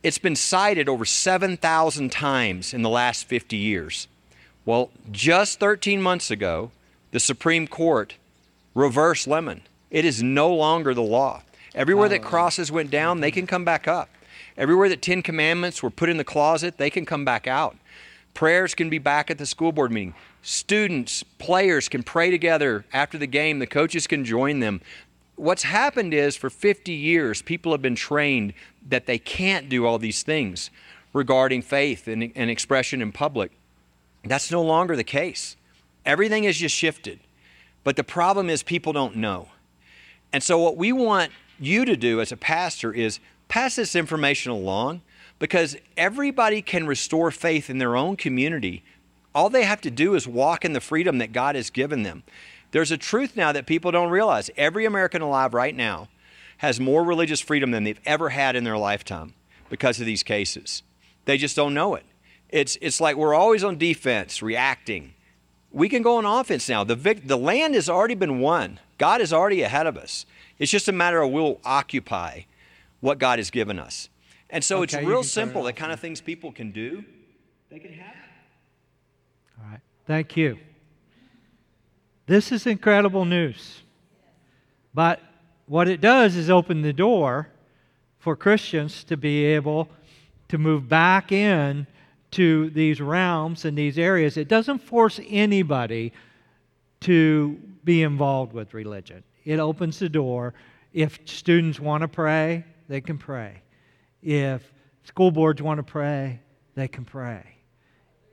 It's 0.04 0.18
been 0.18 0.36
cited 0.36 0.90
over 0.90 1.06
7,000 1.06 2.12
times 2.12 2.74
in 2.74 2.82
the 2.82 2.90
last 2.90 3.24
50 3.30 3.56
years. 3.56 4.10
Well, 4.66 4.90
just 5.10 5.62
13 5.62 6.02
months 6.02 6.30
ago, 6.30 6.72
the 7.12 7.22
Supreme 7.22 7.66
Court 7.66 8.16
reversed 8.76 9.26
Lemon. 9.26 9.62
It 9.90 10.04
is 10.04 10.22
no 10.22 10.54
longer 10.54 10.94
the 10.94 11.02
law. 11.02 11.44
Everywhere 11.74 12.10
that 12.10 12.26
oh. 12.26 12.28
crosses 12.28 12.74
went 12.74 12.92
down, 12.92 13.22
they 13.22 13.32
can 13.32 13.48
come 13.48 13.64
back 13.64 13.88
up. 13.88 14.10
Everywhere 14.58 14.90
that 14.90 15.02
Ten 15.02 15.22
Commandments 15.22 15.82
were 15.82 15.90
put 15.90 16.10
in 16.10 16.18
the 16.18 16.26
closet, 16.26 16.78
they 16.78 16.90
can 16.90 17.06
come 17.06 17.24
back 17.24 17.48
out. 17.48 17.78
Prayers 18.38 18.76
can 18.76 18.88
be 18.92 19.00
back 19.00 19.32
at 19.32 19.40
the 19.40 19.48
school 19.48 19.72
board 19.72 19.92
meeting. 19.92 20.14
Students, 20.44 21.24
players 21.24 21.90
can 21.90 22.04
pray 22.04 22.30
together 22.30 22.86
after 22.94 23.18
the 23.18 23.26
game. 23.26 23.58
The 23.58 23.66
coaches 23.66 24.06
can 24.06 24.24
join 24.24 24.60
them. 24.60 24.80
What's 25.38 25.64
happened 25.64 26.14
is 26.14 26.36
for 26.36 26.52
50 26.52 26.92
years, 26.92 27.42
people 27.42 27.72
have 27.72 27.82
been 27.82 27.96
trained 27.96 28.54
that 28.88 29.08
they 29.08 29.18
can't 29.18 29.70
do 29.70 29.88
all 29.88 29.98
these 29.98 30.22
things 30.22 30.70
regarding 31.14 31.64
faith 31.64 32.08
and, 32.08 32.32
and 32.36 32.52
expression 32.52 33.02
in 33.02 33.12
public. 33.12 33.54
That's 34.24 34.52
no 34.52 34.62
longer 34.62 34.96
the 34.96 35.04
case. 35.04 35.56
Everything 36.06 36.44
has 36.44 36.58
just 36.58 36.76
shifted. 36.76 37.20
But 37.84 37.96
the 37.96 38.04
problem 38.04 38.52
is 38.52 38.62
people 38.62 38.94
don't 38.94 39.16
know. 39.16 39.48
And 40.32 40.44
so, 40.44 40.60
what 40.60 40.78
we 40.78 40.92
want 40.92 41.32
you 41.60 41.86
to 41.86 41.98
do 41.98 42.22
as 42.22 42.32
a 42.32 42.38
pastor 42.38 42.94
is 42.94 43.20
pass 43.48 43.78
this 43.78 43.96
information 43.96 44.52
along 44.52 45.02
because 45.40 45.78
everybody 45.96 46.62
can 46.62 46.88
restore 46.88 47.32
faith 47.32 47.70
in 47.70 47.78
their 47.78 47.96
own 47.96 48.16
community. 48.16 48.84
All 49.36 49.50
they 49.50 49.64
have 49.64 49.82
to 49.82 49.92
do 49.92 50.16
is 50.16 50.28
walk 50.28 50.66
in 50.66 50.74
the 50.74 50.82
freedom 50.82 51.20
that 51.20 51.32
God 51.32 51.56
has 51.56 51.70
given 51.70 52.04
them. 52.04 52.24
There's 52.72 52.92
a 52.92 52.98
truth 52.98 53.36
now 53.36 53.52
that 53.52 53.66
people 53.66 53.92
don't 53.92 54.10
realize. 54.10 54.50
Every 54.58 54.86
American 54.86 55.22
alive 55.22 55.54
right 55.54 55.76
now 55.76 56.10
has 56.58 56.80
more 56.80 57.04
religious 57.04 57.40
freedom 57.40 57.72
than 57.72 57.84
they've 57.84 58.02
ever 58.06 58.30
had 58.30 58.56
in 58.56 58.64
their 58.64 58.78
lifetime 58.78 59.34
because 59.70 60.00
of 60.00 60.06
these 60.06 60.24
cases. 60.24 60.84
They 61.26 61.38
just 61.38 61.56
don't 61.56 61.74
know 61.74 61.96
it. 61.96 62.06
It's, 62.50 62.78
it's 62.82 63.00
like 63.00 63.16
we're 63.16 63.36
always 63.36 63.64
on 63.64 63.78
defense, 63.78 64.42
reacting. 64.42 65.14
We 65.72 65.90
can 65.90 66.02
go 66.02 66.18
on 66.18 66.26
offense 66.26 66.68
now. 66.68 66.84
The, 66.84 66.96
vic- 66.96 67.28
the 67.28 67.38
land 67.38 67.76
has 67.76 67.90
already 67.90 68.16
been 68.16 68.40
won, 68.40 68.80
God 68.98 69.22
is 69.22 69.32
already 69.32 69.62
ahead 69.62 69.86
of 69.86 69.98
us. 69.98 70.26
It's 70.58 70.72
just 70.72 70.88
a 70.88 70.94
matter 70.94 71.22
of 71.22 71.32
we'll 71.32 71.60
occupy 71.64 72.42
what 73.00 73.20
God 73.20 73.38
has 73.38 73.52
given 73.52 73.78
us. 73.78 74.10
And 74.50 74.64
so 74.64 74.78
Okay, 74.84 75.00
it's 75.00 75.08
real 75.08 75.24
simple, 75.24 75.64
the 75.64 75.74
kind 75.74 75.92
of 75.92 76.00
things 76.00 76.22
people 76.22 76.52
can 76.52 76.72
do, 76.72 77.04
they 77.70 77.80
can 77.80 77.94
have. 77.94 78.16
All 79.60 79.70
right. 79.72 79.82
Thank 80.06 80.38
you. 80.38 80.58
This 82.28 82.52
is 82.52 82.66
incredible 82.66 83.26
news. 83.26 83.84
But 84.94 85.22
what 85.66 85.88
it 85.88 86.02
does 86.02 86.36
is 86.36 86.50
open 86.50 86.82
the 86.82 86.94
door 86.94 87.50
for 88.20 88.36
Christians 88.36 89.04
to 89.06 89.18
be 89.18 89.46
able 89.46 89.90
to 90.48 90.58
move 90.58 90.88
back 90.88 91.32
in 91.32 91.88
to 92.32 92.70
these 92.72 93.00
realms 93.00 93.66
and 93.66 93.78
these 93.78 93.98
areas. 93.98 94.38
It 94.38 94.48
doesn't 94.48 94.80
force 94.80 95.20
anybody 95.28 96.14
to 97.02 97.60
be 97.84 98.04
involved 98.04 98.54
with 98.54 98.74
religion. 98.74 99.24
It 99.46 99.60
opens 99.60 100.00
the 100.00 100.10
door. 100.10 100.54
If 100.94 101.20
students 101.26 101.80
want 101.80 102.02
to 102.02 102.08
pray, 102.08 102.66
they 102.88 103.02
can 103.02 103.18
pray. 103.18 103.62
If 104.22 104.72
school 105.04 105.32
boards 105.32 105.62
want 105.62 105.78
to 105.78 105.84
pray, 105.84 106.40
they 106.76 106.88
can 106.88 107.06
pray. 107.06 107.44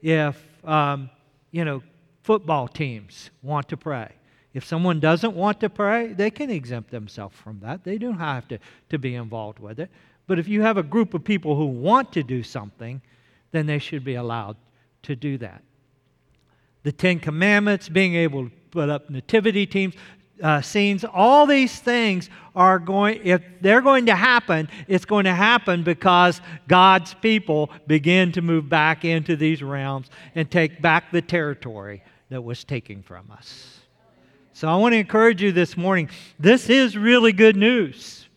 If, 0.01 0.41
um, 0.65 1.09
you 1.51 1.65
know, 1.65 1.81
football 2.23 2.67
teams 2.67 3.29
want 3.41 3.69
to 3.69 3.77
pray. 3.77 4.11
If 4.53 4.65
someone 4.65 4.99
doesn't 4.99 5.35
want 5.35 5.59
to 5.61 5.69
pray, 5.69 6.13
they 6.13 6.31
can 6.31 6.49
exempt 6.49 6.89
themselves 6.89 7.35
from 7.35 7.59
that. 7.59 7.83
They 7.83 7.97
don't 7.97 8.17
have 8.17 8.47
to, 8.47 8.59
to 8.89 8.97
be 8.97 9.15
involved 9.15 9.59
with 9.59 9.79
it. 9.79 9.89
But 10.27 10.39
if 10.39 10.47
you 10.47 10.61
have 10.61 10.77
a 10.77 10.83
group 10.83 11.13
of 11.13 11.23
people 11.23 11.55
who 11.55 11.65
want 11.65 12.13
to 12.13 12.23
do 12.23 12.41
something, 12.41 13.01
then 13.51 13.65
they 13.65 13.79
should 13.79 14.03
be 14.03 14.15
allowed 14.15 14.57
to 15.03 15.15
do 15.15 15.37
that. 15.39 15.61
The 16.83 16.91
Ten 16.91 17.19
Commandments, 17.19 17.89
being 17.89 18.15
able 18.15 18.45
to 18.45 18.51
put 18.71 18.89
up 18.89 19.09
nativity 19.09 19.65
teams, 19.65 19.95
uh, 20.41 20.61
scenes, 20.61 21.05
all 21.05 21.45
these 21.45 21.79
things 21.79 22.29
are 22.55 22.79
going, 22.79 23.21
if 23.23 23.41
they're 23.61 23.81
going 23.81 24.05
to 24.07 24.15
happen, 24.15 24.69
it's 24.87 25.05
going 25.05 25.25
to 25.25 25.33
happen 25.33 25.83
because 25.83 26.41
God's 26.67 27.13
people 27.15 27.69
begin 27.87 28.31
to 28.33 28.41
move 28.41 28.69
back 28.69 29.05
into 29.05 29.35
these 29.35 29.61
realms 29.61 30.09
and 30.35 30.49
take 30.49 30.81
back 30.81 31.11
the 31.11 31.21
territory 31.21 32.03
that 32.29 32.41
was 32.41 32.63
taken 32.63 33.01
from 33.01 33.29
us. 33.31 33.79
So 34.53 34.69
I 34.69 34.75
want 34.77 34.93
to 34.93 34.97
encourage 34.97 35.41
you 35.41 35.51
this 35.51 35.75
morning. 35.75 36.09
This 36.39 36.69
is 36.69 36.97
really 36.97 37.33
good 37.33 37.57
news. 37.57 38.29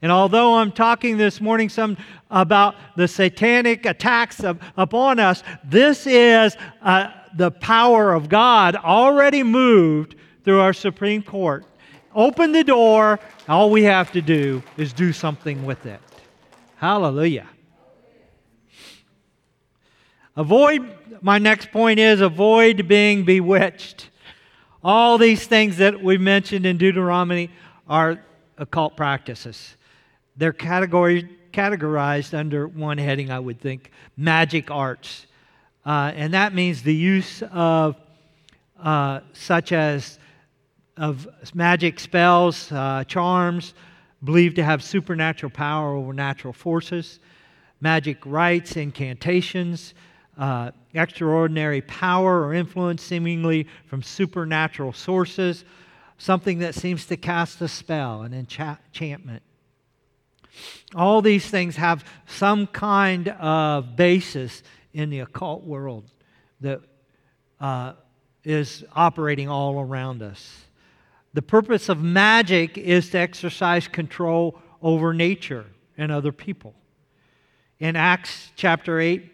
And 0.00 0.12
although 0.12 0.54
I'm 0.54 0.72
talking 0.72 1.16
this 1.16 1.40
morning 1.40 1.68
some 1.68 1.96
about 2.30 2.76
the 2.96 3.08
satanic 3.08 3.84
attacks 3.84 4.40
of, 4.44 4.60
upon 4.76 5.18
us, 5.18 5.42
this 5.64 6.06
is 6.06 6.56
uh, 6.82 7.10
the 7.36 7.50
power 7.50 8.14
of 8.14 8.28
God 8.28 8.76
already 8.76 9.42
moved 9.42 10.14
through 10.48 10.60
our 10.60 10.72
Supreme 10.72 11.22
Court. 11.22 11.66
Open 12.14 12.52
the 12.52 12.64
door. 12.64 13.20
All 13.50 13.68
we 13.68 13.82
have 13.82 14.12
to 14.12 14.22
do 14.22 14.62
is 14.78 14.94
do 14.94 15.12
something 15.12 15.66
with 15.66 15.84
it. 15.84 16.00
Hallelujah. 16.76 17.46
Avoid, 20.36 20.90
my 21.20 21.36
next 21.36 21.70
point 21.70 21.98
is 22.00 22.22
avoid 22.22 22.88
being 22.88 23.24
bewitched. 23.26 24.08
All 24.82 25.18
these 25.18 25.46
things 25.46 25.76
that 25.76 26.02
we 26.02 26.16
mentioned 26.16 26.64
in 26.64 26.78
Deuteronomy 26.78 27.50
are 27.86 28.18
occult 28.56 28.96
practices. 28.96 29.76
They're 30.34 30.54
category, 30.54 31.28
categorized 31.52 32.32
under 32.32 32.66
one 32.66 32.96
heading, 32.96 33.30
I 33.30 33.38
would 33.38 33.60
think 33.60 33.90
magic 34.16 34.70
arts. 34.70 35.26
Uh, 35.84 36.12
and 36.14 36.32
that 36.32 36.54
means 36.54 36.82
the 36.84 36.94
use 36.94 37.42
of 37.52 37.96
uh, 38.82 39.20
such 39.32 39.72
as 39.72 40.18
of 40.98 41.28
magic 41.54 42.00
spells, 42.00 42.70
uh, 42.72 43.04
charms, 43.04 43.74
believed 44.24 44.56
to 44.56 44.64
have 44.64 44.82
supernatural 44.82 45.50
power 45.50 45.94
over 45.94 46.12
natural 46.12 46.52
forces, 46.52 47.20
magic 47.80 48.18
rites, 48.26 48.76
incantations, 48.76 49.94
uh, 50.36 50.70
extraordinary 50.94 51.80
power 51.82 52.44
or 52.44 52.54
influence 52.54 53.02
seemingly 53.02 53.66
from 53.86 54.02
supernatural 54.02 54.92
sources, 54.92 55.64
something 56.18 56.58
that 56.58 56.74
seems 56.74 57.06
to 57.06 57.16
cast 57.16 57.60
a 57.60 57.68
spell, 57.68 58.22
an 58.22 58.34
enchantment. 58.34 59.42
All 60.94 61.22
these 61.22 61.48
things 61.48 61.76
have 61.76 62.04
some 62.26 62.66
kind 62.66 63.28
of 63.28 63.94
basis 63.96 64.62
in 64.92 65.10
the 65.10 65.20
occult 65.20 65.62
world 65.62 66.10
that 66.60 66.80
uh, 67.60 67.92
is 68.42 68.84
operating 68.94 69.48
all 69.48 69.80
around 69.80 70.22
us. 70.22 70.67
The 71.34 71.42
purpose 71.42 71.88
of 71.88 72.02
magic 72.02 72.78
is 72.78 73.10
to 73.10 73.18
exercise 73.18 73.86
control 73.86 74.58
over 74.82 75.12
nature 75.12 75.66
and 75.96 76.10
other 76.10 76.32
people. 76.32 76.74
In 77.78 77.96
Acts 77.96 78.50
chapter 78.56 78.98
8, 78.98 79.30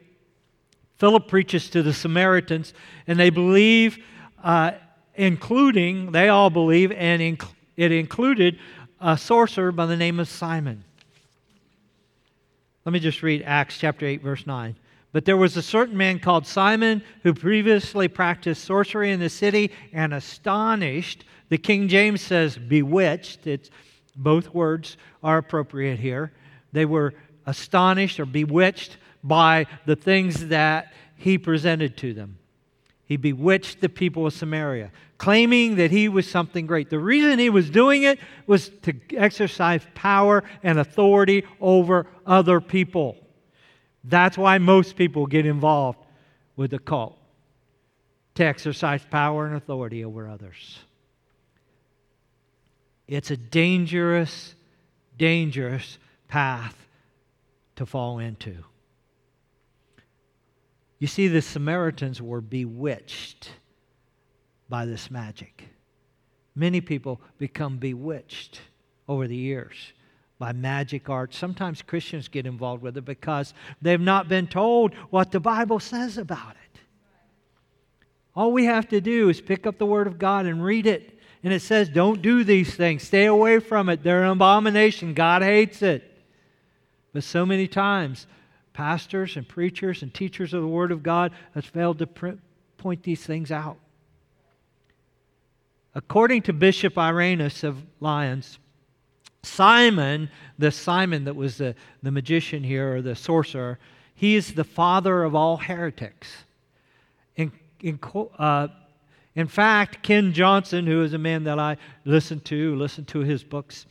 Philip 0.97 1.29
preaches 1.29 1.69
to 1.71 1.83
the 1.83 1.93
Samaritans, 1.93 2.75
and 3.07 3.19
they 3.19 3.31
believe, 3.31 3.99
uh, 4.43 4.73
including, 5.15 6.13
they 6.13 6.29
all 6.29 6.51
believe, 6.51 6.93
and 6.93 7.21
inc- 7.21 7.49
it 7.77 7.93
included 7.93 8.59
a 9.01 9.17
sorcerer 9.17 9.73
by 9.73 9.87
the 9.87 9.97
name 9.97 10.21
of 10.21 10.29
Simon. 10.29 10.85
Let 12.85 12.93
me 12.93 13.01
just 13.01 13.23
read 13.23 13.43
Acts 13.45 13.79
chapter 13.79 14.07
8, 14.07 14.23
verse 14.23 14.47
9. 14.47 14.77
But 15.15 15.27
there 15.27 15.37
was 15.37 15.57
a 15.57 15.63
certain 15.63 15.97
man 15.97 16.19
called 16.19 16.45
Simon 16.45 17.01
who 17.23 17.35
previously 17.35 18.09
practiced 18.09 18.65
sorcery 18.65 19.13
in 19.13 19.21
the 19.21 19.29
city 19.29 19.71
and 19.93 20.13
astonished. 20.13 21.25
The 21.51 21.57
King 21.57 21.87
James 21.87 22.21
says 22.21 22.59
bewitched. 22.59 23.47
It's, 23.47 23.71
both 24.17 24.53
words 24.53 24.97
are 25.23 25.39
appropriate 25.39 26.01
here. 26.01 26.33
They 26.73 26.85
were 26.85 27.15
astonished 27.47 28.19
or 28.19 28.27
bewitched 28.27 28.97
by 29.23 29.67
the 29.87 29.95
things 29.95 30.49
that 30.49 30.93
he 31.17 31.39
presented 31.39 31.97
to 31.99 32.13
them. 32.13 32.39
He 33.07 33.17
bewitched 33.17 33.81
the 33.81 33.89
people 33.89 34.27
of 34.27 34.33
Samaria, 34.33 34.91
claiming 35.17 35.77
that 35.77 35.93
he 35.93 36.09
was 36.09 36.29
something 36.29 36.67
great. 36.67 36.91
The 36.91 36.99
reason 36.99 37.39
he 37.39 37.51
was 37.51 37.71
doing 37.71 38.03
it 38.03 38.19
was 38.49 38.69
to 38.83 38.93
exercise 39.17 39.87
power 39.95 40.43
and 40.65 40.81
authority 40.81 41.45
over 41.61 42.09
other 42.27 42.61
people. 42.61 43.17
That's 44.05 44.37
why 44.37 44.59
most 44.59 44.97
people 44.97 45.27
get 45.27 45.47
involved 45.47 45.99
with 46.57 46.71
the 46.71 46.79
cult 46.79 47.19
to 48.35 48.45
exercise 48.45 49.05
power 49.11 49.47
and 49.47 49.57
authority 49.57 50.05
over 50.05 50.29
others. 50.29 50.81
It's 53.09 53.31
a 53.31 53.37
dangerous, 53.37 54.55
dangerous 55.17 55.99
path 56.29 56.77
to 57.77 57.87
fall 57.87 58.19
into. 58.19 58.65
You 60.99 61.07
see, 61.07 61.29
the 61.29 61.43
Samaritans 61.43 62.21
were 62.21 62.41
bewitched 62.41 63.51
by 64.69 64.87
this 64.87 65.11
magic. 65.11 65.69
Many 66.55 66.81
people 66.81 67.21
become 67.39 67.79
bewitched 67.79 68.61
over 69.09 69.27
the 69.27 69.37
years 69.37 69.93
by 70.39 70.53
magic 70.53 71.09
art. 71.09 71.33
Sometimes 71.33 71.83
Christians 71.83 72.29
get 72.29 72.47
involved 72.47 72.83
with 72.83 72.97
it 72.97 73.05
because 73.05 73.55
they've 73.81 74.01
not 74.01 74.29
been 74.29 74.47
told 74.47 74.95
what 75.11 75.31
the 75.31 75.41
Bible 75.41 75.81
says 75.81 76.19
about 76.19 76.53
it. 76.53 76.81
All 78.37 78.53
we 78.53 78.65
have 78.65 78.89
to 78.89 79.01
do 79.01 79.29
is 79.29 79.41
pick 79.41 79.67
up 79.67 79.79
the 79.79 79.87
Word 79.87 80.07
of 80.07 80.19
God 80.19 80.47
and 80.47 80.65
read 80.65 80.87
it. 80.87 81.19
And 81.45 81.53
it 81.53 81.61
says, 81.61 81.89
don't 81.89 82.23
do 82.23 82.43
these 82.43 82.75
things. 82.75 83.03
Stay 83.03 83.27
away 83.27 83.61
from 83.61 83.89
it. 83.89 84.03
They're 84.03 84.25
an 84.25 84.31
abomination. 84.31 85.15
God 85.15 85.43
hates 85.43 85.83
it. 85.83 86.11
But 87.13 87.23
so 87.23 87.47
many 87.47 87.69
times, 87.69 88.27
pastors 88.73 89.37
and 89.37 89.47
preachers 89.47 90.03
and 90.03 90.13
teachers 90.13 90.53
of 90.53 90.63
the 90.63 90.69
Word 90.69 90.91
of 90.91 91.03
God 91.03 91.33
has 91.55 91.65
failed 91.65 91.99
to 91.99 92.07
point 92.79 93.03
these 93.03 93.25
things 93.25 93.53
out. 93.53 93.77
According 95.95 96.43
to 96.43 96.53
Bishop 96.53 96.99
Irenaeus 96.99 97.63
of 97.63 97.85
Lyons, 98.01 98.59
Simon, 99.45 100.31
the 100.59 100.71
Simon 100.71 101.25
that 101.25 101.37
was 101.37 101.59
the, 101.59 101.75
the 102.03 102.11
magician 102.11 102.63
here 102.63 102.97
or 102.97 103.03
the 103.03 103.15
sorcerer, 103.15 103.79
he 104.15 104.37
is 104.37 104.55
the 104.55 104.65
father 104.65 105.23
of 105.23 105.35
all 105.35 105.57
heretics. 105.57 106.45
In, 107.37 107.53
in, 107.81 107.99
uh, 108.39 108.69
in 109.35 109.49
fact, 109.49 110.03
Ken 110.03 110.33
Johnson, 110.33 110.87
who 110.87 111.03
is 111.03 111.13
a 111.13 111.19
man 111.19 111.45
that 111.45 111.59
I 111.59 111.77
listen 112.05 112.41
to, 112.41 112.77
listen 112.77 113.05
to 113.07 113.21
his 113.21 113.43
books 113.43 113.87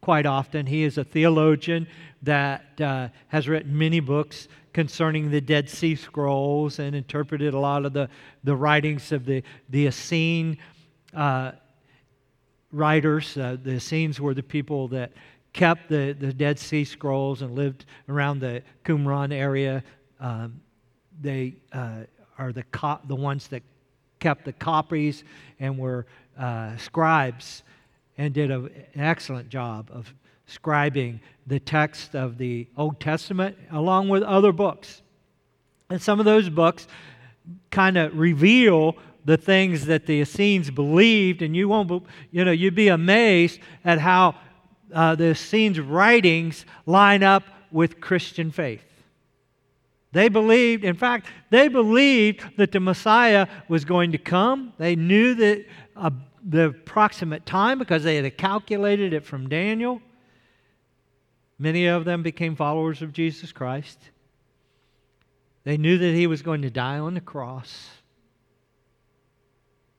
quite 0.00 0.26
often, 0.26 0.66
he 0.66 0.84
is 0.84 0.96
a 0.98 1.04
theologian 1.04 1.88
that 2.22 2.80
uh, 2.80 3.08
has 3.28 3.48
written 3.48 3.76
many 3.76 4.00
books 4.00 4.48
concerning 4.72 5.30
the 5.30 5.40
Dead 5.40 5.68
Sea 5.68 5.96
Scrolls 5.96 6.78
and 6.78 6.94
interpreted 6.94 7.54
a 7.54 7.58
lot 7.58 7.84
of 7.84 7.92
the, 7.92 8.08
the 8.44 8.54
writings 8.54 9.10
of 9.10 9.24
the, 9.24 9.42
the 9.68 9.88
Essene 9.88 10.56
uh, 11.14 11.52
writers. 12.72 13.36
Uh, 13.36 13.56
the 13.62 13.74
Essenes 13.74 14.20
were 14.20 14.34
the 14.34 14.42
people 14.42 14.88
that 14.88 15.12
kept 15.52 15.88
the, 15.88 16.14
the 16.18 16.32
Dead 16.32 16.58
Sea 16.58 16.84
Scrolls 16.84 17.42
and 17.42 17.54
lived 17.54 17.86
around 18.08 18.40
the 18.40 18.62
Qumran 18.84 19.32
area. 19.32 19.82
Um, 20.20 20.60
they 21.20 21.56
uh, 21.72 22.02
are 22.36 22.52
the, 22.52 22.62
co- 22.64 23.00
the 23.06 23.16
ones 23.16 23.48
that 23.48 23.62
kept 24.20 24.44
the 24.44 24.52
copies 24.52 25.24
and 25.58 25.78
were 25.78 26.06
uh, 26.38 26.76
scribes 26.76 27.62
and 28.16 28.34
did 28.34 28.50
a, 28.50 28.58
an 28.94 29.00
excellent 29.00 29.48
job 29.48 29.90
of 29.92 30.12
scribing 30.48 31.20
the 31.46 31.60
text 31.60 32.14
of 32.14 32.38
the 32.38 32.66
Old 32.76 33.00
Testament 33.00 33.56
along 33.70 34.08
with 34.08 34.22
other 34.22 34.52
books. 34.52 35.02
And 35.90 36.00
some 36.00 36.18
of 36.18 36.24
those 36.24 36.48
books 36.48 36.86
kind 37.70 37.96
of 37.96 38.18
reveal 38.18 38.96
the 39.28 39.36
things 39.36 39.84
that 39.84 40.06
the 40.06 40.22
Essenes 40.22 40.70
believed, 40.70 41.42
and 41.42 41.54
you 41.54 41.68
won't, 41.68 42.02
you 42.30 42.46
know, 42.46 42.50
you'd 42.50 42.74
be 42.74 42.88
amazed 42.88 43.60
at 43.84 43.98
how 43.98 44.34
uh, 44.94 45.14
the 45.16 45.32
Essenes' 45.32 45.78
writings 45.78 46.64
line 46.86 47.22
up 47.22 47.42
with 47.70 48.00
Christian 48.00 48.50
faith. 48.50 48.86
They 50.12 50.30
believed, 50.30 50.82
in 50.82 50.96
fact, 50.96 51.26
they 51.50 51.68
believed 51.68 52.42
that 52.56 52.72
the 52.72 52.80
Messiah 52.80 53.46
was 53.68 53.84
going 53.84 54.12
to 54.12 54.18
come. 54.18 54.72
They 54.78 54.96
knew 54.96 55.34
that 55.34 55.66
uh, 55.94 56.08
the 56.42 56.68
approximate 56.68 57.44
time 57.44 57.78
because 57.78 58.04
they 58.04 58.16
had 58.16 58.38
calculated 58.38 59.12
it 59.12 59.26
from 59.26 59.46
Daniel. 59.46 60.00
Many 61.58 61.84
of 61.84 62.06
them 62.06 62.22
became 62.22 62.56
followers 62.56 63.02
of 63.02 63.12
Jesus 63.12 63.52
Christ. 63.52 63.98
They 65.64 65.76
knew 65.76 65.98
that 65.98 66.14
he 66.14 66.26
was 66.26 66.40
going 66.40 66.62
to 66.62 66.70
die 66.70 66.98
on 66.98 67.12
the 67.12 67.20
cross 67.20 67.97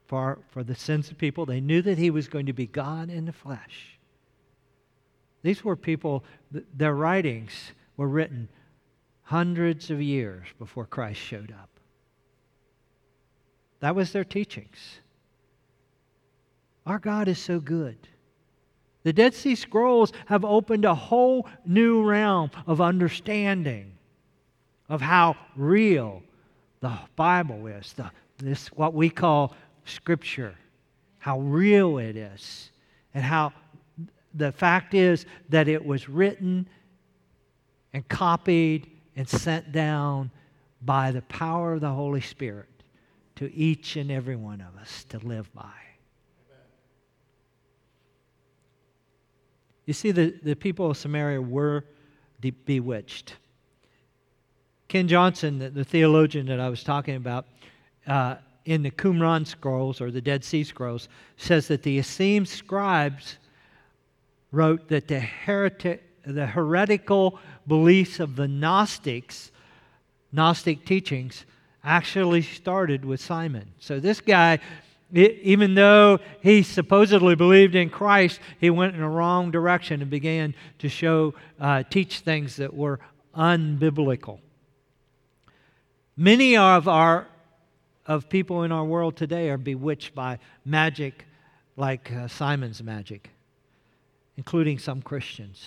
for, 0.09 0.39
for 0.49 0.63
the 0.63 0.73
sins 0.73 1.11
of 1.11 1.19
people. 1.19 1.45
They 1.45 1.61
knew 1.61 1.83
that 1.83 1.99
he 1.99 2.09
was 2.09 2.27
going 2.27 2.47
to 2.47 2.53
be 2.53 2.65
God 2.65 3.11
in 3.11 3.25
the 3.25 3.31
flesh. 3.31 3.99
These 5.43 5.63
were 5.63 5.75
people, 5.75 6.23
their 6.75 6.95
writings 6.95 7.53
were 7.95 8.07
written 8.07 8.49
hundreds 9.21 9.91
of 9.91 10.01
years 10.01 10.47
before 10.57 10.87
Christ 10.87 11.19
showed 11.21 11.51
up. 11.51 11.69
That 13.81 13.95
was 13.95 14.11
their 14.11 14.23
teachings. 14.23 14.77
Our 16.87 16.97
God 16.97 17.27
is 17.27 17.37
so 17.37 17.59
good. 17.59 18.07
The 19.03 19.13
Dead 19.13 19.35
Sea 19.35 19.53
Scrolls 19.53 20.11
have 20.25 20.43
opened 20.43 20.85
a 20.85 20.95
whole 20.95 21.47
new 21.67 22.03
realm 22.03 22.49
of 22.65 22.81
understanding 22.81 23.91
of 24.89 25.01
how 25.01 25.35
real 25.55 26.23
the 26.79 26.97
Bible 27.15 27.67
is, 27.67 27.93
the, 27.93 28.09
this 28.39 28.69
what 28.69 28.95
we 28.95 29.11
call 29.11 29.53
Scripture, 29.89 30.55
how 31.19 31.39
real 31.39 31.97
it 31.97 32.15
is, 32.15 32.71
and 33.13 33.23
how 33.23 33.53
the 34.33 34.51
fact 34.51 34.93
is 34.93 35.25
that 35.49 35.67
it 35.67 35.83
was 35.83 36.07
written 36.07 36.67
and 37.93 38.07
copied 38.07 38.89
and 39.15 39.27
sent 39.27 39.71
down 39.71 40.31
by 40.81 41.11
the 41.11 41.21
power 41.23 41.73
of 41.73 41.81
the 41.81 41.89
Holy 41.89 42.21
Spirit 42.21 42.69
to 43.35 43.53
each 43.53 43.95
and 43.95 44.11
every 44.11 44.35
one 44.35 44.61
of 44.61 44.79
us 44.81 45.03
to 45.05 45.17
live 45.19 45.53
by. 45.53 45.71
You 49.85 49.93
see, 49.93 50.11
the, 50.11 50.37
the 50.43 50.55
people 50.55 50.91
of 50.91 50.97
Samaria 50.97 51.41
were 51.41 51.83
de- 52.41 52.51
bewitched. 52.51 53.37
Ken 54.87 55.07
Johnson, 55.07 55.57
the, 55.57 55.69
the, 55.69 55.83
theologian 55.83 56.45
that 56.45 56.59
I 56.59 56.69
was 56.69 56.83
talking 56.83 57.15
about, 57.15 57.47
uh, 58.05 58.35
in 58.69 58.83
the 58.83 58.91
Qumran 58.91 59.47
scrolls 59.47 59.99
or 59.99 60.11
the 60.11 60.21
Dead 60.21 60.43
Sea 60.43 60.63
Scrolls, 60.63 61.09
says 61.37 61.67
that 61.69 61.81
the 61.81 61.97
Essene 61.97 62.45
scribes 62.45 63.37
wrote 64.51 64.89
that 64.89 65.07
the, 65.07 65.19
heretic, 65.19 66.03
the 66.23 66.45
heretical 66.45 67.39
beliefs 67.67 68.19
of 68.19 68.35
the 68.35 68.47
Gnostics, 68.47 69.51
Gnostic 70.31 70.85
teachings, 70.85 71.45
actually 71.83 72.43
started 72.43 73.03
with 73.03 73.19
Simon. 73.19 73.73
So 73.79 73.99
this 73.99 74.21
guy 74.21 74.59
even 75.11 75.73
though 75.73 76.19
he 76.39 76.61
supposedly 76.61 77.33
believed 77.33 77.73
in 77.73 77.89
Christ, 77.89 78.39
he 78.59 78.69
went 78.69 78.95
in 78.95 79.01
a 79.01 79.09
wrong 79.09 79.49
direction 79.49 80.03
and 80.03 80.11
began 80.11 80.53
to 80.77 80.87
show, 80.87 81.33
uh, 81.59 81.81
teach 81.89 82.19
things 82.19 82.57
that 82.57 82.75
were 82.75 82.99
unbiblical. 83.35 84.37
Many 86.15 86.55
of 86.57 86.87
our 86.87 87.25
of 88.09 88.27
people 88.27 88.63
in 88.63 88.71
our 88.71 88.83
world 88.83 89.15
today 89.15 89.49
are 89.51 89.57
bewitched 89.57 90.15
by 90.15 90.39
magic 90.65 91.25
like 91.77 92.11
uh, 92.11 92.27
Simon's 92.27 92.81
magic, 92.81 93.29
including 94.35 94.79
some 94.79 94.99
Christians. 94.99 95.63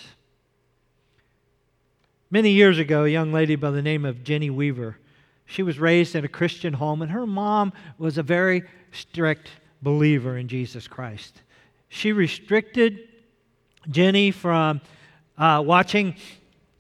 Many 2.32 2.50
years 2.50 2.80
ago, 2.80 3.04
a 3.04 3.08
young 3.08 3.32
lady 3.32 3.54
by 3.54 3.70
the 3.70 3.80
name 3.80 4.04
of 4.04 4.24
Jenny 4.24 4.50
Weaver, 4.50 4.98
she 5.46 5.62
was 5.62 5.78
raised 5.78 6.16
in 6.16 6.24
a 6.24 6.28
Christian 6.28 6.72
home, 6.72 7.00
and 7.00 7.12
her 7.12 7.28
mom 7.28 7.72
was 7.96 8.18
a 8.18 8.24
very 8.24 8.64
strict 8.90 9.48
believer 9.80 10.36
in 10.36 10.48
Jesus 10.48 10.88
Christ. 10.88 11.42
She 11.90 12.10
restricted 12.10 13.08
Jenny 13.88 14.32
from 14.32 14.80
uh, 15.38 15.62
watching 15.64 16.16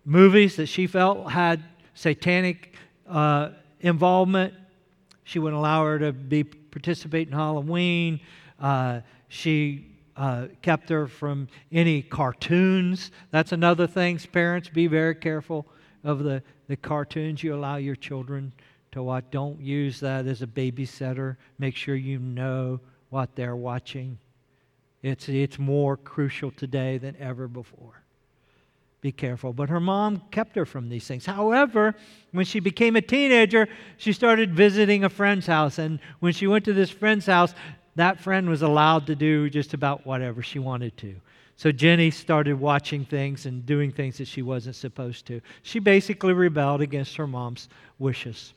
movies 0.04 0.56
that 0.56 0.66
she 0.66 0.88
felt 0.88 1.30
had 1.30 1.62
satanic 1.94 2.74
uh, 3.08 3.50
involvement. 3.80 4.54
She 5.24 5.38
wouldn't 5.38 5.58
allow 5.58 5.84
her 5.84 5.98
to 5.98 6.12
be 6.12 6.44
participate 6.44 7.28
in 7.28 7.34
Halloween. 7.34 8.20
Uh, 8.58 9.00
she 9.28 9.92
uh, 10.16 10.46
kept 10.60 10.88
her 10.88 11.06
from 11.06 11.48
any 11.70 12.02
cartoons. 12.02 13.10
That's 13.30 13.52
another 13.52 13.86
thing. 13.86 14.18
Parents, 14.18 14.68
be 14.68 14.86
very 14.86 15.14
careful 15.14 15.66
of 16.04 16.20
the, 16.20 16.42
the 16.68 16.76
cartoons 16.76 17.42
you 17.42 17.54
allow 17.54 17.76
your 17.76 17.96
children 17.96 18.52
to 18.92 19.02
watch. 19.02 19.24
Don't 19.30 19.60
use 19.60 20.00
that 20.00 20.26
as 20.26 20.42
a 20.42 20.46
babysitter. 20.46 21.36
Make 21.58 21.76
sure 21.76 21.94
you 21.94 22.18
know 22.18 22.80
what 23.10 23.34
they're 23.36 23.56
watching. 23.56 24.18
It's, 25.02 25.28
it's 25.28 25.58
more 25.58 25.96
crucial 25.96 26.50
today 26.50 26.98
than 26.98 27.16
ever 27.18 27.48
before. 27.48 28.01
Be 29.02 29.10
careful. 29.10 29.52
But 29.52 29.68
her 29.68 29.80
mom 29.80 30.22
kept 30.30 30.54
her 30.54 30.64
from 30.64 30.88
these 30.88 31.06
things. 31.06 31.26
However, 31.26 31.96
when 32.30 32.44
she 32.44 32.60
became 32.60 32.94
a 32.94 33.02
teenager, 33.02 33.68
she 33.96 34.12
started 34.12 34.54
visiting 34.54 35.02
a 35.02 35.10
friend's 35.10 35.46
house. 35.46 35.78
And 35.78 35.98
when 36.20 36.32
she 36.32 36.46
went 36.46 36.64
to 36.66 36.72
this 36.72 36.88
friend's 36.88 37.26
house, 37.26 37.52
that 37.96 38.20
friend 38.20 38.48
was 38.48 38.62
allowed 38.62 39.08
to 39.08 39.16
do 39.16 39.50
just 39.50 39.74
about 39.74 40.06
whatever 40.06 40.40
she 40.40 40.60
wanted 40.60 40.96
to. 40.98 41.16
So 41.56 41.72
Jenny 41.72 42.12
started 42.12 42.54
watching 42.54 43.04
things 43.04 43.44
and 43.44 43.66
doing 43.66 43.90
things 43.90 44.18
that 44.18 44.28
she 44.28 44.40
wasn't 44.40 44.76
supposed 44.76 45.26
to. 45.26 45.40
She 45.62 45.80
basically 45.80 46.32
rebelled 46.32 46.80
against 46.80 47.16
her 47.16 47.26
mom's 47.26 47.68
wishes. 47.98 48.54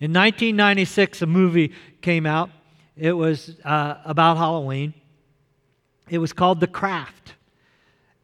In 0.00 0.12
1996, 0.12 1.22
a 1.22 1.26
movie 1.26 1.72
came 2.02 2.24
out. 2.24 2.50
It 2.96 3.12
was 3.12 3.56
uh, 3.64 3.96
about 4.04 4.36
Halloween. 4.36 4.94
It 6.08 6.18
was 6.18 6.32
called 6.32 6.60
The 6.60 6.68
Craft. 6.68 7.34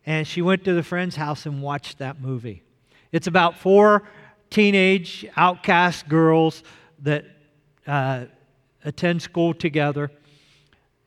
And 0.07 0.27
she 0.27 0.43
went 0.43 0.65
to 0.65 0.75
the 0.75 0.83
friend's 0.83 1.17
house 1.17 1.47
and 1.47 1.63
watched 1.63 1.99
that 1.99 2.21
movie. 2.21 2.63
It's 3.13 3.27
about 3.27 3.59
four 3.59 4.03
teenage 4.51 5.27
outcast 5.37 6.09
girls 6.09 6.63
that 7.03 7.25
uh, 7.87 8.27
attend 8.85 9.23
school 9.23 9.55
together. 9.55 10.11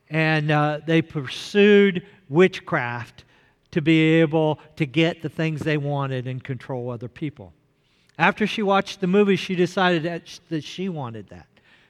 And 0.09 0.51
uh, 0.51 0.79
they 0.85 1.01
pursued 1.01 2.05
witchcraft 2.29 3.25
to 3.71 3.81
be 3.81 4.15
able 4.15 4.59
to 4.77 4.85
get 4.85 5.21
the 5.21 5.29
things 5.29 5.61
they 5.61 5.77
wanted 5.77 6.27
and 6.27 6.43
control 6.43 6.89
other 6.89 7.07
people. 7.07 7.53
After 8.17 8.47
she 8.47 8.63
watched 8.63 9.01
the 9.01 9.07
movie, 9.07 9.35
she 9.35 9.55
decided 9.55 10.03
that 10.49 10.63
she 10.63 10.89
wanted 10.89 11.27
that. 11.29 11.47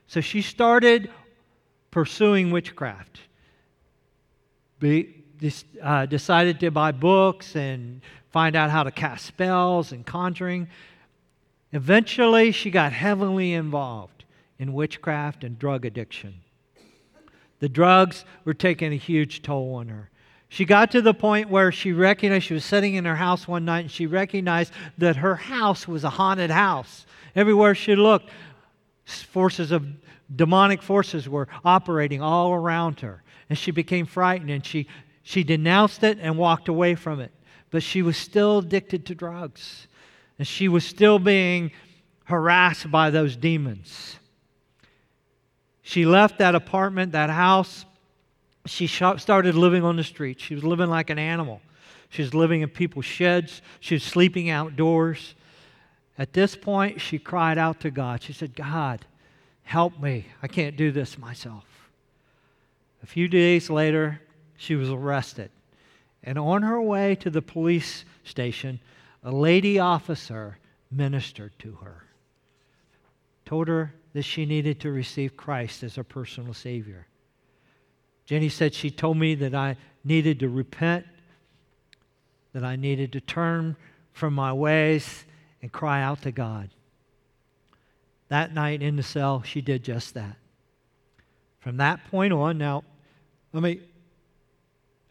So 0.07 0.19
she 0.19 0.41
started 0.41 1.09
pursuing 1.91 2.51
witchcraft. 2.51 3.19
Be, 4.79 5.16
uh, 5.81 6.05
decided 6.05 6.59
to 6.59 6.71
buy 6.71 6.91
books 6.91 7.55
and 7.55 8.01
find 8.31 8.55
out 8.55 8.69
how 8.69 8.83
to 8.83 8.91
cast 8.91 9.25
spells 9.25 9.91
and 9.91 10.05
conjuring. 10.05 10.67
Eventually, 11.73 12.51
she 12.51 12.71
got 12.71 12.93
heavily 12.93 13.53
involved 13.53 14.25
in 14.59 14.73
witchcraft 14.73 15.43
and 15.43 15.59
drug 15.59 15.85
addiction. 15.85 16.35
The 17.59 17.69
drugs 17.69 18.25
were 18.45 18.53
taking 18.53 18.93
a 18.93 18.97
huge 18.97 19.41
toll 19.41 19.75
on 19.75 19.89
her. 19.89 20.09
She 20.49 20.63
got 20.63 20.91
to 20.91 21.01
the 21.01 21.13
point 21.13 21.49
where 21.49 21.71
she 21.71 21.91
recognized 21.91 22.45
she 22.45 22.53
was 22.53 22.63
sitting 22.63 22.95
in 22.95 23.05
her 23.05 23.15
house 23.15 23.47
one 23.47 23.65
night 23.65 23.81
and 23.81 23.91
she 23.91 24.05
recognized 24.05 24.71
that 24.97 25.17
her 25.17 25.35
house 25.35 25.87
was 25.87 26.03
a 26.03 26.09
haunted 26.09 26.51
house. 26.51 27.05
Everywhere 27.35 27.75
she 27.75 27.95
looked, 27.95 28.29
forces 29.05 29.71
of 29.71 29.85
demonic 30.33 30.81
forces 30.81 31.27
were 31.27 31.47
operating 31.65 32.21
all 32.21 32.53
around 32.53 33.01
her. 33.01 33.23
And 33.49 33.57
she 33.57 33.71
became 33.71 34.05
frightened 34.05 34.49
and 34.49 34.65
she, 34.65 34.87
she 35.27 35.43
denounced 35.43 36.03
it 36.05 36.19
and 36.21 36.37
walked 36.37 36.69
away 36.69 36.95
from 36.95 37.19
it. 37.19 37.33
But 37.69 37.83
she 37.83 38.01
was 38.01 38.15
still 38.15 38.59
addicted 38.59 39.05
to 39.07 39.13
drugs. 39.13 39.89
And 40.39 40.47
she 40.47 40.69
was 40.69 40.85
still 40.85 41.19
being 41.19 41.71
harassed 42.23 42.89
by 42.89 43.09
those 43.09 43.35
demons. 43.35 44.15
She 45.81 46.05
left 46.05 46.37
that 46.37 46.55
apartment, 46.55 47.11
that 47.11 47.29
house. 47.29 47.83
She 48.67 48.87
started 48.87 49.53
living 49.53 49.83
on 49.83 49.97
the 49.97 50.03
street. 50.05 50.39
She 50.39 50.55
was 50.55 50.63
living 50.63 50.89
like 50.89 51.09
an 51.09 51.19
animal. 51.19 51.59
She 52.07 52.21
was 52.21 52.33
living 52.33 52.61
in 52.61 52.69
people's 52.69 53.03
sheds. 53.03 53.61
She 53.81 53.95
was 53.95 54.03
sleeping 54.03 54.49
outdoors. 54.49 55.35
At 56.17 56.31
this 56.31 56.55
point, 56.55 57.01
she 57.01 57.19
cried 57.19 57.57
out 57.57 57.81
to 57.81 57.91
God. 57.91 58.23
She 58.23 58.31
said, 58.31 58.55
God, 58.55 59.05
help 59.63 59.99
me. 59.99 60.27
I 60.41 60.47
can't 60.47 60.77
do 60.77 60.89
this 60.89 61.17
myself. 61.17 61.65
A 63.03 63.05
few 63.05 63.27
days 63.27 63.69
later, 63.69 64.21
she 64.57 64.75
was 64.75 64.89
arrested. 64.89 65.51
And 66.23 66.37
on 66.37 66.63
her 66.63 66.81
way 66.81 67.15
to 67.15 67.29
the 67.29 67.41
police 67.41 68.03
station, 68.23 68.79
a 69.23 69.31
lady 69.31 69.79
officer 69.79 70.57
ministered 70.91 71.57
to 71.59 71.73
her, 71.75 72.03
told 73.45 73.67
her 73.67 73.93
that 74.13 74.23
she 74.23 74.45
needed 74.45 74.79
to 74.81 74.91
receive 74.91 75.37
Christ 75.37 75.83
as 75.83 75.95
her 75.95 76.03
personal 76.03 76.53
Savior. 76.53 77.07
Jenny 78.25 78.49
said 78.49 78.73
she 78.73 78.91
told 78.91 79.17
me 79.17 79.35
that 79.35 79.55
I 79.55 79.77
needed 80.03 80.39
to 80.41 80.49
repent, 80.49 81.05
that 82.53 82.63
I 82.63 82.75
needed 82.75 83.13
to 83.13 83.21
turn 83.21 83.77
from 84.11 84.33
my 84.33 84.51
ways 84.51 85.25
and 85.61 85.71
cry 85.71 86.01
out 86.01 86.23
to 86.23 86.31
God. 86.31 86.69
That 88.29 88.53
night 88.53 88.81
in 88.81 88.95
the 88.95 89.03
cell, 89.03 89.43
she 89.43 89.61
did 89.61 89.83
just 89.83 90.13
that. 90.15 90.35
From 91.59 91.77
that 91.77 92.03
point 92.09 92.33
on, 92.33 92.57
now, 92.57 92.83
let 93.53 93.63
me 93.63 93.81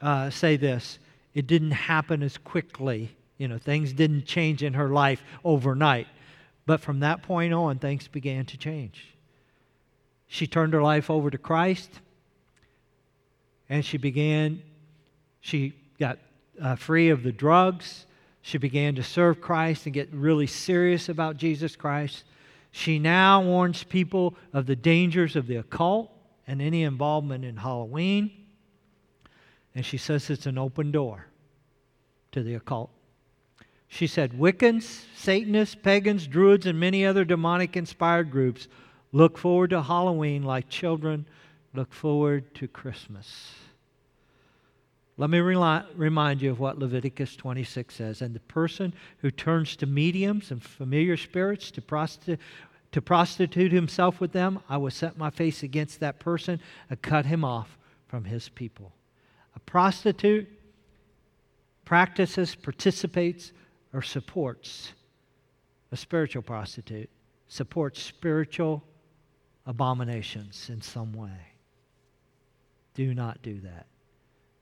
uh, 0.01 0.31
say 0.31 0.57
this 0.57 0.99
it 1.35 1.47
didn't 1.47 1.73
happen 1.73 2.23
as 2.23 2.39
quickly. 2.39 3.15
You 3.39 3.49
know, 3.49 3.59
things 3.59 3.93
didn't 3.93 4.25
change 4.25 4.63
in 4.63 4.75
her 4.75 4.89
life 4.89 5.23
overnight. 5.45 6.07
But 6.65 6.81
from 6.81 7.01
that 7.01 7.23
point 7.23 7.53
on, 7.53 7.79
things 7.79 8.09
began 8.09 8.47
to 8.47 8.57
change. 8.57 9.15
She 10.27 10.47
turned 10.47 10.73
her 10.73 10.83
life 10.83 11.11
over 11.11 11.31
to 11.31 11.39
Christ 11.39 12.01
and 13.69 13.85
she 13.85 13.99
began, 13.99 14.63
she 15.41 15.75
got 15.99 16.19
uh, 16.61 16.77
free 16.77 17.11
of 17.11 17.23
the 17.23 17.33
drugs. 17.33 18.07
She 18.43 18.59
began 18.59 18.95
to 18.95 19.03
serve 19.03 19.41
Christ 19.41 19.87
and 19.87 19.95
get 19.95 20.13
really 20.13 20.47
serious 20.47 21.09
about 21.09 21.37
Jesus 21.37 21.75
Christ. 21.75 22.25
She 22.71 22.99
now 22.99 23.43
warns 23.43 23.83
people 23.83 24.35
of 24.53 24.67
the 24.67 24.77
dangers 24.77 25.35
of 25.35 25.47
the 25.47 25.57
occult 25.57 26.11
and 26.47 26.63
any 26.63 26.85
involvement 26.85 27.45
in 27.45 27.57
Halloween. 27.57 28.31
And 29.77 29.85
she 29.85 29.99
says 29.99 30.31
it's 30.31 30.47
an 30.47 30.57
open 30.57 30.91
door 30.91 31.27
to 32.33 32.43
the 32.43 32.55
occult. 32.55 32.91
She 33.89 34.07
said 34.07 34.33
Wiccans, 34.33 35.05
Satanists, 35.15 35.75
pagans, 35.75 36.27
druids, 36.27 36.65
and 36.65 36.81
many 36.81 37.05
other 37.05 37.27
demonic 37.27 37.77
inspired 37.77 38.31
groups 38.31 38.69
look 39.13 39.37
forward 39.37 39.71
to 39.71 39.83
Halloween 39.83 40.43
like 40.43 40.71
children 40.71 41.27
look 41.75 41.93
forward 41.93 42.55
to 42.55 42.67
Christmas. 42.67 43.53
Let 45.19 45.29
me 45.29 45.41
remind 45.41 46.41
you 46.41 46.51
of 46.51 46.59
what 46.59 46.79
Leviticus 46.79 47.37
26 47.37 47.95
says. 47.95 48.23
And 48.23 48.35
the 48.35 48.41
person 48.41 48.95
who 49.19 49.31
turns 49.31 49.77
to 49.77 49.87
mediums 49.87 50.51
and 50.51 50.63
familiar 50.63 51.19
spirits 51.19 51.71
to, 51.73 51.83
prosti- 51.83 52.39
to 52.93 53.03
prostitute 53.03 53.73
himself 53.73 54.21
with 54.23 54.33
them, 54.33 54.61
I 54.71 54.79
will 54.79 54.91
set 54.91 55.19
my 55.19 55.29
face 55.29 55.63
against 55.63 56.01
that 56.01 56.19
person 56.19 56.61
and 56.89 57.03
cut 57.03 57.27
him 57.27 57.45
off 57.45 57.77
from 58.09 58.25
his 58.25 58.49
people. 58.49 58.93
A 59.57 59.61
prostitute 59.61 60.49
practices, 61.85 62.55
participates, 62.55 63.53
or 63.93 64.03
supports 64.03 64.93
a 65.91 65.97
spiritual 65.97 66.43
prostitute, 66.43 67.09
supports 67.49 68.03
spiritual 68.03 68.85
abominations 69.65 70.69
in 70.69 70.83
some 70.83 71.13
way. 71.13 71.55
Do 72.95 73.15
not 73.15 73.41
do 73.43 73.61
that. 73.61 73.87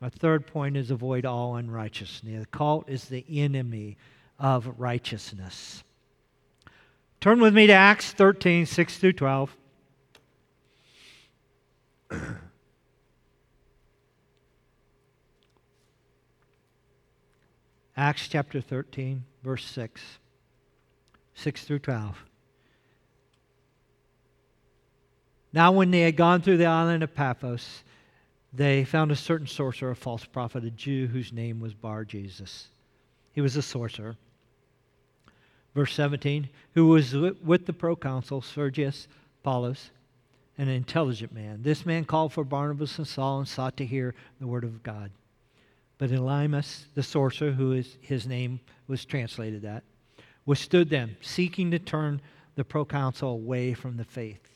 My 0.01 0.11
third 0.11 0.47
point 0.47 0.77
is 0.77 0.91
avoid 0.91 1.25
all 1.25 1.57
unrighteousness. 1.57 2.41
The 2.41 2.47
cult 2.47 2.89
is 2.89 3.07
the 3.07 3.25
enemy 3.29 3.97
of 4.39 4.79
righteousness. 4.79 5.83
Turn 7.21 7.41
with 7.41 7.55
me 7.55 7.67
to 7.67 7.73
Acts 7.73 8.13
13, 8.13 8.67
6 8.67 8.99
through 8.99 9.15
12. 9.15 9.57
Acts 17.97 18.27
chapter 18.29 18.61
13, 18.61 19.25
verse 19.43 19.65
6. 19.65 20.03
6 21.35 21.65
through 21.65 21.79
12. 21.81 22.25
Now, 25.53 25.71
when 25.71 25.93
they 25.93 26.01
had 26.01 26.17
gone 26.17 26.43
through 26.43 26.57
the 26.57 26.67
island 26.67 27.05
of 27.05 27.15
Paphos, 27.15 27.85
they 28.53 28.85
found 28.85 29.13
a 29.13 29.17
certain 29.17 29.47
sorcerer, 29.47 29.93
a 29.93 29.97
false 29.97 30.25
prophet, 30.25 30.65
a 30.65 30.71
Jew 30.71 31.07
whose 31.07 31.33
name 31.33 31.61
was 31.61 31.75
Bar 31.75 32.05
Jesus. 32.05 32.69
He 33.33 33.41
was 33.41 33.57
a 33.57 33.63
sorcerer. 33.63 34.17
Verse 35.75 35.93
17, 35.95 36.49
who 36.75 36.89
was 36.89 37.15
with 37.15 37.67
the 37.67 37.73
proconsul 37.73 38.43
Sergius 38.43 39.07
Paulus, 39.43 39.91
an 40.59 40.69
intelligent 40.69 41.33
man. 41.33 41.63
This 41.63 41.85
man 41.85 42.05
called 42.05 42.33
for 42.33 42.45
Barnabas 42.45 42.99
and 42.99 43.07
Saul 43.07 43.41
and 43.41 43.49
sought 43.49 43.77
to 43.77 43.87
hear 43.87 44.15
the 44.41 44.47
word 44.47 44.65
of 44.65 44.83
God. 44.83 45.11
But 46.05 46.11
Elymas, 46.11 46.85
the 46.95 47.03
sorcerer, 47.03 47.53
who 47.53 47.73
is, 47.73 47.97
his 48.03 48.27
name 48.27 48.61
was 48.87 49.07
translated 49.07 49.63
that, 49.63 49.85
withstood 50.45 50.91
them, 50.91 51.17
seeking 51.23 51.71
to 51.71 51.79
turn 51.79 52.21
the 52.57 52.65
proconsul 52.65 53.31
away 53.31 53.73
from 53.73 53.97
the 53.97 54.05
faith. 54.05 54.51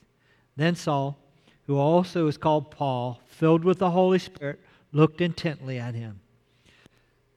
Then 0.57 0.74
Saul, 0.74 1.18
who 1.66 1.78
also 1.78 2.26
is 2.26 2.36
called 2.36 2.70
Paul, 2.70 3.22
filled 3.24 3.64
with 3.64 3.78
the 3.78 3.92
Holy 3.92 4.18
Spirit, 4.18 4.61
looked 4.92 5.22
intently 5.22 5.78
at 5.78 5.94
him. 5.94 6.20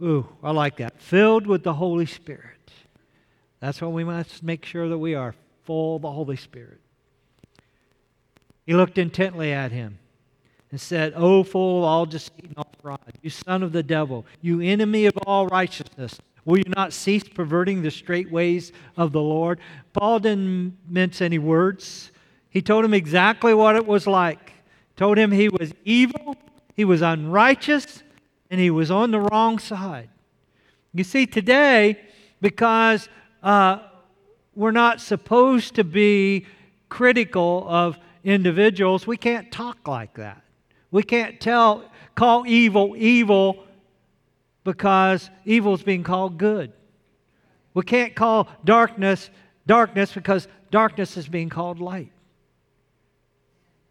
Ooh, 0.03 0.28
I 0.43 0.51
like 0.51 0.76
that. 0.76 0.99
Filled 0.99 1.47
with 1.47 1.64
the 1.64 1.76
Holy 1.76 2.05
Spirit. 2.05 2.70
That's 3.62 3.82
what 3.82 3.93
we 3.93 4.03
must 4.03 4.43
make 4.43 4.66
sure 4.66 4.89
that 4.89 4.97
we 4.97 5.16
are 5.16 5.36
full 5.64 5.95
of 5.95 6.01
the 6.01 6.12
Holy 6.12 6.36
Spirit. 6.36 6.82
He 8.66 8.74
looked 8.74 8.97
intently 8.97 9.53
at 9.53 9.72
him 9.72 9.99
and 10.72 10.80
said, 10.80 11.13
O 11.15 11.41
of 11.41 11.55
all 11.55 12.05
deceit 12.05 12.45
and 12.45 12.57
all 12.57 12.72
fraud, 12.82 12.99
you 13.22 13.30
son 13.30 13.61
of 13.61 13.74
the 13.74 13.84
devil, 13.84 14.26
you 14.41 14.61
enemy 14.61 15.05
of 15.05 15.17
all 15.28 15.47
righteousness, 15.47 16.17
will 16.45 16.57
you 16.57 16.72
not 16.76 16.93
cease 16.93 17.24
perverting 17.24 17.82
the 17.82 17.91
straight 17.91 18.32
ways 18.32 18.72
of 18.97 19.11
the 19.11 19.22
Lord? 19.22 19.59
Paul 19.93 20.19
didn't 20.19 20.78
mince 20.88 21.22
any 21.22 21.38
words. 21.38 22.11
He 22.49 22.61
told 22.61 22.86
him 22.86 22.93
exactly 22.93 23.53
what 23.53 23.76
it 23.76 23.86
was 23.86 24.07
like. 24.07 24.53
Told 24.95 25.17
him 25.17 25.32
he 25.32 25.49
was 25.49 25.74
evil, 25.84 26.36
he 26.76 26.86
was 26.86 27.01
unrighteous, 27.01 28.03
and 28.49 28.59
he 28.59 28.69
was 28.69 28.91
on 28.91 29.11
the 29.11 29.19
wrong 29.19 29.59
side. 29.59 30.09
You 30.93 31.03
see, 31.03 31.26
today, 31.26 31.99
because 32.41 33.07
uh, 33.43 33.80
we're 34.55 34.72
not 34.72 34.99
supposed 34.99 35.76
to 35.76 35.84
be 35.84 36.45
critical 36.89 37.65
of 37.67 37.97
individuals, 38.24 39.07
we 39.07 39.17
can't 39.17 39.51
talk 39.51 39.88
like 39.88 40.13
that. 40.15 40.43
We 40.91 41.03
can't 41.03 41.39
tell, 41.39 41.83
call 42.15 42.45
evil 42.45 42.95
evil 42.97 43.63
because 44.63 45.29
evil 45.45 45.73
is 45.73 45.81
being 45.81 46.03
called 46.03 46.37
good. 46.37 46.71
We 47.73 47.83
can't 47.83 48.13
call 48.15 48.49
darkness 48.65 49.29
darkness 49.65 50.11
because 50.13 50.47
darkness 50.69 51.17
is 51.17 51.27
being 51.27 51.49
called 51.49 51.79
light. 51.79 52.11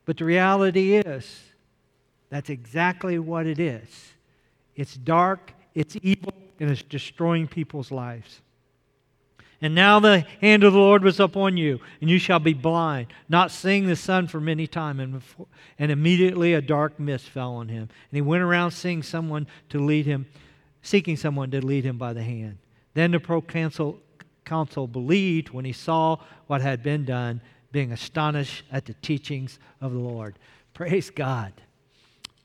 But 0.04 0.16
the 0.16 0.24
reality 0.24 0.94
is, 0.96 1.40
that's 2.28 2.50
exactly 2.50 3.18
what 3.18 3.46
it 3.46 3.58
is. 3.58 3.88
It's 4.76 4.94
dark, 4.94 5.52
it's 5.74 5.96
evil, 6.02 6.32
and 6.58 6.70
it's 6.70 6.82
destroying 6.82 7.46
people's 7.46 7.90
lives. 7.90 8.40
And 9.62 9.74
now 9.74 10.00
the 10.00 10.20
hand 10.40 10.64
of 10.64 10.72
the 10.72 10.78
Lord 10.78 11.04
was 11.04 11.20
upon 11.20 11.58
you, 11.58 11.80
and 12.00 12.08
you 12.08 12.18
shall 12.18 12.38
be 12.38 12.54
blind, 12.54 13.08
not 13.28 13.50
seeing 13.50 13.86
the 13.86 13.96
sun 13.96 14.26
for 14.26 14.40
many 14.40 14.66
time. 14.66 14.98
And, 15.00 15.12
before, 15.14 15.46
and 15.78 15.90
immediately 15.92 16.54
a 16.54 16.62
dark 16.62 16.98
mist 16.98 17.28
fell 17.28 17.52
on 17.54 17.68
him. 17.68 17.82
And 17.82 17.90
he 18.12 18.22
went 18.22 18.42
around 18.42 18.70
seeing 18.70 19.02
someone 19.02 19.46
to 19.68 19.78
lead 19.78 20.06
him, 20.06 20.26
seeking 20.80 21.16
someone 21.16 21.50
to 21.50 21.64
lead 21.64 21.84
him 21.84 21.98
by 21.98 22.14
the 22.14 22.22
hand. 22.22 22.56
Then 22.94 23.10
the 23.10 23.20
proconsul 23.20 24.86
believed 24.86 25.50
when 25.50 25.66
he 25.66 25.72
saw 25.72 26.16
what 26.46 26.62
had 26.62 26.82
been 26.82 27.04
done, 27.04 27.42
being 27.70 27.92
astonished 27.92 28.64
at 28.72 28.86
the 28.86 28.94
teachings 28.94 29.58
of 29.80 29.92
the 29.92 29.98
Lord. 29.98 30.38
Praise 30.72 31.10
God. 31.10 31.52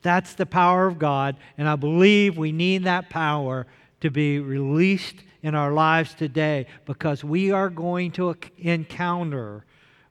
That's 0.02 0.34
the 0.34 0.46
power 0.46 0.86
of 0.86 0.98
God, 0.98 1.36
and 1.56 1.66
I 1.66 1.76
believe 1.76 2.36
we 2.36 2.52
need 2.52 2.84
that 2.84 3.08
power 3.10 3.66
to 4.02 4.10
be 4.10 4.38
released 4.38 5.16
in 5.46 5.54
our 5.54 5.70
lives 5.70 6.12
today 6.12 6.66
because 6.86 7.22
we 7.22 7.52
are 7.52 7.70
going 7.70 8.10
to 8.10 8.34
encounter 8.58 9.64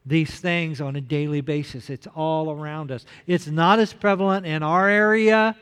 these 0.06 0.40
things 0.40 0.80
on 0.80 0.96
a 0.96 1.02
daily 1.02 1.42
basis. 1.42 1.90
It's 1.90 2.08
all 2.16 2.50
around 2.50 2.90
us. 2.90 3.06
It's 3.28 3.48
not 3.48 3.80
as 3.80 3.92
prevalent 3.92 4.46
in 4.46 4.64
our 4.64 4.88
area, 4.88 5.58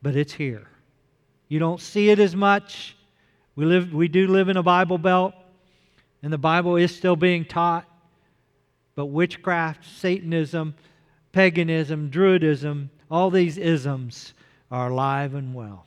but 0.00 0.14
it's 0.14 0.32
here. 0.32 0.68
You 1.48 1.58
don't 1.58 1.80
see 1.80 2.10
it 2.10 2.20
as 2.20 2.36
much. 2.36 2.96
We, 3.56 3.64
live, 3.64 3.92
we 3.92 4.06
do 4.06 4.28
live 4.28 4.48
in 4.48 4.56
a 4.56 4.62
Bible 4.62 4.96
belt, 4.96 5.34
and 6.22 6.32
the 6.32 6.38
Bible 6.38 6.76
is 6.76 6.94
still 6.94 7.16
being 7.16 7.44
taught. 7.44 7.86
But 8.94 9.06
witchcraft, 9.06 9.84
Satanism, 9.86 10.72
paganism, 11.32 12.12
Druidism, 12.12 12.90
all 13.10 13.28
these 13.30 13.58
isms 13.58 14.34
are 14.70 14.88
alive 14.88 15.34
and 15.34 15.52
well. 15.52 15.84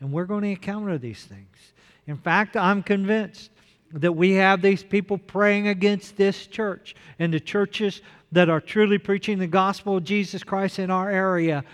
And 0.00 0.10
we're 0.10 0.24
going 0.24 0.44
to 0.44 0.48
encounter 0.48 0.96
these 0.96 1.24
things. 1.24 1.73
In 2.06 2.16
fact, 2.16 2.56
I'm 2.56 2.82
convinced 2.82 3.50
that 3.92 4.12
we 4.12 4.32
have 4.32 4.60
these 4.60 4.82
people 4.82 5.18
praying 5.18 5.68
against 5.68 6.16
this 6.16 6.46
church 6.46 6.94
and 7.18 7.32
the 7.32 7.40
churches 7.40 8.02
that 8.32 8.50
are 8.50 8.60
truly 8.60 8.98
preaching 8.98 9.38
the 9.38 9.46
gospel 9.46 9.96
of 9.96 10.04
Jesus 10.04 10.42
Christ 10.42 10.78
in 10.78 10.90
our 10.90 11.08
area 11.08 11.64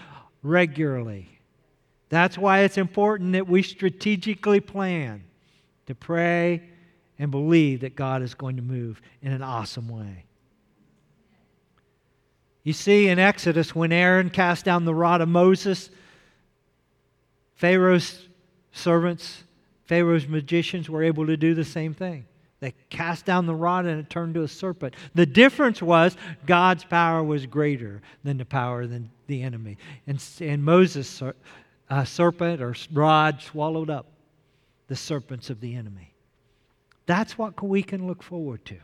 regularly. 0.42 1.28
That's 2.10 2.36
why 2.36 2.60
it's 2.60 2.76
important 2.76 3.32
that 3.32 3.48
we 3.48 3.62
strategically 3.62 4.60
plan 4.60 5.24
to 5.86 5.94
pray 5.94 6.62
and 7.18 7.30
believe 7.30 7.80
that 7.80 7.96
God 7.96 8.22
is 8.22 8.34
going 8.34 8.56
to 8.56 8.62
move 8.62 9.00
in 9.22 9.32
an 9.32 9.42
awesome 9.42 9.88
way. 9.88 10.24
You 12.62 12.72
see, 12.74 13.08
in 13.08 13.18
Exodus, 13.18 13.74
when 13.74 13.92
Aaron 13.92 14.28
cast 14.28 14.64
down 14.64 14.84
the 14.84 14.94
rod 14.94 15.20
of 15.20 15.28
Moses, 15.28 15.88
Pharaoh's 17.54 18.28
servants 18.72 19.44
Pharaoh's 19.90 20.28
magicians 20.28 20.88
were 20.88 21.02
able 21.02 21.26
to 21.26 21.36
do 21.36 21.52
the 21.52 21.64
same 21.64 21.94
thing. 21.94 22.24
They 22.60 22.74
cast 22.90 23.24
down 23.24 23.46
the 23.46 23.56
rod 23.56 23.86
and 23.86 23.98
it 23.98 24.08
turned 24.08 24.34
to 24.34 24.44
a 24.44 24.48
serpent. 24.48 24.94
The 25.16 25.26
difference 25.26 25.82
was 25.82 26.16
God's 26.46 26.84
power 26.84 27.24
was 27.24 27.44
greater 27.44 28.00
than 28.22 28.38
the 28.38 28.44
power 28.44 28.82
of 28.82 28.92
the 29.26 29.42
enemy. 29.42 29.78
And, 30.06 30.24
and 30.40 30.62
Moses' 30.62 31.20
uh, 31.90 32.04
serpent 32.04 32.62
or 32.62 32.76
rod 32.92 33.42
swallowed 33.42 33.90
up 33.90 34.06
the 34.86 34.94
serpents 34.94 35.50
of 35.50 35.60
the 35.60 35.74
enemy. 35.74 36.14
That's 37.06 37.36
what 37.36 37.60
we 37.60 37.82
can 37.82 38.06
look 38.06 38.22
forward 38.22 38.64
to. 38.66 38.76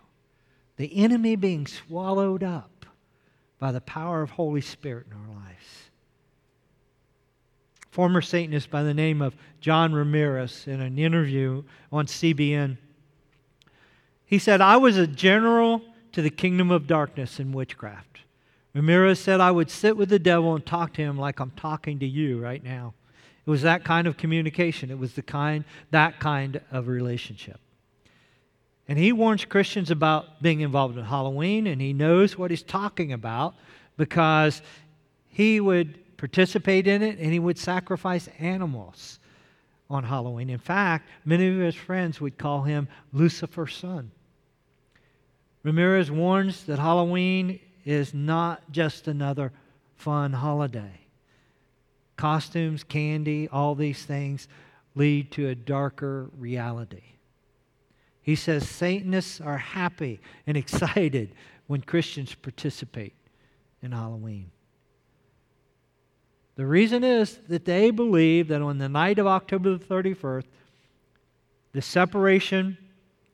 The 0.76 1.04
enemy 1.04 1.36
being 1.36 1.68
swallowed 1.68 2.42
up 2.42 2.84
by 3.61 3.70
the 3.70 3.80
power 3.80 4.22
of 4.22 4.30
Holy 4.30 4.61
Spirit 4.61 5.07
in 5.09 5.16
our 5.16 5.36
lives 5.36 5.86
former 7.97 8.20
Satanist 8.20 8.70
by 8.70 8.82
the 8.82 8.92
name 8.92 9.22
of 9.22 9.34
John 9.59 9.94
Ramirez 9.94 10.66
in 10.66 10.82
an 10.82 10.99
interview 10.99 11.62
on 11.90 12.05
CBN. 12.05 12.76
He 14.26 14.38
said, 14.38 14.61
I 14.61 14.76
was 14.76 14.99
a 14.99 15.07
general 15.07 15.80
to 16.12 16.20
the 16.20 16.28
kingdom 16.28 16.70
of 16.70 16.86
darkness 16.86 17.38
and 17.38 17.55
witchcraft. 17.55 18.18
Ramirez 18.74 19.18
said, 19.18 19.40
I 19.40 19.51
would 19.51 19.70
sit 19.70 19.97
with 19.97 20.11
the 20.11 20.18
devil 20.18 20.55
and 20.55 20.66
talk 20.66 20.92
to 20.92 21.01
him 21.01 21.16
like 21.16 21.40
I'm 21.40 21.53
talking 21.53 21.99
to 22.01 22.07
you 22.07 22.38
right 22.38 22.62
now. 22.62 22.92
It 23.47 23.49
was 23.49 23.62
that 23.62 23.82
kind 23.82 24.07
of 24.07 24.18
communication. 24.18 24.90
It 24.90 24.99
was 24.99 25.14
the 25.14 25.22
kind, 25.22 25.64
that 25.90 26.20
kind 26.20 26.61
of 26.70 26.88
relationship. 26.88 27.61
And 28.88 28.99
he 28.99 29.11
warns 29.11 29.47
Christians 29.47 29.90
about 29.90 30.42
being 30.42 30.61
involved 30.61 30.99
in 30.99 31.05
Halloween, 31.07 31.66
and 31.66 31.80
he 31.80 31.94
knows 31.94 32.36
what 32.36 32.51
he's 32.51 32.62
talking 32.62 33.14
about 33.14 33.55
because 33.97 34.61
he 35.28 35.61
would 35.61 35.99
participate 36.16 36.86
in 36.86 37.02
it, 37.02 37.18
and 37.18 37.32
he 37.32 37.38
would 37.38 37.58
sacrifice 37.58 38.28
animals 38.38 39.18
on 39.88 40.04
Halloween. 40.04 40.50
In 40.50 40.58
fact, 40.58 41.08
many 41.24 41.48
of 41.48 41.58
his 41.58 41.74
friends 41.74 42.20
would 42.20 42.38
call 42.38 42.62
him 42.62 42.88
Lucifer's 43.12 43.74
son. 43.74 44.10
Ramirez 45.62 46.10
warns 46.10 46.64
that 46.64 46.78
Halloween 46.78 47.60
is 47.84 48.14
not 48.14 48.70
just 48.70 49.08
another 49.08 49.52
fun 49.96 50.32
holiday. 50.32 51.00
Costumes, 52.16 52.82
candy, 52.84 53.48
all 53.48 53.74
these 53.74 54.04
things 54.04 54.48
lead 54.94 55.30
to 55.32 55.48
a 55.48 55.54
darker 55.54 56.30
reality. 56.36 57.02
He 58.22 58.34
says 58.34 58.68
Satanists 58.68 59.40
are 59.40 59.58
happy 59.58 60.20
and 60.46 60.56
excited 60.56 61.34
when 61.66 61.82
Christians 61.82 62.34
participate 62.34 63.14
in 63.82 63.92
Halloween. 63.92 64.50
The 66.57 66.66
reason 66.66 67.04
is 67.04 67.38
that 67.48 67.66
they 67.66 67.90
believe 67.90 68.48
that 68.48 68.62
on 68.62 68.78
the 68.78 68.88
night 68.88 69.18
of 69.18 69.26
October 69.26 69.76
the 69.76 69.84
31st, 69.84 70.46
the 71.72 71.82
separation 71.82 72.78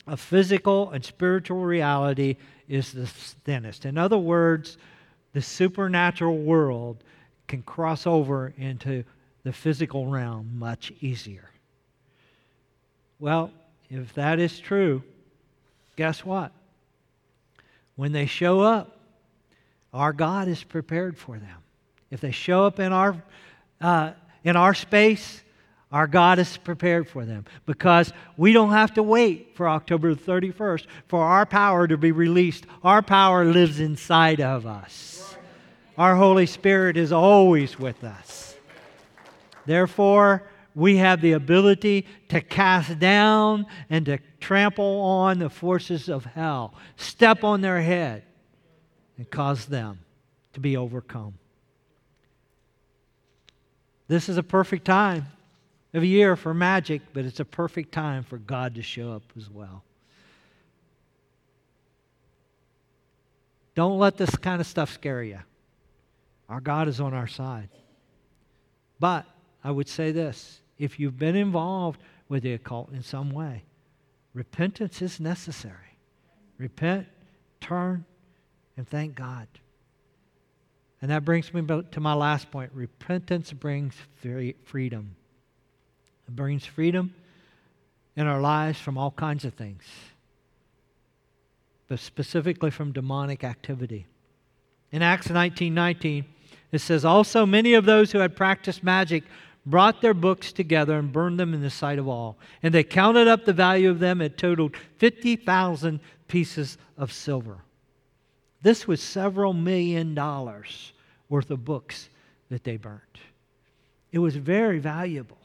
of 0.07 0.21
physical 0.21 0.91
and 0.91 1.05
spiritual 1.05 1.63
reality 1.63 2.37
is 2.69 2.93
the 2.93 3.07
thinnest. 3.07 3.87
In 3.87 3.97
other 3.97 4.19
words, 4.19 4.77
the 5.33 5.41
supernatural 5.41 6.39
world 6.39 7.05
can 7.47 7.63
cross 7.63 8.07
over 8.07 8.53
into 8.57 9.05
the 9.45 9.53
physical 9.53 10.07
realm 10.09 10.51
much 10.59 10.93
easier. 11.01 11.51
Well, 13.21 13.53
if 13.89 14.13
that 14.15 14.41
is 14.41 14.59
true, 14.59 15.05
guess 15.97 16.25
what? 16.25 16.51
When 17.95 18.11
they 18.11 18.27
show 18.27 18.61
up, 18.61 18.99
our 19.93 20.13
God 20.13 20.49
is 20.49 20.65
prepared 20.65 21.17
for 21.17 21.39
them. 21.39 21.59
If 22.13 22.21
they 22.21 22.31
show 22.31 22.67
up 22.67 22.79
in 22.79 22.93
our, 22.93 23.17
uh, 23.81 24.13
in 24.45 24.55
our 24.55 24.75
space, 24.75 25.43
our 25.91 26.07
God 26.07 26.39
is 26.39 26.59
prepared 26.59 27.09
for 27.09 27.25
them 27.25 27.47
because 27.65 28.13
we 28.37 28.53
don't 28.53 28.73
have 28.73 28.93
to 28.95 29.03
wait 29.03 29.57
for 29.57 29.67
October 29.67 30.15
31st 30.15 30.87
for 31.09 31.25
our 31.25 31.47
power 31.47 31.89
to 31.89 31.97
be 31.97 32.13
released. 32.13 32.67
Our 32.85 33.01
power 33.01 33.47
lives 33.47 33.81
inside 33.81 34.43
of 34.43 34.67
us. 34.67 35.37
Our 35.97 36.15
Holy 36.15 36.45
Spirit 36.45 36.99
is 36.99 37.13
always 37.13 37.79
with 37.79 38.05
us. 38.05 38.57
Therefore, 39.65 40.47
we 40.75 40.99
have 40.99 41.23
the 41.23 41.33
ability 41.33 42.07
to 42.29 42.43
cast 42.43 42.99
down 42.99 43.65
and 43.89 44.05
to 44.05 44.19
trample 44.39 45.01
on 45.01 45.39
the 45.39 45.49
forces 45.49 46.11
of 46.11 46.27
hell, 46.27 46.75
step 46.97 47.43
on 47.43 47.63
their 47.63 47.81
head, 47.81 48.25
and 49.17 49.31
cause 49.31 49.65
them 49.65 50.01
to 50.53 50.61
be 50.61 50.77
overcome. 50.77 51.39
This 54.09 54.29
is 54.29 54.37
a 54.37 54.43
perfect 54.43 54.85
time 54.85 55.27
of 55.95 56.05
year 56.05 56.37
for 56.37 56.55
magic, 56.55 57.03
but 57.13 57.25
it's 57.25 57.41
a 57.41 57.45
perfect 57.45 57.93
time 57.93 58.25
for 58.25 58.39
God 58.39 58.75
to 58.75 58.83
show 58.83 59.13
up 59.13 59.23
as 59.37 59.49
well. 59.49 59.85
Don't 63.75 63.99
let 63.99 64.17
this 64.17 64.37
kind 64.37 64.61
of 64.61 64.67
stuff 64.67 64.93
scare 64.93 65.23
you. 65.23 65.41
Our 66.49 66.61
God 66.61 66.89
is 66.89 67.01
on 67.01 67.15
our 67.15 67.27
side. 67.27 67.71
But 69.01 69.27
I 69.65 69.71
would 69.71 69.89
say 69.89 70.13
this 70.13 70.61
if 70.79 71.01
you've 71.01 71.19
been 71.19 71.37
involved 71.37 72.01
with 72.29 72.43
the 72.43 72.53
occult 72.55 72.93
in 72.93 73.03
some 73.03 73.31
way, 73.31 73.65
repentance 74.35 75.01
is 75.01 75.21
necessary. 75.21 75.99
Repent, 76.59 77.07
turn, 77.61 78.05
and 78.77 78.87
thank 78.87 79.15
God. 79.15 79.47
And 81.03 81.11
that 81.11 81.25
brings 81.25 81.53
me 81.53 81.67
to 81.67 82.01
my 82.01 82.15
last 82.15 82.51
point. 82.53 82.71
Repentance 82.73 83.53
brings 83.53 83.95
freedom. 84.65 85.17
It 86.29 86.37
brings 86.37 86.65
freedom 86.65 87.13
in 88.15 88.29
our 88.29 88.41
lives 88.41 88.79
from 88.79 88.97
all 88.97 89.11
kinds 89.11 89.45
of 89.45 89.55
things, 89.55 89.83
but 91.89 91.99
specifically 91.99 92.71
from 92.71 92.93
demonic 92.93 93.43
activity. 93.43 94.07
In 94.93 95.03
Acts 95.03 95.29
19 95.29 95.75
19, 95.75 96.25
it 96.71 96.79
says, 96.79 97.05
Also, 97.05 97.45
many 97.47 97.75
of 97.75 97.85
those 97.85 98.13
who 98.13 98.21
had 98.21 98.37
practiced 98.37 98.85
magic 98.85 99.25
brought 99.67 100.03
their 100.03 100.15
books 100.15 100.53
together 100.53 100.99
and 100.99 101.13
burned 101.13 101.41
them 101.41 101.53
in 101.53 101.63
the 101.63 101.71
sight 101.71 101.99
of 101.99 102.07
all. 102.07 102.39
And 102.63 102.73
they 102.73 102.85
counted 102.85 103.27
up 103.27 103.45
the 103.45 103.53
value 103.53 103.91
of 103.91 103.99
them. 103.99 104.21
It 104.21 104.39
totaled 104.39 104.77
50,000 104.99 105.99
pieces 106.29 106.79
of 106.97 107.13
silver. 107.13 107.59
This 108.63 108.87
was 108.87 109.03
several 109.03 109.53
million 109.53 110.15
dollars 110.15 110.93
worth 111.29 111.51
of 111.51 111.65
books 111.65 112.09
that 112.49 112.65
they 112.65 112.77
burnt. 112.77 113.19
It 114.13 114.19
was 114.19 114.37
very 114.37 114.79
valuable. 114.79 115.39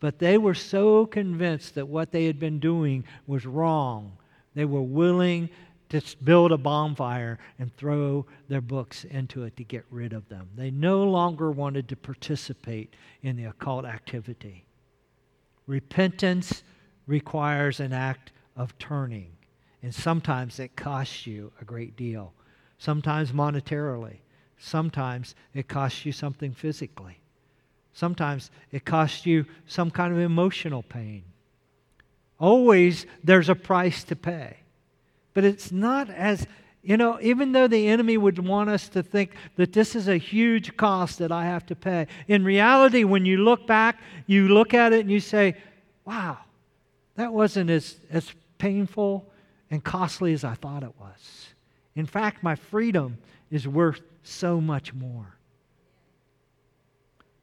But 0.00 0.18
they 0.18 0.38
were 0.38 0.54
so 0.54 1.06
convinced 1.06 1.74
that 1.74 1.88
what 1.88 2.12
they 2.12 2.26
had 2.26 2.38
been 2.38 2.60
doing 2.60 3.04
was 3.26 3.46
wrong. 3.46 4.12
They 4.54 4.64
were 4.64 4.82
willing 4.82 5.48
to 5.88 6.02
build 6.22 6.52
a 6.52 6.58
bonfire 6.58 7.38
and 7.58 7.74
throw 7.76 8.26
their 8.48 8.60
books 8.60 9.04
into 9.04 9.44
it 9.44 9.56
to 9.56 9.64
get 9.64 9.84
rid 9.90 10.12
of 10.12 10.28
them. 10.28 10.48
They 10.54 10.70
no 10.70 11.02
longer 11.04 11.50
wanted 11.50 11.88
to 11.88 11.96
participate 11.96 12.94
in 13.22 13.36
the 13.36 13.46
occult 13.46 13.86
activity. 13.86 14.64
Repentance 15.66 16.62
requires 17.06 17.80
an 17.80 17.92
act 17.92 18.32
of 18.56 18.76
turning, 18.78 19.30
and 19.82 19.94
sometimes 19.94 20.58
it 20.58 20.76
costs 20.76 21.26
you 21.26 21.52
a 21.60 21.64
great 21.64 21.96
deal. 21.96 22.32
Sometimes 22.78 23.32
monetarily, 23.32 24.16
sometimes 24.58 25.34
it 25.54 25.68
costs 25.68 26.04
you 26.04 26.12
something 26.12 26.52
physically. 26.52 27.18
Sometimes 27.92 28.50
it 28.70 28.84
costs 28.84 29.26
you 29.26 29.44
some 29.66 29.90
kind 29.90 30.12
of 30.12 30.20
emotional 30.20 30.82
pain. 30.82 31.24
Always 32.38 33.06
there's 33.24 33.48
a 33.48 33.54
price 33.54 34.04
to 34.04 34.16
pay. 34.16 34.58
But 35.34 35.44
it's 35.44 35.72
not 35.72 36.10
as, 36.10 36.46
you 36.82 36.96
know, 36.96 37.18
even 37.20 37.52
though 37.52 37.68
the 37.68 37.88
enemy 37.88 38.16
would 38.16 38.44
want 38.44 38.70
us 38.70 38.88
to 38.90 39.02
think 39.02 39.32
that 39.56 39.72
this 39.72 39.94
is 39.94 40.08
a 40.08 40.16
huge 40.16 40.76
cost 40.76 41.18
that 41.18 41.32
I 41.32 41.44
have 41.44 41.66
to 41.66 41.76
pay, 41.76 42.06
in 42.26 42.44
reality, 42.44 43.04
when 43.04 43.24
you 43.26 43.38
look 43.38 43.66
back, 43.66 44.00
you 44.26 44.48
look 44.48 44.74
at 44.74 44.92
it 44.92 45.00
and 45.00 45.10
you 45.10 45.20
say, 45.20 45.56
wow, 46.04 46.38
that 47.16 47.32
wasn't 47.32 47.70
as, 47.70 47.96
as 48.10 48.32
painful 48.58 49.28
and 49.70 49.82
costly 49.82 50.32
as 50.32 50.44
I 50.44 50.54
thought 50.54 50.82
it 50.82 50.94
was. 50.98 51.48
In 51.94 52.06
fact, 52.06 52.42
my 52.42 52.54
freedom 52.54 53.18
is 53.50 53.66
worth 53.66 54.00
so 54.22 54.60
much 54.60 54.94
more. 54.94 55.34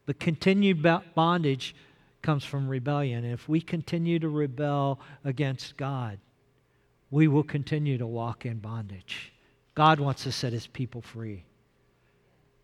But 0.06 0.20
continued 0.20 0.86
bondage 1.16 1.76
comes 2.22 2.46
from 2.46 2.68
rebellion. 2.68 3.24
And 3.24 3.34
if 3.34 3.50
we 3.50 3.62
continue 3.62 4.20
to 4.20 4.30
rebel 4.30 5.00
against 5.24 5.78
God, 5.78 6.20
we 7.12 7.28
will 7.28 7.44
continue 7.44 7.98
to 7.98 8.08
walk 8.08 8.46
in 8.46 8.60
bondage. 8.60 9.34
God 9.74 10.00
wants 10.00 10.24
to 10.24 10.32
set 10.32 10.54
his 10.54 10.68
people 10.68 11.02
free. 11.02 11.44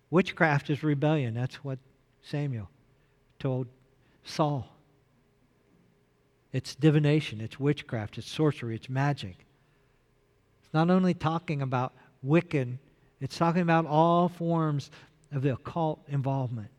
Witchcraft 0.09 0.69
is 0.69 0.83
rebellion. 0.83 1.33
That's 1.33 1.63
what 1.63 1.79
Samuel 2.21 2.69
told 3.39 3.67
Saul. 4.23 4.67
It's 6.53 6.75
divination, 6.75 7.39
it's 7.39 7.59
witchcraft, 7.59 8.17
it's 8.17 8.29
sorcery, 8.29 8.75
it's 8.75 8.89
magic. 8.89 9.45
It's 10.71 10.73
not 10.73 10.89
only 10.89 11.13
talking 11.13 11.61
about 11.61 11.91
Wiccan, 12.25 12.77
it's 13.19 13.37
talking 13.37 13.61
about 13.61 13.85
all 13.85 14.29
forms 14.29 14.89
of 15.33 15.41
the 15.41 15.51
occult 15.51 15.99
involvement. 16.07 16.69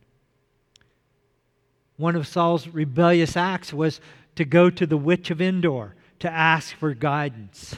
One 1.99 2.17
of 2.17 2.27
Saul's 2.27 2.67
rebellious 2.69 3.37
acts 3.37 3.71
was 3.71 4.01
to 4.37 4.47
go 4.47 4.71
to 4.71 4.87
the 4.87 4.97
witch 4.97 5.31
of 5.31 5.43
Endor 5.43 5.95
to 6.21 6.31
ask 6.31 6.75
for 6.75 6.95
guidance. 6.95 7.77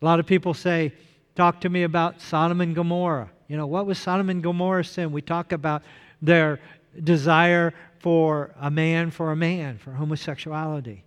A 0.00 0.04
lot 0.04 0.20
of 0.20 0.26
people 0.26 0.54
say, 0.54 0.92
Talk 1.34 1.60
to 1.62 1.68
me 1.68 1.82
about 1.82 2.20
Sodom 2.20 2.60
and 2.60 2.76
Gomorrah. 2.76 3.28
You 3.48 3.56
know, 3.56 3.66
what 3.66 3.86
was 3.86 3.98
Sodom 3.98 4.30
and 4.30 4.40
Gomorrah's 4.40 4.88
sin? 4.88 5.10
We 5.10 5.20
talk 5.20 5.50
about 5.50 5.82
their 6.22 6.60
desire 7.02 7.74
for 7.98 8.54
a 8.60 8.70
man 8.70 9.10
for 9.10 9.32
a 9.32 9.36
man, 9.36 9.78
for 9.78 9.90
homosexuality. 9.90 11.02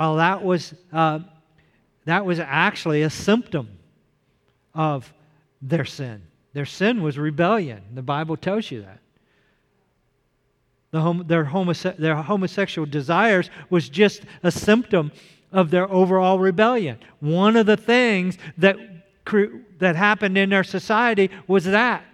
Well, 0.00 0.16
that 0.16 0.42
was, 0.42 0.72
uh, 0.90 1.18
that 2.08 2.24
was 2.24 2.40
actually 2.40 3.02
a 3.02 3.10
symptom 3.10 3.68
of 4.74 5.12
their 5.60 5.84
sin. 5.84 6.22
Their 6.54 6.64
sin 6.64 7.02
was 7.02 7.18
rebellion. 7.18 7.82
The 7.94 8.02
Bible 8.02 8.36
tells 8.38 8.70
you 8.70 8.80
that 8.80 9.00
the 10.90 11.02
hom- 11.02 11.24
their, 11.26 11.44
homose- 11.44 11.96
their 11.98 12.16
homosexual 12.16 12.86
desires 12.86 13.50
was 13.68 13.90
just 13.90 14.22
a 14.42 14.50
symptom 14.50 15.12
of 15.52 15.70
their 15.70 15.90
overall 15.90 16.38
rebellion. 16.38 16.98
One 17.20 17.56
of 17.56 17.66
the 17.66 17.76
things 17.76 18.38
that, 18.56 18.78
cre- 19.26 19.58
that 19.78 19.94
happened 19.94 20.38
in 20.38 20.48
their 20.48 20.64
society 20.64 21.30
was 21.46 21.64
that 21.64 22.04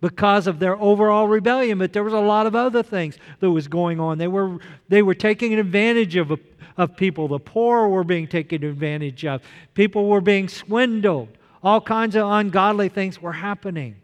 because 0.00 0.46
of 0.46 0.58
their 0.58 0.76
overall 0.76 1.26
rebellion 1.26 1.78
but 1.78 1.92
there 1.92 2.04
was 2.04 2.12
a 2.12 2.20
lot 2.20 2.46
of 2.46 2.54
other 2.54 2.82
things 2.82 3.18
that 3.40 3.50
was 3.50 3.68
going 3.68 3.98
on. 4.00 4.18
They 4.18 4.28
were 4.28 4.58
they 4.88 5.02
were 5.02 5.14
taking 5.14 5.54
advantage 5.54 6.16
of, 6.16 6.38
of 6.76 6.96
people. 6.96 7.28
The 7.28 7.38
poor 7.38 7.88
were 7.88 8.04
being 8.04 8.28
taken 8.28 8.64
advantage 8.64 9.24
of. 9.24 9.42
People 9.74 10.08
were 10.08 10.20
being 10.20 10.48
swindled. 10.48 11.28
All 11.62 11.80
kinds 11.80 12.14
of 12.14 12.28
ungodly 12.28 12.88
things 12.88 13.20
were 13.20 13.32
happening. 13.32 13.96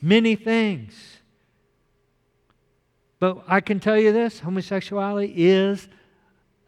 Many 0.00 0.34
things. 0.34 1.18
But 3.20 3.44
I 3.46 3.60
can 3.60 3.78
tell 3.78 3.96
you 3.96 4.12
this 4.12 4.40
homosexuality 4.40 5.32
is 5.36 5.88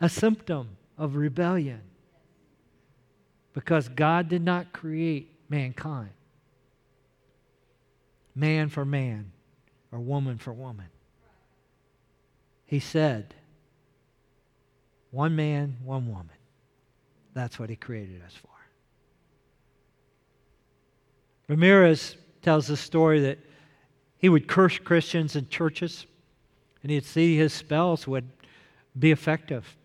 a 0.01 0.09
symptom 0.09 0.77
of 0.97 1.17
rebellion 1.17 1.81
because 3.55 3.89
God 3.89 4.29
did 4.29 4.43
not 4.43 4.73
create 4.73 5.33
mankind 5.49 6.11
man 8.35 8.69
for 8.69 8.85
man 8.85 9.33
or 9.93 10.01
woman 10.01 10.39
for 10.39 10.53
woman. 10.53 10.87
He 12.67 12.81
said, 12.81 13.35
one 15.11 15.37
man, 15.37 15.77
one 15.85 16.09
woman. 16.09 16.31
That's 17.35 17.59
what 17.59 17.71
he 17.71 17.77
created 17.77 18.23
us 18.25 18.35
for. 18.35 18.49
Ramirez 21.49 22.17
tells 22.43 22.67
the 22.67 22.77
story 22.77 23.21
that 23.21 23.39
he 24.19 24.29
would 24.29 24.49
curse 24.49 24.79
Christians 24.79 25.37
in 25.37 25.49
churches 25.49 26.07
and 26.83 26.91
he'd 26.91 27.05
see 27.05 27.37
his 27.37 27.53
spells 27.53 28.07
would 28.07 28.29
be 28.99 29.11
effective. 29.11 29.77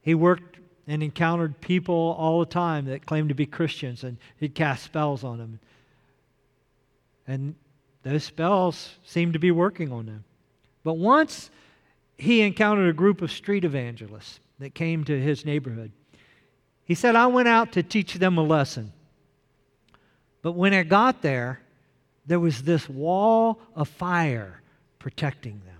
He 0.00 0.14
worked 0.14 0.58
and 0.86 1.02
encountered 1.02 1.60
people 1.60 2.14
all 2.18 2.40
the 2.40 2.46
time 2.46 2.86
that 2.86 3.06
claimed 3.06 3.28
to 3.28 3.34
be 3.34 3.46
Christians, 3.46 4.04
and 4.04 4.18
he'd 4.38 4.54
cast 4.54 4.84
spells 4.84 5.22
on 5.24 5.38
them. 5.38 5.60
And 7.26 7.54
those 8.02 8.24
spells 8.24 8.96
seemed 9.04 9.32
to 9.32 9.38
be 9.38 9.50
working 9.50 9.92
on 9.92 10.06
them. 10.06 10.24
But 10.82 10.94
once 10.94 11.50
he 12.16 12.42
encountered 12.42 12.88
a 12.88 12.92
group 12.92 13.22
of 13.22 13.32
street 13.32 13.64
evangelists 13.64 14.40
that 14.58 14.74
came 14.74 15.04
to 15.04 15.20
his 15.20 15.44
neighborhood. 15.44 15.92
He 16.84 16.94
said, 16.94 17.16
I 17.16 17.26
went 17.26 17.48
out 17.48 17.72
to 17.72 17.82
teach 17.82 18.14
them 18.14 18.38
a 18.38 18.42
lesson. 18.42 18.92
But 20.42 20.52
when 20.52 20.74
I 20.74 20.82
got 20.82 21.22
there, 21.22 21.60
there 22.26 22.40
was 22.40 22.62
this 22.62 22.88
wall 22.88 23.58
of 23.74 23.88
fire 23.88 24.62
protecting 24.98 25.60
them. 25.64 25.74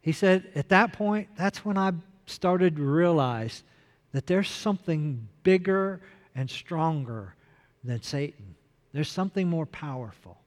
He 0.00 0.12
said, 0.12 0.50
at 0.54 0.68
that 0.68 0.92
point, 0.92 1.28
that's 1.36 1.64
when 1.64 1.78
I 1.78 1.92
started 2.26 2.76
to 2.76 2.82
realize 2.82 3.62
that 4.12 4.26
there's 4.26 4.48
something 4.48 5.28
bigger 5.42 6.00
and 6.34 6.50
stronger 6.50 7.34
than 7.82 8.02
Satan. 8.02 8.55
There's 8.96 9.12
something 9.12 9.46
more 9.46 9.66
powerful. 9.66 10.38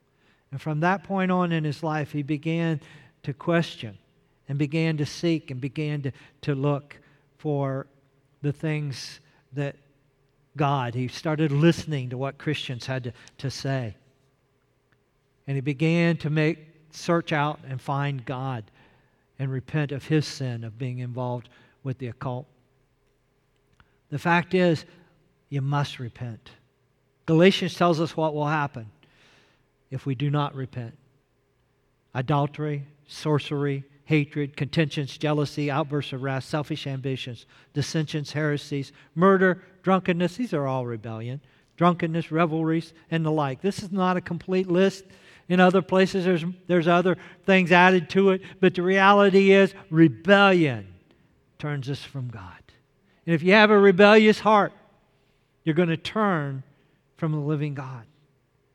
And 0.50 0.60
from 0.60 0.80
that 0.80 1.04
point 1.04 1.30
on 1.30 1.52
in 1.52 1.64
his 1.64 1.84
life, 1.84 2.12
he 2.12 2.24
began 2.24 2.82
to 3.22 3.32
question 3.32 3.96
and 4.48 4.58
began 4.58 4.98
to 4.98 5.06
seek 5.06 5.52
and 5.52 5.62
began 5.62 6.02
to, 6.02 6.12
to 6.42 6.56
look 6.56 7.00
for 7.38 7.86
the 8.42 8.52
things 8.52 9.20
that 9.54 9.76
God. 10.58 10.96
He 10.96 11.08
started 11.10 11.52
listening 11.52 12.10
to 12.10 12.18
what 12.18 12.40
Christians 12.40 12.88
had 12.88 13.04
to, 13.04 13.14
to 13.38 13.52
say. 13.52 13.96
And 15.46 15.54
he 15.54 15.62
began 15.62 16.18
to 16.18 16.32
make 16.32 16.58
search 16.90 17.32
out 17.32 17.60
and 17.70 17.80
find 17.80 18.26
God 18.26 18.64
and 19.38 19.52
repent 19.52 19.92
of 19.92 20.08
his 20.08 20.26
sin 20.26 20.64
of 20.64 20.80
being 20.80 20.98
involved 20.98 21.50
with 21.84 22.00
the 22.00 22.08
occult. 22.08 22.48
The 24.10 24.18
fact 24.18 24.56
is, 24.56 24.86
you 25.50 25.62
must 25.62 26.00
repent. 26.00 26.50
Galatians 27.30 27.76
tells 27.76 28.02
us 28.02 28.18
what 28.18 28.34
will 28.34 28.48
happen 28.48 28.90
if 29.92 30.08
we 30.08 30.16
do 30.16 30.32
not 30.32 30.56
repent 30.56 30.98
adultery, 32.16 32.88
sorcery, 33.06 33.84
hatred, 34.06 34.58
contentions, 34.58 35.16
jealousy, 35.16 35.70
outbursts 35.70 36.12
of 36.12 36.24
wrath, 36.24 36.44
selfish 36.44 36.88
ambitions, 36.88 37.46
dissensions, 37.76 38.32
heresies, 38.32 38.92
murder, 39.14 39.62
drunkenness. 39.84 40.38
These 40.38 40.56
are 40.56 40.66
all 40.66 40.88
rebellion. 40.88 41.40
Drunkenness, 41.78 42.32
revelries, 42.32 42.94
and 43.12 43.24
the 43.24 43.30
like. 43.30 43.62
This 43.62 43.84
is 43.84 43.92
not 43.92 44.18
a 44.18 44.22
complete 44.22 44.68
list. 44.68 45.04
In 45.50 45.60
other 45.60 45.84
places, 45.84 46.26
there's, 46.26 46.44
there's 46.66 46.88
other 46.88 47.16
things 47.46 47.72
added 47.72 48.10
to 48.10 48.32
it, 48.32 48.42
but 48.60 48.74
the 48.74 48.82
reality 48.82 49.52
is 49.52 49.76
rebellion 49.92 50.88
turns 51.60 51.92
us 51.92 52.02
from 52.02 52.30
God. 52.30 52.64
And 53.28 53.36
if 53.36 53.44
you 53.44 53.54
have 53.54 53.70
a 53.70 53.78
rebellious 53.78 54.40
heart, 54.40 54.74
you're 55.64 55.76
going 55.76 55.90
to 55.90 55.96
turn 55.98 56.64
from 57.20 57.34
the 57.34 57.38
living 57.38 57.74
God. 57.74 58.06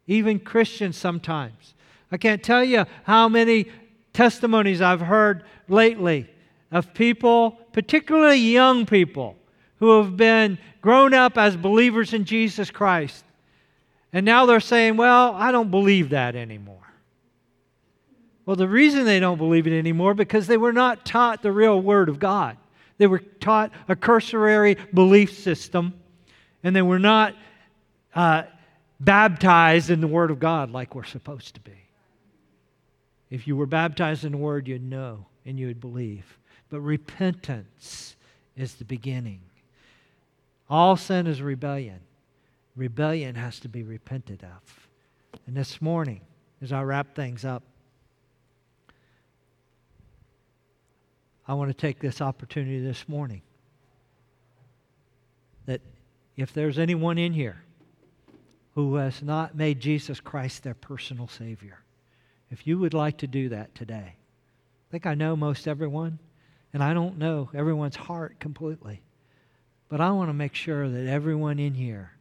Even 0.06 0.38
Christians 0.38 0.96
sometimes. 0.96 1.74
I 2.12 2.18
can't 2.18 2.42
tell 2.42 2.62
you 2.62 2.84
how 3.04 3.28
many 3.28 3.66
testimonies 4.12 4.80
I've 4.80 5.00
heard 5.00 5.44
lately 5.66 6.28
of 6.70 6.92
people, 6.94 7.52
particularly 7.72 8.36
young 8.36 8.86
people, 8.86 9.36
who 9.76 10.02
have 10.02 10.16
been 10.16 10.58
grown 10.80 11.14
up 11.14 11.38
as 11.38 11.56
believers 11.56 12.12
in 12.12 12.24
Jesus 12.24 12.70
Christ. 12.70 13.24
And 14.12 14.24
now 14.24 14.46
they're 14.46 14.60
saying, 14.60 14.96
well, 14.96 15.34
I 15.34 15.50
don't 15.50 15.70
believe 15.70 16.10
that 16.10 16.36
anymore. 16.36 16.78
Well, 18.46 18.56
the 18.56 18.68
reason 18.68 19.04
they 19.04 19.20
don't 19.20 19.38
believe 19.38 19.66
it 19.66 19.76
anymore 19.76 20.14
because 20.14 20.46
they 20.46 20.58
were 20.58 20.72
not 20.72 21.06
taught 21.06 21.42
the 21.42 21.50
real 21.50 21.80
word 21.80 22.08
of 22.08 22.18
God. 22.18 22.58
They 22.98 23.06
were 23.06 23.18
taught 23.18 23.72
a 23.88 23.96
cursory 23.96 24.76
belief 24.92 25.36
system, 25.36 25.94
and 26.62 26.76
they 26.76 26.82
were 26.82 26.98
not 26.98 27.34
uh, 28.14 28.44
baptized 29.00 29.90
in 29.90 30.00
the 30.00 30.06
Word 30.06 30.30
of 30.30 30.38
God 30.38 30.70
like 30.70 30.94
we're 30.94 31.04
supposed 31.04 31.54
to 31.54 31.60
be. 31.60 31.72
If 33.30 33.46
you 33.46 33.56
were 33.56 33.66
baptized 33.66 34.24
in 34.24 34.32
the 34.32 34.38
Word, 34.38 34.68
you'd 34.68 34.82
know 34.82 35.26
and 35.44 35.58
you 35.58 35.66
would 35.66 35.80
believe. 35.80 36.38
But 36.70 36.80
repentance 36.80 38.16
is 38.56 38.74
the 38.74 38.84
beginning. 38.84 39.40
All 40.70 40.96
sin 40.96 41.26
is 41.26 41.42
rebellion. 41.42 42.00
Rebellion 42.76 43.34
has 43.34 43.60
to 43.60 43.68
be 43.68 43.82
repented 43.82 44.42
of. 44.44 44.88
And 45.46 45.56
this 45.56 45.82
morning, 45.82 46.20
as 46.62 46.72
I 46.72 46.82
wrap 46.82 47.14
things 47.14 47.44
up, 47.44 47.62
I 51.46 51.54
want 51.54 51.70
to 51.70 51.74
take 51.74 51.98
this 51.98 52.20
opportunity 52.20 52.80
this 52.80 53.08
morning 53.08 53.42
that 55.66 55.82
if 56.36 56.52
there's 56.54 56.78
anyone 56.78 57.18
in 57.18 57.32
here 57.32 57.63
who 58.74 58.96
has 58.96 59.22
not 59.22 59.56
made 59.56 59.80
Jesus 59.80 60.20
Christ 60.20 60.62
their 60.62 60.74
personal 60.74 61.28
Savior, 61.28 61.78
if 62.50 62.66
you 62.66 62.78
would 62.78 62.94
like 62.94 63.18
to 63.18 63.26
do 63.26 63.48
that 63.50 63.74
today, 63.74 64.16
I 64.16 64.90
think 64.90 65.06
I 65.06 65.14
know 65.14 65.36
most 65.36 65.66
everyone, 65.66 66.18
and 66.72 66.82
I 66.82 66.94
don't 66.94 67.18
know 67.18 67.50
everyone's 67.54 67.96
heart 67.96 68.38
completely, 68.40 69.02
but 69.88 70.00
I 70.00 70.10
want 70.10 70.28
to 70.28 70.34
make 70.34 70.54
sure 70.54 70.88
that 70.88 71.06
everyone 71.06 71.58
in 71.58 71.74
here 71.74 72.12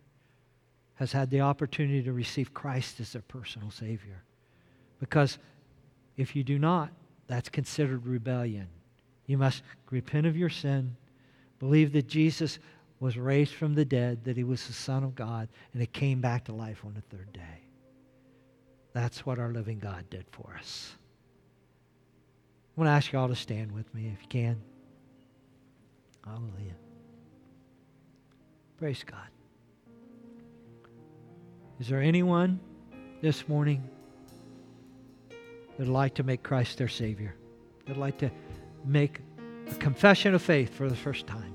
has 0.96 1.12
had 1.12 1.30
the 1.30 1.42
opportunity 1.42 2.04
to 2.04 2.14
receive 2.14 2.54
Christ 2.54 3.00
as 3.00 3.14
their 3.14 3.24
personal 3.24 3.72
Savior. 3.72 4.24
Because 5.00 5.40
if 6.18 6.36
you 6.36 6.44
do 6.44 6.60
not, 6.60 6.92
that's 7.28 7.50
considered 7.50 8.06
rebellion. 8.06 8.68
You 9.26 9.38
must 9.38 9.64
repent 9.90 10.28
of 10.28 10.38
your 10.38 10.50
sin, 10.50 10.96
believe 11.60 11.94
that 11.94 12.08
Jesus 12.08 12.60
was 13.04 13.18
raised 13.18 13.54
from 13.54 13.74
the 13.76 13.84
dead, 13.84 14.24
that 14.24 14.38
he 14.38 14.46
was 14.46 14.66
the 14.66 14.72
Son 14.72 15.04
of 15.04 15.14
God, 15.14 15.50
and 15.74 15.84
it 15.84 15.92
came 15.92 16.22
back 16.22 16.46
to 16.46 16.54
life 16.54 16.86
on 16.86 16.94
the 16.94 17.02
third 17.14 17.34
day. 17.34 17.60
That's 18.94 19.26
what 19.26 19.40
our 19.40 19.50
living 19.50 19.78
God 19.78 20.10
did 20.10 20.26
for 20.32 20.56
us. 20.58 20.94
I 22.78 22.80
want 22.80 22.88
to 22.88 22.94
ask 22.94 23.12
you 23.12 23.20
all 23.20 23.28
to 23.28 23.36
stand 23.36 23.74
with 23.74 23.94
me 23.94 24.10
if 24.16 24.22
you 24.22 24.30
can. 24.30 24.62
Hallelujah. 26.24 26.78
Praise 28.78 29.04
God. 29.04 29.28
Is 31.82 31.90
there 31.90 32.02
anyone 32.02 32.58
this 33.22 33.50
morning 33.50 33.84
that 35.30 35.80
would 35.80 35.88
like 35.90 36.14
to 36.14 36.24
make 36.24 36.42
Christ 36.42 36.78
their 36.78 36.88
Savior? 36.88 37.36
That 37.80 37.98
would 37.98 38.02
like 38.02 38.18
to 38.20 38.32
make 38.86 39.20
a 39.70 39.76
confession 39.76 40.34
of 40.34 40.42
faith 40.42 40.74
for 40.74 40.88
the 40.88 40.96
first 40.96 41.28
time. 41.28 41.53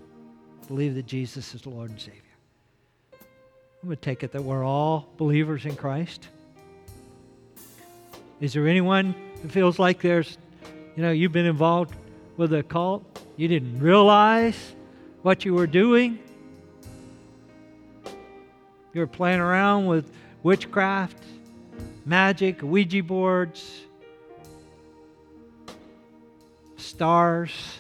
Believe 0.68 0.96
that 0.96 1.06
Jesus 1.06 1.54
is 1.54 1.64
Lord 1.66 1.88
and 1.88 1.98
Savior. 1.98 2.20
I'm 3.12 3.88
going 3.88 3.96
to 3.96 4.02
take 4.02 4.22
it 4.22 4.32
that 4.32 4.44
we're 4.44 4.62
all 4.62 5.08
believers 5.16 5.64
in 5.64 5.74
Christ. 5.74 6.28
Is 8.38 8.52
there 8.52 8.68
anyone 8.68 9.14
who 9.40 9.48
feels 9.48 9.78
like 9.78 10.02
there's, 10.02 10.36
you 10.94 11.02
know, 11.02 11.10
you've 11.10 11.32
been 11.32 11.46
involved 11.46 11.94
with 12.36 12.52
a 12.52 12.62
cult? 12.62 13.02
You 13.36 13.48
didn't 13.48 13.80
realize 13.80 14.74
what 15.22 15.46
you 15.46 15.54
were 15.54 15.66
doing? 15.66 16.18
You 18.92 19.00
were 19.00 19.06
playing 19.06 19.40
around 19.40 19.86
with 19.86 20.12
witchcraft, 20.42 21.24
magic, 22.04 22.60
Ouija 22.60 23.02
boards, 23.02 23.80
stars, 26.76 27.78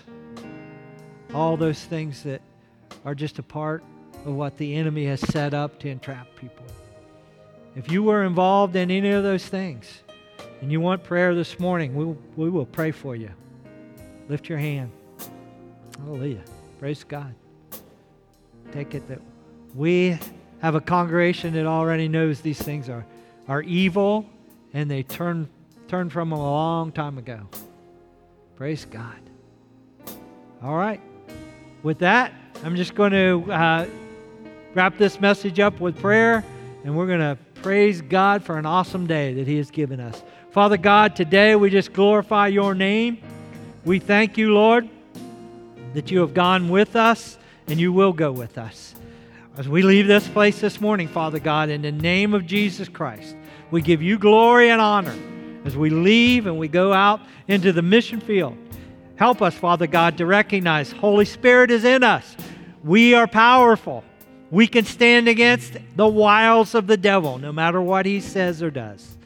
all 1.34 1.58
those 1.58 1.84
things 1.84 2.22
that 2.22 2.40
are 3.08 3.14
just 3.14 3.38
a 3.38 3.42
part 3.42 3.82
of 4.26 4.34
what 4.34 4.58
the 4.58 4.74
enemy 4.76 5.06
has 5.06 5.18
set 5.18 5.54
up 5.54 5.78
to 5.78 5.88
entrap 5.88 6.26
people. 6.36 6.66
If 7.74 7.90
you 7.90 8.02
were 8.02 8.24
involved 8.24 8.76
in 8.76 8.90
any 8.90 9.08
of 9.12 9.22
those 9.22 9.46
things 9.46 10.02
and 10.60 10.70
you 10.70 10.78
want 10.78 11.02
prayer 11.04 11.34
this 11.34 11.58
morning, 11.58 11.94
we, 11.94 12.04
we 12.36 12.50
will 12.50 12.66
pray 12.66 12.90
for 12.90 13.16
you. 13.16 13.30
Lift 14.28 14.50
your 14.50 14.58
hand. 14.58 14.92
Hallelujah. 15.98 16.42
Praise 16.78 17.02
God. 17.02 17.34
Take 18.72 18.94
it 18.94 19.08
that 19.08 19.22
we 19.74 20.18
have 20.58 20.74
a 20.74 20.80
congregation 20.82 21.54
that 21.54 21.64
already 21.64 22.08
knows 22.08 22.42
these 22.42 22.60
things 22.60 22.90
are, 22.90 23.06
are 23.48 23.62
evil 23.62 24.26
and 24.74 24.90
they 24.90 25.02
turn, 25.02 25.48
turn 25.88 26.10
from 26.10 26.28
them 26.28 26.38
a 26.38 26.42
long 26.42 26.92
time 26.92 27.16
ago. 27.16 27.48
Praise 28.56 28.84
God. 28.84 29.18
All 30.62 30.76
right. 30.76 31.00
With 31.82 32.00
that, 32.00 32.34
I'm 32.64 32.74
just 32.74 32.96
going 32.96 33.12
to 33.12 33.52
uh, 33.52 33.86
wrap 34.74 34.98
this 34.98 35.20
message 35.20 35.60
up 35.60 35.78
with 35.78 35.96
prayer, 36.00 36.44
and 36.82 36.96
we're 36.96 37.06
going 37.06 37.20
to 37.20 37.38
praise 37.62 38.00
God 38.00 38.42
for 38.42 38.58
an 38.58 38.66
awesome 38.66 39.06
day 39.06 39.32
that 39.34 39.46
He 39.46 39.56
has 39.58 39.70
given 39.70 40.00
us. 40.00 40.24
Father 40.50 40.76
God, 40.76 41.14
today 41.14 41.54
we 41.54 41.70
just 41.70 41.92
glorify 41.92 42.48
your 42.48 42.74
name. 42.74 43.18
We 43.84 44.00
thank 44.00 44.36
you, 44.36 44.52
Lord, 44.52 44.88
that 45.94 46.10
you 46.10 46.18
have 46.20 46.34
gone 46.34 46.68
with 46.68 46.96
us 46.96 47.38
and 47.68 47.78
you 47.78 47.92
will 47.92 48.12
go 48.12 48.32
with 48.32 48.58
us. 48.58 48.94
As 49.56 49.68
we 49.68 49.82
leave 49.82 50.08
this 50.08 50.26
place 50.26 50.60
this 50.60 50.80
morning, 50.80 51.06
Father 51.06 51.38
God, 51.38 51.68
in 51.68 51.82
the 51.82 51.92
name 51.92 52.34
of 52.34 52.44
Jesus 52.44 52.88
Christ, 52.88 53.36
we 53.70 53.82
give 53.82 54.02
you 54.02 54.18
glory 54.18 54.70
and 54.70 54.80
honor 54.80 55.16
as 55.64 55.76
we 55.76 55.90
leave 55.90 56.46
and 56.46 56.58
we 56.58 56.66
go 56.66 56.92
out 56.92 57.20
into 57.46 57.72
the 57.72 57.82
mission 57.82 58.20
field. 58.20 58.56
Help 59.18 59.42
us, 59.42 59.54
Father 59.54 59.88
God, 59.88 60.16
to 60.18 60.26
recognize 60.26 60.92
Holy 60.92 61.24
Spirit 61.24 61.72
is 61.72 61.84
in 61.84 62.04
us. 62.04 62.36
We 62.84 63.14
are 63.14 63.26
powerful. 63.26 64.04
We 64.52 64.68
can 64.68 64.84
stand 64.84 65.26
against 65.26 65.76
the 65.96 66.06
wiles 66.06 66.76
of 66.76 66.86
the 66.86 66.96
devil, 66.96 67.36
no 67.38 67.50
matter 67.50 67.82
what 67.82 68.06
he 68.06 68.20
says 68.20 68.62
or 68.62 68.70
does. 68.70 69.18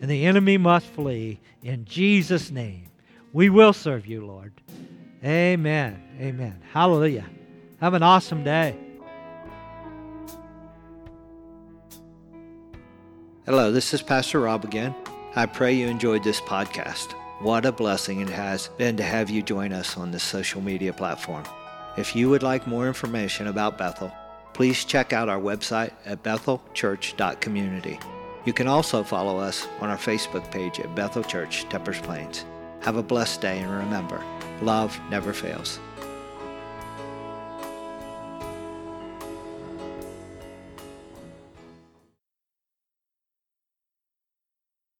And 0.00 0.10
the 0.10 0.26
enemy 0.26 0.58
must 0.58 0.86
flee 0.86 1.38
in 1.62 1.84
Jesus' 1.84 2.50
name. 2.50 2.86
We 3.32 3.48
will 3.48 3.72
serve 3.72 4.08
you, 4.08 4.26
Lord. 4.26 4.52
Amen. 5.24 6.02
Amen. 6.20 6.60
Hallelujah. 6.72 7.24
Have 7.80 7.94
an 7.94 8.02
awesome 8.02 8.42
day. 8.42 8.76
Hello, 13.46 13.70
this 13.70 13.94
is 13.94 14.02
Pastor 14.02 14.40
Rob 14.40 14.64
again. 14.64 14.96
I 15.36 15.46
pray 15.46 15.72
you 15.74 15.86
enjoyed 15.86 16.24
this 16.24 16.40
podcast. 16.40 17.14
What 17.42 17.66
a 17.66 17.72
blessing 17.72 18.20
it 18.20 18.28
has 18.28 18.68
been 18.78 18.96
to 18.98 19.02
have 19.02 19.28
you 19.28 19.42
join 19.42 19.72
us 19.72 19.96
on 19.96 20.12
this 20.12 20.22
social 20.22 20.60
media 20.60 20.92
platform. 20.92 21.42
If 21.96 22.14
you 22.14 22.30
would 22.30 22.44
like 22.44 22.68
more 22.68 22.86
information 22.86 23.48
about 23.48 23.76
Bethel, 23.76 24.12
please 24.54 24.84
check 24.84 25.12
out 25.12 25.28
our 25.28 25.40
website 25.40 25.90
at 26.06 26.22
bethelchurch.community. 26.22 27.98
You 28.44 28.52
can 28.52 28.68
also 28.68 29.02
follow 29.02 29.38
us 29.38 29.66
on 29.80 29.90
our 29.90 29.96
Facebook 29.96 30.48
page 30.52 30.78
at 30.78 30.94
Bethel 30.94 31.24
Church, 31.24 31.68
Tuppers 31.68 32.00
Plains. 32.02 32.44
Have 32.82 32.94
a 32.94 33.02
blessed 33.02 33.40
day 33.40 33.58
and 33.58 33.72
remember, 33.72 34.22
love 34.60 34.96
never 35.10 35.32
fails. 35.32 35.80